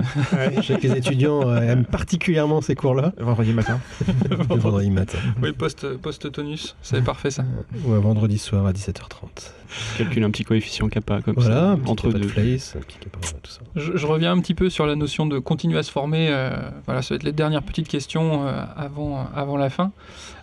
[0.57, 3.13] je sais que les étudiants euh, aiment particulièrement ces cours-là?
[3.19, 3.81] Vendredi matin.
[4.49, 5.19] Vendredi matin.
[5.43, 7.45] Oui, post- post-tonus, c'est parfait ça.
[7.85, 9.51] Ou un vendredi soir à 17h30.
[9.99, 12.29] Calcule un petit coefficient kappa comme Voilà, ça, un petit entre de deux.
[12.29, 13.61] place, un petit kappa, voilà, tout ça.
[13.75, 16.29] Je, je reviens un petit peu sur la notion de continuer à se former.
[16.31, 16.51] euh,
[16.87, 19.91] voilà, ça va être les dernières petites questions euh, avant, avant la fin.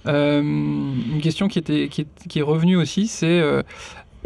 [0.08, 3.64] Euh, une question qui, était, qui, est, qui est revenue aussi, c'est euh,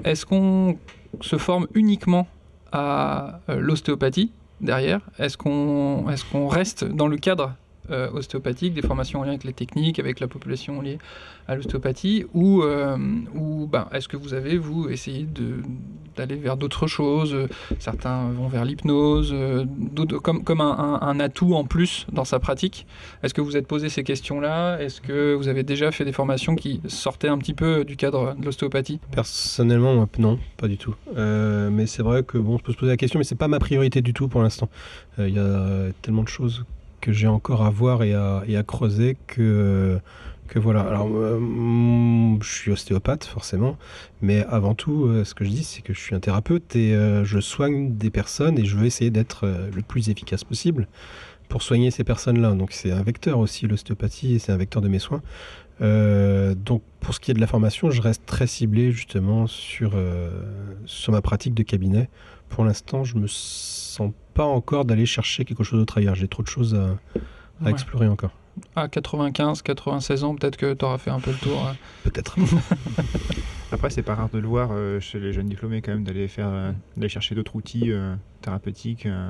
[0.04, 0.76] est-ce qu'on
[1.22, 2.28] se forme uniquement
[2.72, 5.02] à euh, l'ostéopathie derrière?
[5.20, 7.54] Est-ce qu'on est qu'on reste dans le cadre
[7.92, 10.98] euh, ostéopathique, des formations en lien avec les techniques, avec la population liée
[11.48, 12.98] à l'ostéopathie Ou, euh,
[13.36, 15.28] ou ben, est-ce que vous avez, vous, essayé
[16.16, 17.48] d'aller vers d'autres choses euh,
[17.80, 19.66] Certains vont vers l'hypnose, euh,
[20.24, 22.86] comme, comme un, atout en plus dans sa pratique?
[23.24, 24.80] Est-ce que vous êtes posé ces questions-là?
[24.80, 28.36] Est-ce que vous avez déjà fait des formations qui sortaient un petit peu du cadre
[28.38, 29.00] de l'ostéopathie?
[29.12, 30.96] Personnellement, non, pas du tout.
[31.16, 33.60] Mais c'est vrai que bon, on peut se poser la question, mais c'est pas ma
[33.60, 34.70] priorité du tout pour l'instant.
[35.18, 36.64] Il y a tellement de choses
[37.02, 40.00] que j'ai encore à voir et à, et à creuser que
[40.52, 40.82] que voilà.
[40.82, 43.78] Alors, euh, mm, je suis ostéopathe forcément,
[44.22, 46.94] mais avant tout, euh, ce que je dis, c'est que je suis un thérapeute et
[46.94, 50.88] euh, je soigne des personnes et je veux essayer d'être le plus efficace possible
[51.48, 52.52] pour soigner ces personnes-là.
[52.52, 55.22] Donc c'est un vecteur aussi l'ostéopathie, et c'est un vecteur de mes soins.
[55.80, 59.94] Donc pour ce qui est de la formation, je reste très ciblé justement sur,
[60.86, 62.08] sur ma pratique de cabinet.
[62.52, 66.16] Pour l'instant, je me sens pas encore d'aller chercher quelque chose d'autre ailleurs.
[66.16, 66.98] J'ai trop de choses à,
[67.62, 67.72] à Ouais.
[67.72, 68.32] explorer encore.
[68.76, 71.74] À 95, 96 ans, peut-être que tu auras fait un peu le tour.
[72.04, 72.36] Peut-être.
[73.72, 76.28] Après, c'est pas rare de le voir euh, chez les jeunes diplômés quand même, d'aller
[76.28, 79.06] faire, euh, d'aller chercher d'autres outils euh, thérapeutiques.
[79.06, 79.30] euh,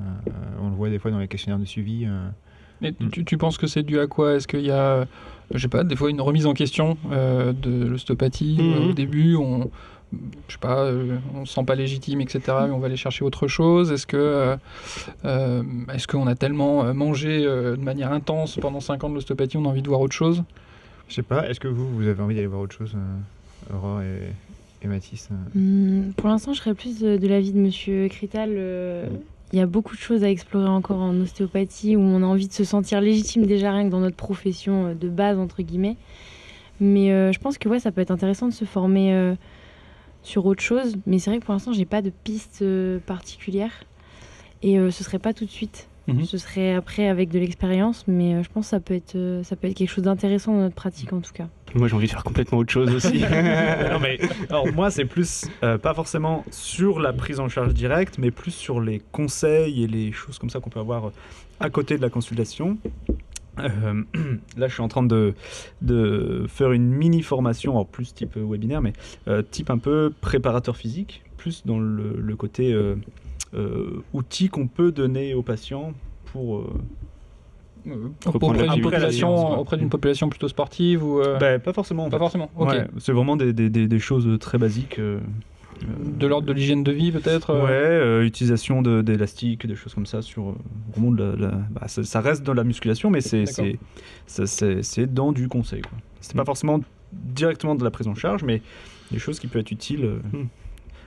[0.00, 0.02] euh,
[0.60, 2.04] on le voit des fois dans les questionnaires de suivi.
[2.06, 2.28] euh.
[2.80, 3.08] Mais Mm.
[3.10, 4.34] tu, tu penses que c'est dû à quoi?
[4.34, 5.04] Est-ce qu'il y a, euh,
[5.54, 9.34] je sais pas, des fois une remise en question euh, de l'ostéopathie euh, Au début,
[9.36, 9.70] on,
[10.12, 12.40] je sais pas, euh, on se sent pas légitime, etc.
[12.64, 13.92] Mais on va aller chercher autre chose.
[13.92, 14.56] Est-ce que, euh,
[15.24, 15.62] euh,
[15.94, 19.64] est-ce qu'on a tellement mangé euh, de manière intense pendant 5 ans de l'ostéopathie, on
[19.64, 20.42] a envie de voir autre chose?
[21.08, 24.02] Je sais pas, est-ce que vous, vous avez envie d'aller voir autre chose, euh, Aurore
[24.02, 24.32] et,
[24.84, 25.58] et Mathis euh?
[25.58, 28.50] Hum, pour l'instant, je serais plus de, de l'avis de Monsieur Crital.
[28.52, 29.06] euh,
[29.52, 32.48] Il y a beaucoup de choses à explorer encore en ostéopathie où on a envie
[32.48, 35.96] de se sentir légitime déjà rien que dans notre profession euh, de base entre guillemets.
[36.80, 39.34] Mais euh, je pense que ouais, ça peut être intéressant de se former euh,
[40.22, 40.96] sur autre chose.
[41.06, 43.72] Mais c'est vrai que pour l'instant, j'ai pas de piste euh, particulière
[44.62, 45.88] et euh, ce serait pas tout de suite.
[46.08, 46.24] Mhm.
[46.24, 49.56] Ce serait après avec de l'expérience, mais euh, je pense que ça peut être ça
[49.56, 51.48] peut être quelque chose d'intéressant dans notre pratique en tout cas.
[51.74, 53.18] Moi, j'ai envie de faire complètement autre chose aussi.
[53.90, 54.18] non, mais,
[54.48, 58.52] alors moi, c'est plus euh, pas forcément sur la prise en charge directe, mais plus
[58.52, 61.12] sur les conseils et les choses comme ça qu'on peut avoir
[61.60, 62.78] à côté de la consultation.
[63.60, 64.02] Euh,
[64.56, 65.34] là, je suis en train de,
[65.82, 68.92] de faire une mini formation, alors plus type webinaire, mais
[69.28, 72.96] euh, type un peu préparateur physique, plus dans le, le côté euh,
[73.54, 75.92] euh, outil qu'on peut donner aux patients
[76.26, 76.66] pour.
[78.26, 82.04] auprès d'une population, Après, la auprès d'une population plutôt sportive ou bah, pas forcément.
[82.04, 82.24] en pas fait.
[82.24, 82.50] forcément.
[82.56, 85.00] Ouais, c'est vraiment des- des choses très basiques.
[86.18, 87.50] De l'ordre de l'hygiène de vie peut-être.
[87.50, 90.54] euh, Ouais, euh, utilisation de- d'élastiques, des choses comme ça sur euh,
[90.94, 93.44] vraiment de la, la- bah, ça, ça reste dans la musculation, mais c'est
[94.26, 95.82] c'est dans du conseil.
[96.20, 96.80] C'est pas forcément
[97.12, 98.60] directement de la prise en charge, mais
[99.10, 100.04] des choses qui peuvent être utiles.
[100.04, 100.46] euh, Hmm.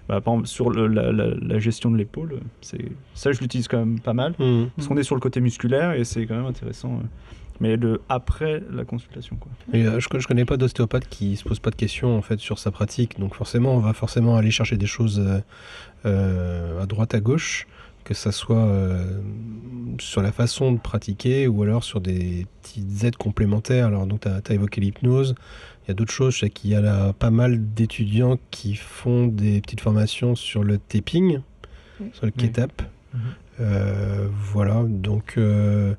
[0.10, 3.78] bah, par exemple, sur le- la, la- gestion de l'épaule, c'est ça je l'utilise quand
[3.80, 4.70] même pas mal Mhm.
[4.76, 6.94] parce qu'on est sur le côté musculaire et c'est quand même intéressant.
[6.96, 7.08] euh.
[7.62, 9.52] Mais le après la consultation, quoi.
[9.72, 12.40] Et, euh, je, je connais pas d'ostéopathe qui se pose pas de questions en fait
[12.40, 13.20] sur sa pratique.
[13.20, 15.40] Donc forcément, on va forcément aller chercher des choses euh,
[16.08, 17.68] euh, à droite, à gauche,
[18.04, 19.22] que ça soit euh,
[20.00, 23.86] sur la façon de pratiquer ou alors sur des petites aides complémentaires.
[23.86, 25.36] Alors donc tu as, évoqué l'hypnose.
[25.84, 26.34] Il y a d'autres choses.
[26.34, 30.64] Je sais qu'il y a là, pas mal d'étudiants qui font des petites formations sur
[30.64, 31.42] le taping,
[32.14, 32.50] sur le Oui.
[32.50, 32.82] K-tap.
[33.14, 33.20] Mhm.
[33.60, 35.94] Euh, voilà, donc euh,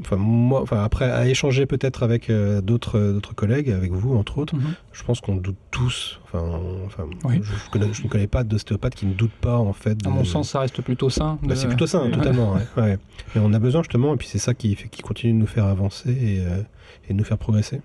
[0.00, 4.38] enfin moi, enfin après à échanger peut-être avec euh, d'autres d'autres collègues, avec vous entre
[4.38, 4.74] autres, Mhm.
[4.92, 6.20] je pense qu'on doute tous.
[6.24, 7.40] Enfin, on- enfin, Oui.
[7.42, 9.98] je, je connais- je ne connais pas d'ostéopathe qui ne doute pas en fait.
[10.06, 11.38] À mon sens, ça reste plutôt sain.
[11.42, 12.10] Bah, c'est plutôt Ouais.
[12.10, 12.54] totalement.
[12.76, 12.98] ouais,
[13.36, 15.66] on a besoin justement, et puis c'est ça qui fait qui continue de nous faire
[15.66, 16.62] avancer et, euh,
[17.08, 17.80] et de nous faire progresser.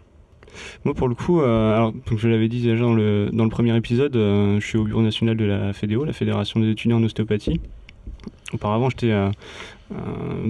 [0.84, 3.50] Moi, pour le coup, euh, alors, donc je l'avais dit déjà dans le, dans le
[3.50, 6.98] premier épisode, euh, je suis au bureau national de la FEDEO, la Fédération des étudiants
[6.98, 7.62] en ostéopathie.
[8.54, 9.32] Auparavant, j'étais euh, euh,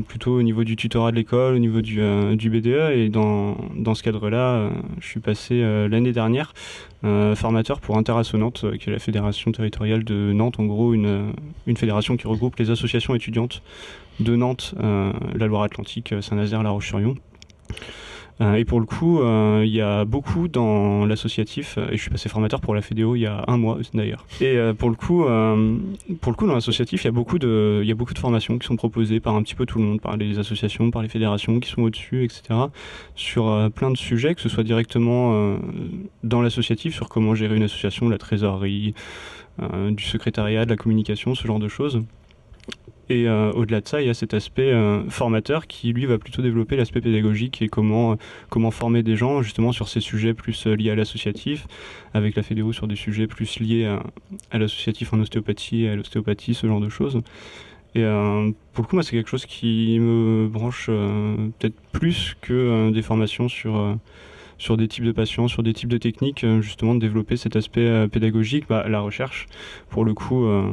[0.07, 3.57] plutôt au niveau du tutorat de l'école, au niveau du, euh, du BDE, et dans,
[3.75, 4.69] dans ce cadre-là, euh,
[4.99, 6.53] je suis passé euh, l'année dernière
[7.03, 11.05] euh, formateur pour Interassonante, euh, qui est la fédération territoriale de Nantes, en gros une,
[11.05, 11.31] euh,
[11.67, 13.61] une fédération qui regroupe les associations étudiantes
[14.19, 17.15] de Nantes, euh, la Loire-Atlantique, euh, Saint-Nazaire, La Roche-sur-Yon.
[18.41, 22.09] Euh, et pour le coup, euh, il y a beaucoup dans l'associatif, et je suis
[22.09, 24.25] passé formateur pour la FEDEO il y a un mois d'ailleurs.
[24.39, 25.23] Et euh, pour le coup,
[26.21, 28.19] pour le coup, dans l'associatif, il y a beaucoup de, il y a beaucoup de
[28.19, 31.01] formations qui sont proposées par un petit peu tout le monde, par les associations, par
[31.01, 32.41] les fédérations qui sont au-dessus, etc.
[33.15, 35.57] Sur plein de sujets, que ce soit directement
[36.23, 38.93] dans l'associatif, sur comment gérer une association, la trésorerie,
[39.89, 42.01] du secrétariat, de la communication, ce genre de choses.
[43.11, 46.17] Et euh, au-delà de ça, il y a cet aspect euh, formateur qui, lui, va
[46.17, 48.15] plutôt développer l'aspect pédagogique et comment,
[48.49, 51.67] comment former des gens justement sur ces sujets plus euh, liés à l'associatif,
[52.13, 53.85] avec la FEDEO sur des sujets plus liés
[54.49, 57.19] à, l'associatif en ostéopathie et à l'ostéopathie, ce genre de choses.
[57.95, 62.37] Et euh, pour le coup, moi, c'est quelque chose qui me branche euh, peut-être plus
[62.39, 63.95] que euh, des formations sur, euh,
[64.57, 67.55] sur des types de patients, sur des types de techniques, euh, justement, de développer cet
[67.55, 69.47] aspect euh, pédagogique, bah, la recherche.
[69.89, 70.71] Pour le coup, euh,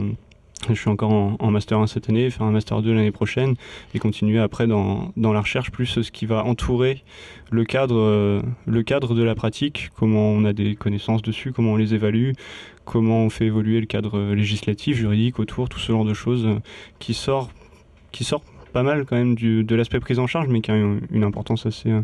[0.68, 3.55] je suis encore en, en Master 1 cette année, faire un Master 2 l'année prochaine
[3.94, 7.02] et continuer après dans, dans la recherche plus ce qui va entourer
[7.51, 11.72] le cadre, euh, le cadre de la pratique, comment on a des connaissances dessus, comment
[11.72, 12.32] on les évalue,
[12.85, 16.59] comment on fait évoluer le cadre législatif, juridique autour, tout ce genre de choses euh,
[16.98, 17.51] qui sort,
[18.12, 20.76] qui sort pas mal quand même du, de l'aspect prise en charge, mais qui a
[20.76, 22.02] une, une importance assez, euh,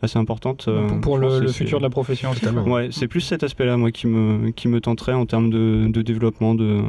[0.00, 0.68] assez importante.
[1.02, 2.32] pour, le, futur de la profession.
[2.34, 2.62] Totalement.
[2.64, 6.02] Ouais, c'est plus cet aspect-là, moi, qui me, qui me tenterait en termes de, de
[6.02, 6.82] développement de,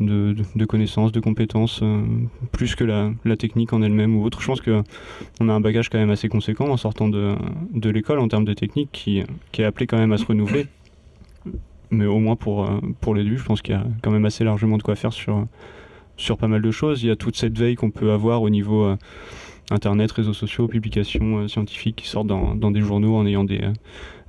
[0.00, 2.02] de, de- connaissances, de compétences, euh,
[2.52, 4.40] plus que la, la technique en elle-même ou autre.
[4.40, 4.82] Je pense que
[5.40, 7.34] on a un bagage quand même assez conséquent en sortant de,
[7.72, 9.22] de l'école en termes de technique qui,
[9.52, 10.66] qui est appelé quand même à se renouveler.
[11.90, 14.24] Mais au moins pour, euh, pour les début, je pense qu'il y a quand même
[14.24, 15.46] assez largement de quoi faire sur,
[16.16, 17.02] sur pas mal de choses.
[17.02, 18.96] Il y a toute cette veille qu'on peut avoir au niveau euh,
[19.70, 23.60] Internet, réseaux sociaux, publications scientifiques qui sortent dans, dans des journaux en ayant des,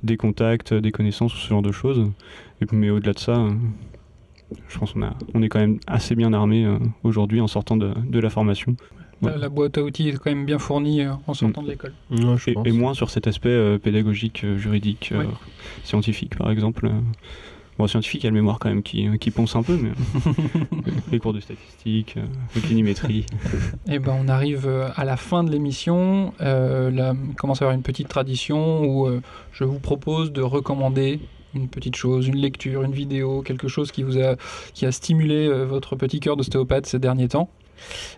[0.02, 2.10] des contacts, des connaissances, ce genre de choses.
[2.72, 3.46] Mais au-delà de ça,
[4.68, 5.02] je pense qu'on
[5.34, 8.76] on est quand même assez bien armé euh, aujourd'hui en sortant de, de la formation.
[9.22, 11.94] La, la boîte à outils est quand même bien fournie euh, en sortant de l'école.
[12.10, 15.26] Ouais, je Et, moins sur cet aspect euh, pédagogique, euh, juridique, euh, Ouais.
[15.84, 16.90] scientifique par exemple.
[17.78, 19.90] Bon, scientifique, il y a le mémoire quand même qui, qui ponce un peu, mais
[21.12, 22.22] les cours de statistiques, euh,
[22.54, 23.26] de clinimétrie.
[23.88, 26.32] Eh ben, on arrive à la fin de l'émission.
[26.40, 29.20] Euh, là, il commence à y avoir une petite tradition où euh,
[29.52, 31.20] je vous propose de recommander
[31.56, 34.36] une petite chose, une lecture, une vidéo, quelque chose qui vous a,
[34.74, 37.48] qui a stimulé euh, votre petit cœur d'ostéopathe ces derniers temps?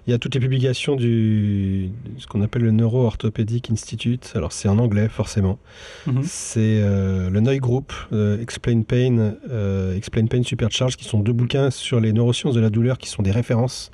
[0.06, 4.32] Il y a toutes les publications du ce qu'on appelle le Neuro Orthopedic Institute.
[4.34, 5.58] Alors c'est en anglais forcément.
[6.06, 6.22] Mhm.
[6.22, 11.32] C'est euh, le Noy Group, euh, Explain Pain, euh, Explain Pain Supercharge, qui sont deux
[11.32, 13.90] bouquins sur les neurosciences de la douleur, qui sont des références,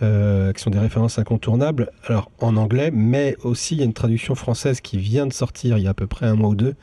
[0.00, 1.90] qui sont des références incontournables.
[2.04, 5.76] Alors en anglais, mais aussi il y a une traduction française qui vient de sortir
[5.76, 6.74] il y a à peu près un mois ou deux,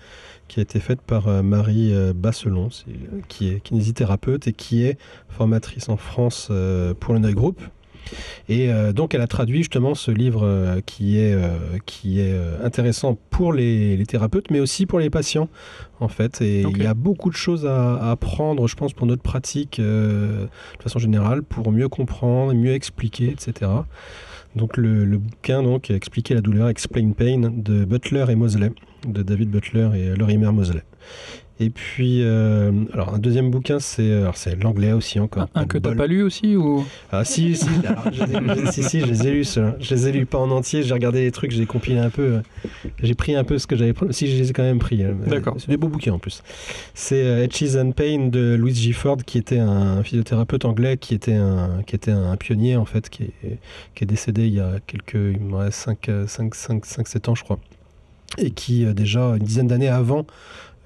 [0.47, 2.85] qui a été faite par euh, Marie euh, Basselon, c'est-
[3.27, 4.97] qui est kinésithérapeute et qui est
[5.29, 7.59] formatrice en France euh, pour le Group.
[8.49, 11.57] Et euh, donc, elle a traduit justement ce livre euh, qui est, euh,
[11.87, 15.49] qui est euh, intéressant pour les, les thérapeutes, mais aussi pour les patients,
[15.99, 16.39] en fait.
[16.41, 20.45] Et il y a beaucoup de choses à, apprendre, je pense, pour notre pratique euh,
[20.77, 23.71] de façon générale, pour mieux comprendre, mieux expliquer, etc.
[24.55, 28.71] Donc, le, le bouquin, donc, Expliquer la douleur, Explain Pain, de Butler et Mosley,
[29.05, 30.83] de David Butler et Lorimer Mosley.
[31.61, 35.47] Et puis, euh, alors un deuxième bouquin, c'est c'est l'anglais aussi encore.
[35.55, 36.85] Un, un que t'as pas lu aussi ou?
[37.13, 39.77] Ah si, si, alors, je les ai- si, si, je les ai lus, ceux-là.
[39.79, 42.23] Je les ai lus pas en entier, j'ai regardé les trucs, j'ai compilé un peu.
[42.23, 42.41] euh,
[43.01, 44.07] J'ai pris un peu ce que j'avais pris.
[44.13, 45.01] Si, je les ai quand même pris.
[45.01, 45.55] euh, D'accord.
[45.57, 46.43] C'est des beaux bouquins en plus.
[46.93, 48.91] C'est euh, Etches and Pain de Louis G.
[48.91, 53.07] Ford, qui était un physiothérapeute anglais, qui était un, qui était un pionnier en fait,
[53.09, 53.59] qui est,
[53.95, 57.29] qui est décédé il y a quelques, il me reste 5, 5, 5, 5, 7
[57.29, 57.59] ans je crois.
[58.37, 60.25] Et qui euh, déjà, une dizaine d'années avant,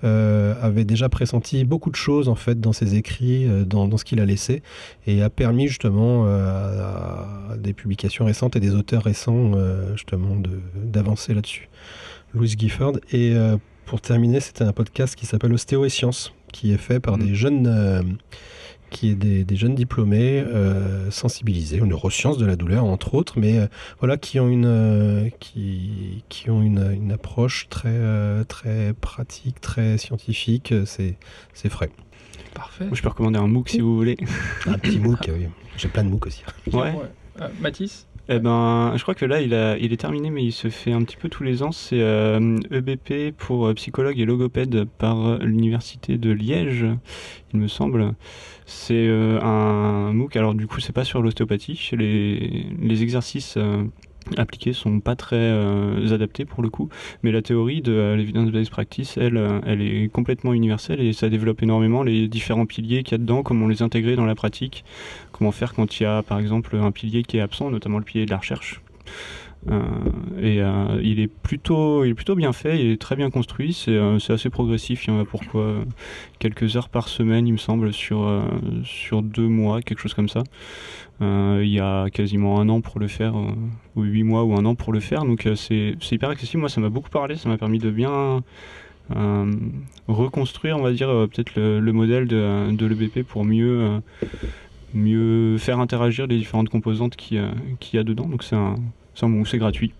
[0.06, 3.98] euh, avait déjà pressenti beaucoup de choses en fait dans ses écrits, euh, dans, dans
[3.98, 4.64] ce qu'il a laissé,
[5.06, 9.52] et a permis justement euh, à, à des publications récentes et des auteurs récents
[9.94, 10.38] justement
[10.76, 11.68] d'avancer là-dessus.
[12.34, 12.94] Louis Gifford.
[13.12, 13.34] Et
[13.86, 17.24] pour terminer, c'était un podcast qui s'appelle Ostéo et Sciences, qui est fait par Mm.
[17.24, 18.18] des jeunes,
[18.90, 23.40] qui est des, des jeunes diplômés euh, sensibilisés aux neurosciences de la douleur entre autres,
[23.40, 23.68] mais euh,
[24.00, 29.62] voilà qui ont une euh, qui, qui ont une, une approche très euh, très pratique,
[29.62, 30.74] très scientifique.
[30.86, 31.16] C'est
[31.54, 31.90] c'est frais.
[32.54, 32.86] Parfait.
[32.86, 34.18] Moi, je peux recommander un MOOC si vous voulez.
[34.66, 35.48] Un petit MOOC, oui.
[35.78, 36.44] J'ai plein de MOOC aussi.
[36.74, 36.94] Ouais.
[37.42, 38.08] Euh, Mathis?
[38.32, 40.92] Eh ben, je crois que là, il, a, il est terminé, mais il se fait
[40.92, 41.72] un petit peu tous les ans.
[41.72, 46.86] C'est euh, EBP pour euh, psychologue et logopède par euh, l'université de Liège,
[47.54, 48.14] il me semble.
[48.68, 50.36] C'est euh, un MOOC.
[50.36, 51.90] Alors du coup, c'est pas sur l'ostéopathie.
[51.94, 53.84] Les, les exercices euh,
[54.38, 56.88] appliqués sont pas très euh, adaptés pour le coup,
[57.24, 61.64] mais la théorie de euh, l'evidence-based practice, elle, elle est complètement universelle et ça développe
[61.64, 64.84] énormément les différents piliers qu'il y a dedans, comment les intégrer dans la pratique,
[65.40, 68.04] comment faire quand il y a par exemple un pilier qui est absent, notamment le
[68.04, 68.82] pilier de la recherche.
[69.70, 69.82] Euh,
[70.42, 73.74] et euh, il est plutôt, il est plutôt bien fait, il est très bien construit,
[73.74, 75.06] c'est euh, assez progressif.
[75.06, 75.84] Il y en a pourquoi euh,
[76.40, 78.44] quelques heures par semaine, il me semble, sur
[78.84, 80.44] sur deux mois, quelque chose comme ça.
[81.22, 83.34] Il y a quasiment un an pour le faire,
[83.98, 86.62] ou huit mois ou un an pour le faire, donc c'est hyper accessible.
[86.62, 88.42] Moi, ça m'a beaucoup parlé, ça m'a permis de bien
[90.08, 94.00] reconstruire, on va dire, peut-être le, le modèle de, de l'EBP pour mieux
[94.94, 98.28] mieux faire interagir les différentes composantes qu'il y a- qu'il y a dedans.
[98.28, 98.76] Donc c'est un,
[99.16, 99.94] c'est un bon, c'est gratuit.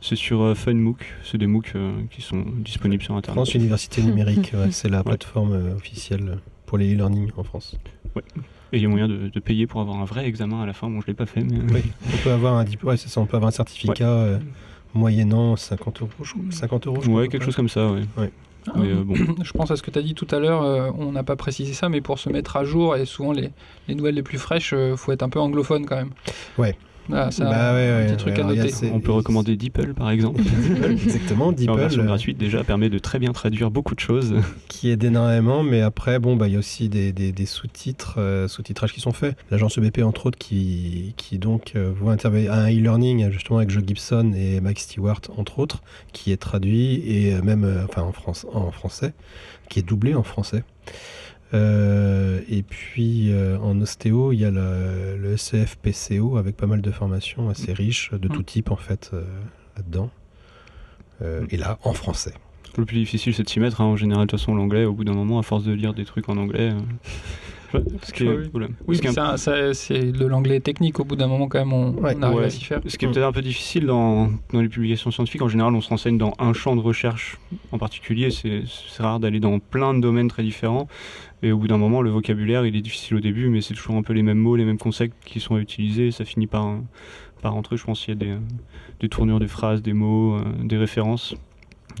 [0.00, 3.36] C'est sur euh, FunMOOC, c'est des MOOC euh, qui sont disponibles sur Internet.
[3.36, 7.76] France Université Numérique, ouais, c'est la plateforme euh, officielle pour les e-learning en France.
[8.72, 10.72] Et il y a moyen de, de payer pour avoir un vrai examen à la
[10.72, 10.88] fin.
[10.90, 11.82] Bon, je l'ai pas fait, mais Oui,
[12.14, 14.38] on peut avoir un diplôme, ouais, ça, on peut avoir un certificat euh,
[14.94, 16.98] moyennant 50 euros, je crois, 50 euros.
[17.02, 18.30] je crois, quelque chose comme ça, ouais.
[18.76, 19.14] Mais, euh, bon.
[19.42, 21.36] Je pense à ce que tu as dit tout à l'heure, euh, on n'a pas
[21.36, 23.50] précisé ça, mais pour se mettre à jour, et souvent les,
[23.88, 26.10] les nouvelles les plus fraîches, il faut être un peu anglophone quand même.
[26.58, 26.76] Ouais.
[27.12, 28.90] Ah, Bah un, ouais, un ouais, petit truc ouais, à noter.
[28.92, 30.40] On peut recommander DeepL par exemple.
[30.90, 34.00] Exactement, qui en version DeepL, euh, gratuite déjà permet de très bien traduire beaucoup de
[34.00, 34.34] choses.
[34.68, 38.16] qui aide énormément, mais après, bon, bah, il y a aussi des, des- des sous-titres,
[38.18, 39.36] euh, sous-titrages qui sont faits.
[39.50, 43.82] L'agence EBP, entre autres, qui, qui donc euh, voit intervenir un e-learning, justement, avec Joe
[43.86, 45.82] Gibson et Mike Stewart, entre autres,
[46.12, 49.12] qui est traduit, et euh, même, euh, enfin, en, France, en français,
[49.68, 50.62] qui est doublé en français.
[51.54, 56.82] Euh, et puis euh, en ostéo, il y a le, le CFPCO avec pas mal
[56.82, 59.22] de formations assez riches, de tout type en fait, euh,
[59.76, 60.10] là-dedans.
[61.22, 62.34] Euh, et là, en français.
[62.76, 63.80] Le plus difficile, c'est de s'y mettre.
[63.80, 63.86] hein.
[63.86, 66.04] En général, de toute façon, l'anglais, au bout d'un moment, à force de lire des
[66.04, 66.72] trucs en anglais.
[67.74, 68.48] euh, ce qui est- Oui.
[68.52, 68.68] voilà.
[68.86, 68.96] Oui,
[69.74, 72.14] c'est de l'anglais technique, au bout d'un moment quand même, on, Ouais.
[72.16, 72.44] on arrive Ouais.
[72.44, 72.80] à s'y faire.
[72.86, 75.80] Ce qui est peut-être un peu difficile dans, dans les publications scientifiques, en général, on
[75.80, 77.38] se renseigne dans un champ de recherche
[77.72, 78.30] en particulier.
[78.30, 78.62] C'est
[79.00, 80.86] rare d'aller dans plein de domaines très différents.
[81.42, 83.96] Et au bout d'un moment, le vocabulaire, il est difficile au début, mais c'est toujours
[83.96, 86.10] un peu les mêmes mots, les mêmes concepts qui sont utilisés.
[86.10, 86.78] Ça finit par,
[87.42, 87.76] par rentrer.
[87.76, 88.36] Je pense qu'il y a des,
[89.00, 91.34] des tournures de phrases, des mots, euh, des références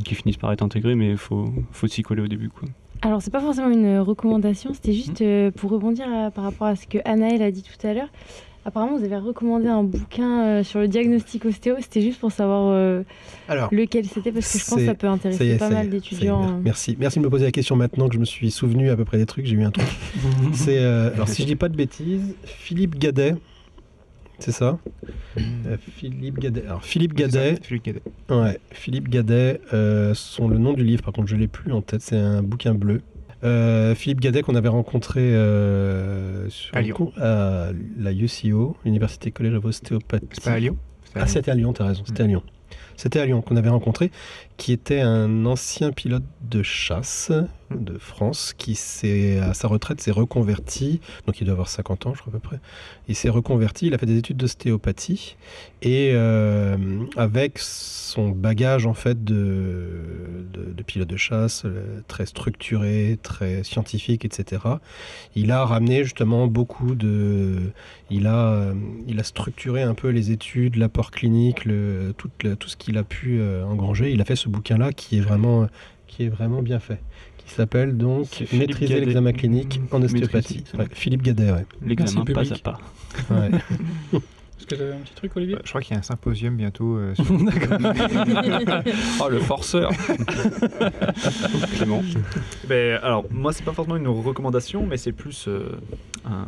[0.04, 2.48] qui finissent par être intégrés, mais il faut, faut s'y coller au début.
[2.48, 2.68] Quoi.
[3.02, 6.74] Alors, c'est pas forcément une recommandation, c'était juste euh, pour rebondir à- par rapport à
[6.74, 8.08] ce que Anaël a dit tout à l'heure.
[8.68, 11.76] Apparemment, vous avez recommandé un bouquin euh, sur le diagnostic ostéo.
[11.80, 13.02] C'était juste pour savoir euh,
[13.48, 15.88] Alors, lequel c'était, parce que je pense que ça peut Ça intéresser est, pas mal
[15.88, 16.58] d'étudiants.
[16.58, 16.94] est, Merci.
[17.00, 19.16] Merci de me poser la question maintenant que je me suis souvenu à peu près
[19.16, 19.46] des trucs.
[19.46, 19.88] J'ai eu un truc.
[20.52, 23.36] C'est euh, alors si je dis pas de bêtises, Philippe Gadet.
[24.38, 24.78] C'est ça?
[25.38, 26.64] Euh, Philippe Gadet.
[26.66, 27.56] Alors Philippe Gadet.
[27.62, 28.02] Philippe Cadet.
[28.28, 29.62] Ouais, Philippe Gadet.
[29.72, 31.02] euh, son le nom du livre.
[31.02, 32.02] Par contre, je l'ai plus en tête.
[32.02, 33.00] C'est un bouquin bleu.
[33.44, 37.12] Euh, Philippe Gadet qu'on avait rencontré euh, sur À Lyon.
[37.20, 40.26] à la UCO, Université College of Osteopathy.
[40.32, 40.76] C'est pas à Lyon
[41.14, 42.42] à Ah, c'était à Lyon, t'as raison, c'était à Lyon.
[42.98, 44.10] C'était à Lyon qu'on avait rencontré,
[44.56, 47.30] qui était un ancien pilote de chasse
[47.70, 48.78] de France qui
[49.40, 52.40] à sa retraite s'est reconverti, donc il doit avoir 50 ans je crois à peu
[52.40, 52.60] près.
[53.08, 55.36] Il s'est reconverti, il a fait des études d'ostéopathie
[55.82, 56.76] et euh,
[57.16, 64.24] avec son bagage en fait de, de, pilote de chasse euh, très structuré, très scientifique,
[64.24, 64.62] etc.
[65.34, 67.70] Il a ramené justement beaucoup de,
[68.10, 68.74] il a, euh,
[69.06, 71.68] il a structuré un peu les études, l'apport clinique,
[72.16, 74.10] tout, tout ce qu'il a pu euh, engranger.
[74.12, 75.68] Il a fait ce bouquin-là qui est vraiment,
[76.06, 77.00] qui est vraiment bien fait,
[77.36, 80.64] qui s'appelle donc Maîtriser l'examen clinique en ostéopathie.
[80.78, 80.86] Ouais.
[80.92, 81.66] Philippe Gadet, ouais.
[81.84, 82.78] L'examen pas à pas.
[83.30, 83.50] Ouais.
[84.58, 86.02] Est-ce que tu avais un petit truc, Olivier Euh, Je crois qu'il y a un
[86.02, 86.96] symposium bientôt.
[86.96, 87.26] euh, sur-
[89.22, 89.90] Oh, le forceur
[91.76, 92.02] Clément.
[92.68, 95.78] Ben, alors, moi, c'est pas forcément une recommandation, mais c'est plus euh,
[96.26, 96.46] un,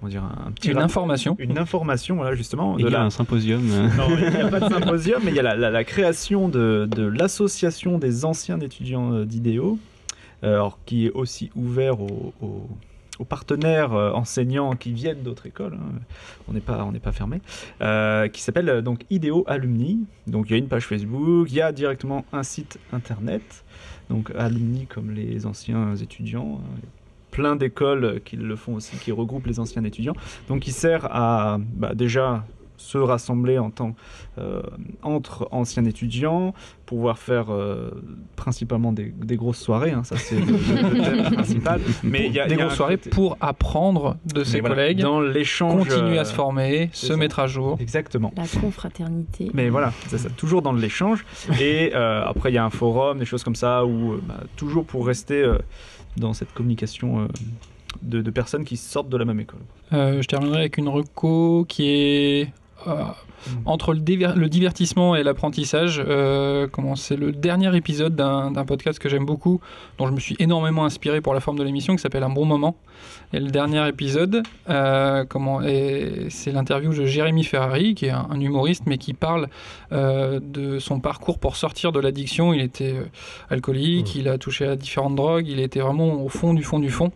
[0.00, 1.36] comment dire, un petit Une information.
[1.38, 2.76] Une information, voilà, justement.
[2.78, 3.62] Il y a la- un symposium.
[3.96, 6.48] Non, il n'y a pas de symposium, mais il y a la, la- la création
[6.48, 9.78] de, de l'association des anciens étudiants euh, d'idéo,
[10.42, 12.68] euh, alors, qui est aussi ouvert aux, aux-
[13.18, 15.74] aux partenaires euh, enseignants qui viennent d'autres écoles.
[15.74, 15.98] hein.
[16.48, 17.42] On n'est pas, on n'est pas fermé.
[17.82, 20.06] euh, qui s'appelle donc Idéo Alumni.
[20.26, 23.42] Donc il y a une page Facebook, il y a directement un site internet.
[24.08, 26.60] Donc alumni comme les anciens étudiants.
[26.64, 26.78] hein.
[27.30, 30.14] Plein d'écoles qui le font aussi, qui regroupent les anciens étudiants.
[30.48, 32.44] Donc il sert à bah, déjà
[32.76, 33.94] se rassembler en tant,
[34.38, 34.62] euh,
[35.02, 36.54] entre anciens étudiants,
[36.86, 37.90] pouvoir faire euh,
[38.36, 41.80] principalement des, des grosses soirées, hein, ça c'est le, le thème principal.
[42.02, 44.60] Mais il y a, Des il y a grosses soirées côté- pour apprendre de ses
[44.60, 47.16] voilà, collègues, dans l'échange, continuer euh, à se former, se ça.
[47.18, 47.76] mettre à jour.
[47.80, 48.32] Exactement.
[48.34, 49.50] La confraternité.
[49.52, 51.26] Mais voilà, c'est ça, toujours dans l'échange.
[51.60, 54.40] Et euh, après, il y a un forum, des choses comme ça, où euh, bah,
[54.56, 55.58] toujours pour rester euh,
[56.16, 57.28] dans cette communication euh,
[58.02, 59.60] de, personnes qui sortent de la même école.
[59.92, 62.52] Euh, je terminerai avec une reco qui est
[62.86, 63.04] euh,
[63.64, 66.02] entre le, diver- le divertissement et l'apprentissage.
[66.06, 69.60] Euh, c'est le dernier épisode d'un podcast que j'aime beaucoup,
[69.98, 72.44] dont je me suis énormément inspiré pour la forme de l'émission, qui s'appelle Un bon
[72.44, 72.76] moment.
[73.32, 78.40] Et le dernier épisode, euh, comment c'est l'interview de Jérémy Ferrari, qui est un, un
[78.40, 79.48] humoriste, mais qui parle
[79.92, 82.52] euh, de son parcours pour sortir de l'addiction.
[82.52, 82.96] Il était
[83.48, 86.90] alcoolique, il a touché à différentes drogues, il était vraiment au fond du fond du
[86.90, 87.12] fond.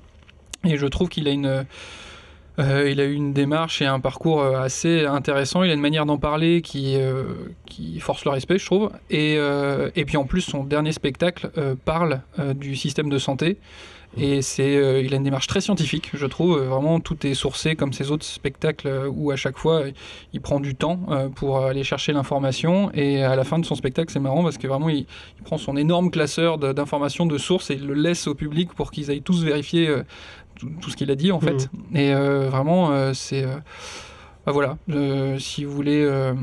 [0.65, 1.67] Et je trouve qu'il a une
[2.59, 5.63] euh, il a eu une démarche et un parcours euh, assez intéressant.
[5.65, 7.25] Il a une manière d'en parler qui, euh,
[7.99, 8.91] force le respect, je trouve.
[9.11, 11.51] Et, puis en plus, son dernier spectacle
[11.85, 12.21] parle
[12.55, 13.59] du système de santé.
[14.17, 14.75] Et c'est,
[15.05, 16.61] il a une démarche très scientifique, je trouve.
[16.61, 19.83] Vraiment, tout est sourcé comme ses autres spectacles où à chaque fois,
[20.33, 21.01] il prend du temps
[21.35, 22.93] pour aller chercher l'information.
[22.93, 25.07] Et à la fin de son spectacle, c'est marrant parce que vraiment, il,
[25.45, 29.11] prend son énorme classeur d'informations de sources et il le laisse au public pour qu'ils
[29.11, 29.93] aillent tous vérifier
[30.59, 31.69] tout, tout ce qu'il a dit en fait.
[31.95, 33.45] Et euh, vraiment, euh, c'est.
[33.45, 33.57] euh,
[34.47, 36.35] bah voilà, Euh, si vous voulez euh,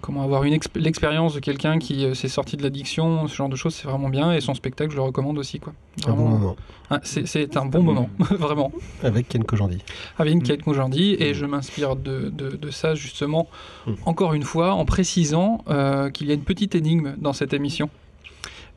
[0.00, 3.48] comment avoir une exp- l'expérience de quelqu'un qui euh, s'est sorti de l'addiction, ce genre
[3.48, 4.32] de choses, c'est vraiment bien.
[4.32, 5.58] Et son spectacle, je le recommande aussi.
[5.58, 5.72] Quoi.
[6.06, 6.56] Un bon Vraiment, moment.
[6.90, 8.70] ah, c'est- c'est un bon moment, vraiment.
[9.02, 9.78] Avec Ken Kojandi.
[10.20, 13.48] Avec une Kate Kojandi, et je m'inspire de, de- de ça justement,
[13.88, 13.92] Mm.
[14.06, 17.90] encore une fois, en précisant euh, qu'il y a une petite énigme dans cette émission.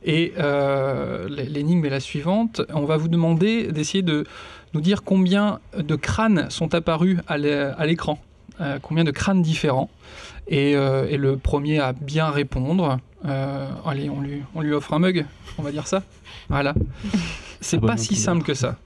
[0.04, 2.62] Et euh, l'énigme est la suivante.
[2.74, 4.24] On va vous demander d'essayer de
[4.74, 8.18] nous dire combien de crânes sont apparus à l'é- à l'écran.
[8.60, 9.90] Euh, combien de crânes différents.
[10.48, 14.92] Et, euh, et le premier à bien répondre, euh, allez, on lui, on lui offre
[14.92, 15.24] un mug,
[15.58, 16.02] on va dire ça.
[16.48, 16.74] Voilà.
[17.60, 18.76] C'est Ah pas si simple que ça.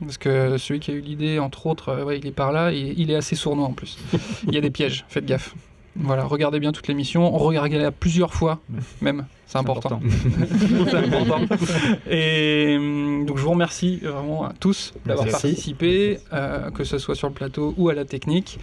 [0.00, 2.94] Parce que celui qui a eu l'idée, entre autres, ouais, il est par là, et
[2.96, 3.96] il est assez sournois en plus.
[4.48, 5.54] Il y a des pièges, faites gaffe.
[5.96, 8.58] Voilà, regardez bien toute l'émission, regardez-la plusieurs fois,
[9.00, 10.00] même, c'est important.
[10.90, 11.40] c'est important.
[12.10, 17.14] Et hum, donc je vous remercie vraiment à tous d'avoir participé, euh, que ce soit
[17.14, 18.58] sur le plateau ou à la technique.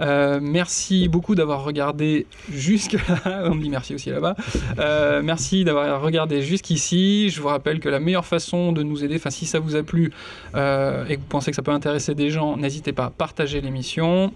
[0.00, 3.44] Euh, merci beaucoup d'avoir regardé jusque là.
[3.44, 4.34] On me dit merci aussi là-bas.
[4.78, 7.30] Euh, merci d'avoir regardé jusqu'ici.
[7.30, 9.82] Je vous rappelle que la meilleure façon de nous aider, enfin si ça vous a
[9.82, 10.12] plu
[10.54, 13.60] euh, et que vous pensez que ça peut intéresser des gens, n'hésitez pas à partager
[13.60, 14.32] l'émission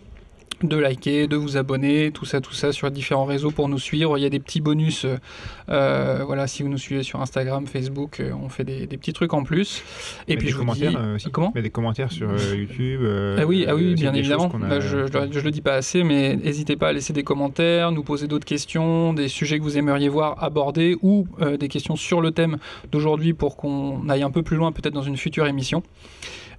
[0.62, 4.18] de liker, de vous abonner, tout ça, tout ça sur différents réseaux pour nous suivre.
[4.18, 5.16] Il y a des petits bonus, euh,
[5.68, 9.12] euh, voilà, si vous nous suivez sur Instagram, Facebook, euh, on fait des, des petits
[9.12, 9.82] trucs en plus.
[10.26, 11.30] Et puis des je vous dis, commentaires euh, aussi.
[11.30, 13.00] comment Mais des commentaires sur YouTube.
[13.38, 14.50] ah oui, ah oui, bien évidemment.
[14.52, 17.22] a- Bah, je, je, je le dis pas assez, mais n'hésitez pas à laisser des
[17.22, 21.26] commentaires, nous poser d'autres questions, des sujets que vous aimeriez voir abordés ou
[21.58, 22.58] des questions sur le thème
[22.90, 25.82] d'aujourd'hui pour qu'on aille un peu plus loin, peut-être dans une future émission.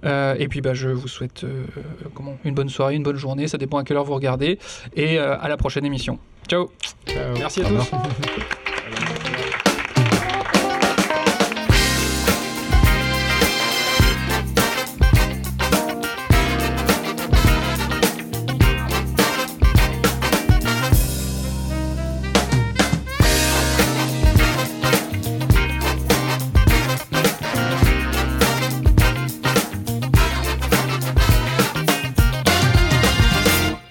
[0.04, 1.64] Euh, et puis bah, je vous souhaite euh,
[2.14, 4.58] comment, une bonne soirée, une bonne journée, ça dépend à quelle heure vous regardez,
[4.96, 6.18] et euh, à la prochaine émission.
[6.48, 6.70] Ciao
[7.06, 7.34] Ciao.
[7.38, 8.69] Merci à Au tous.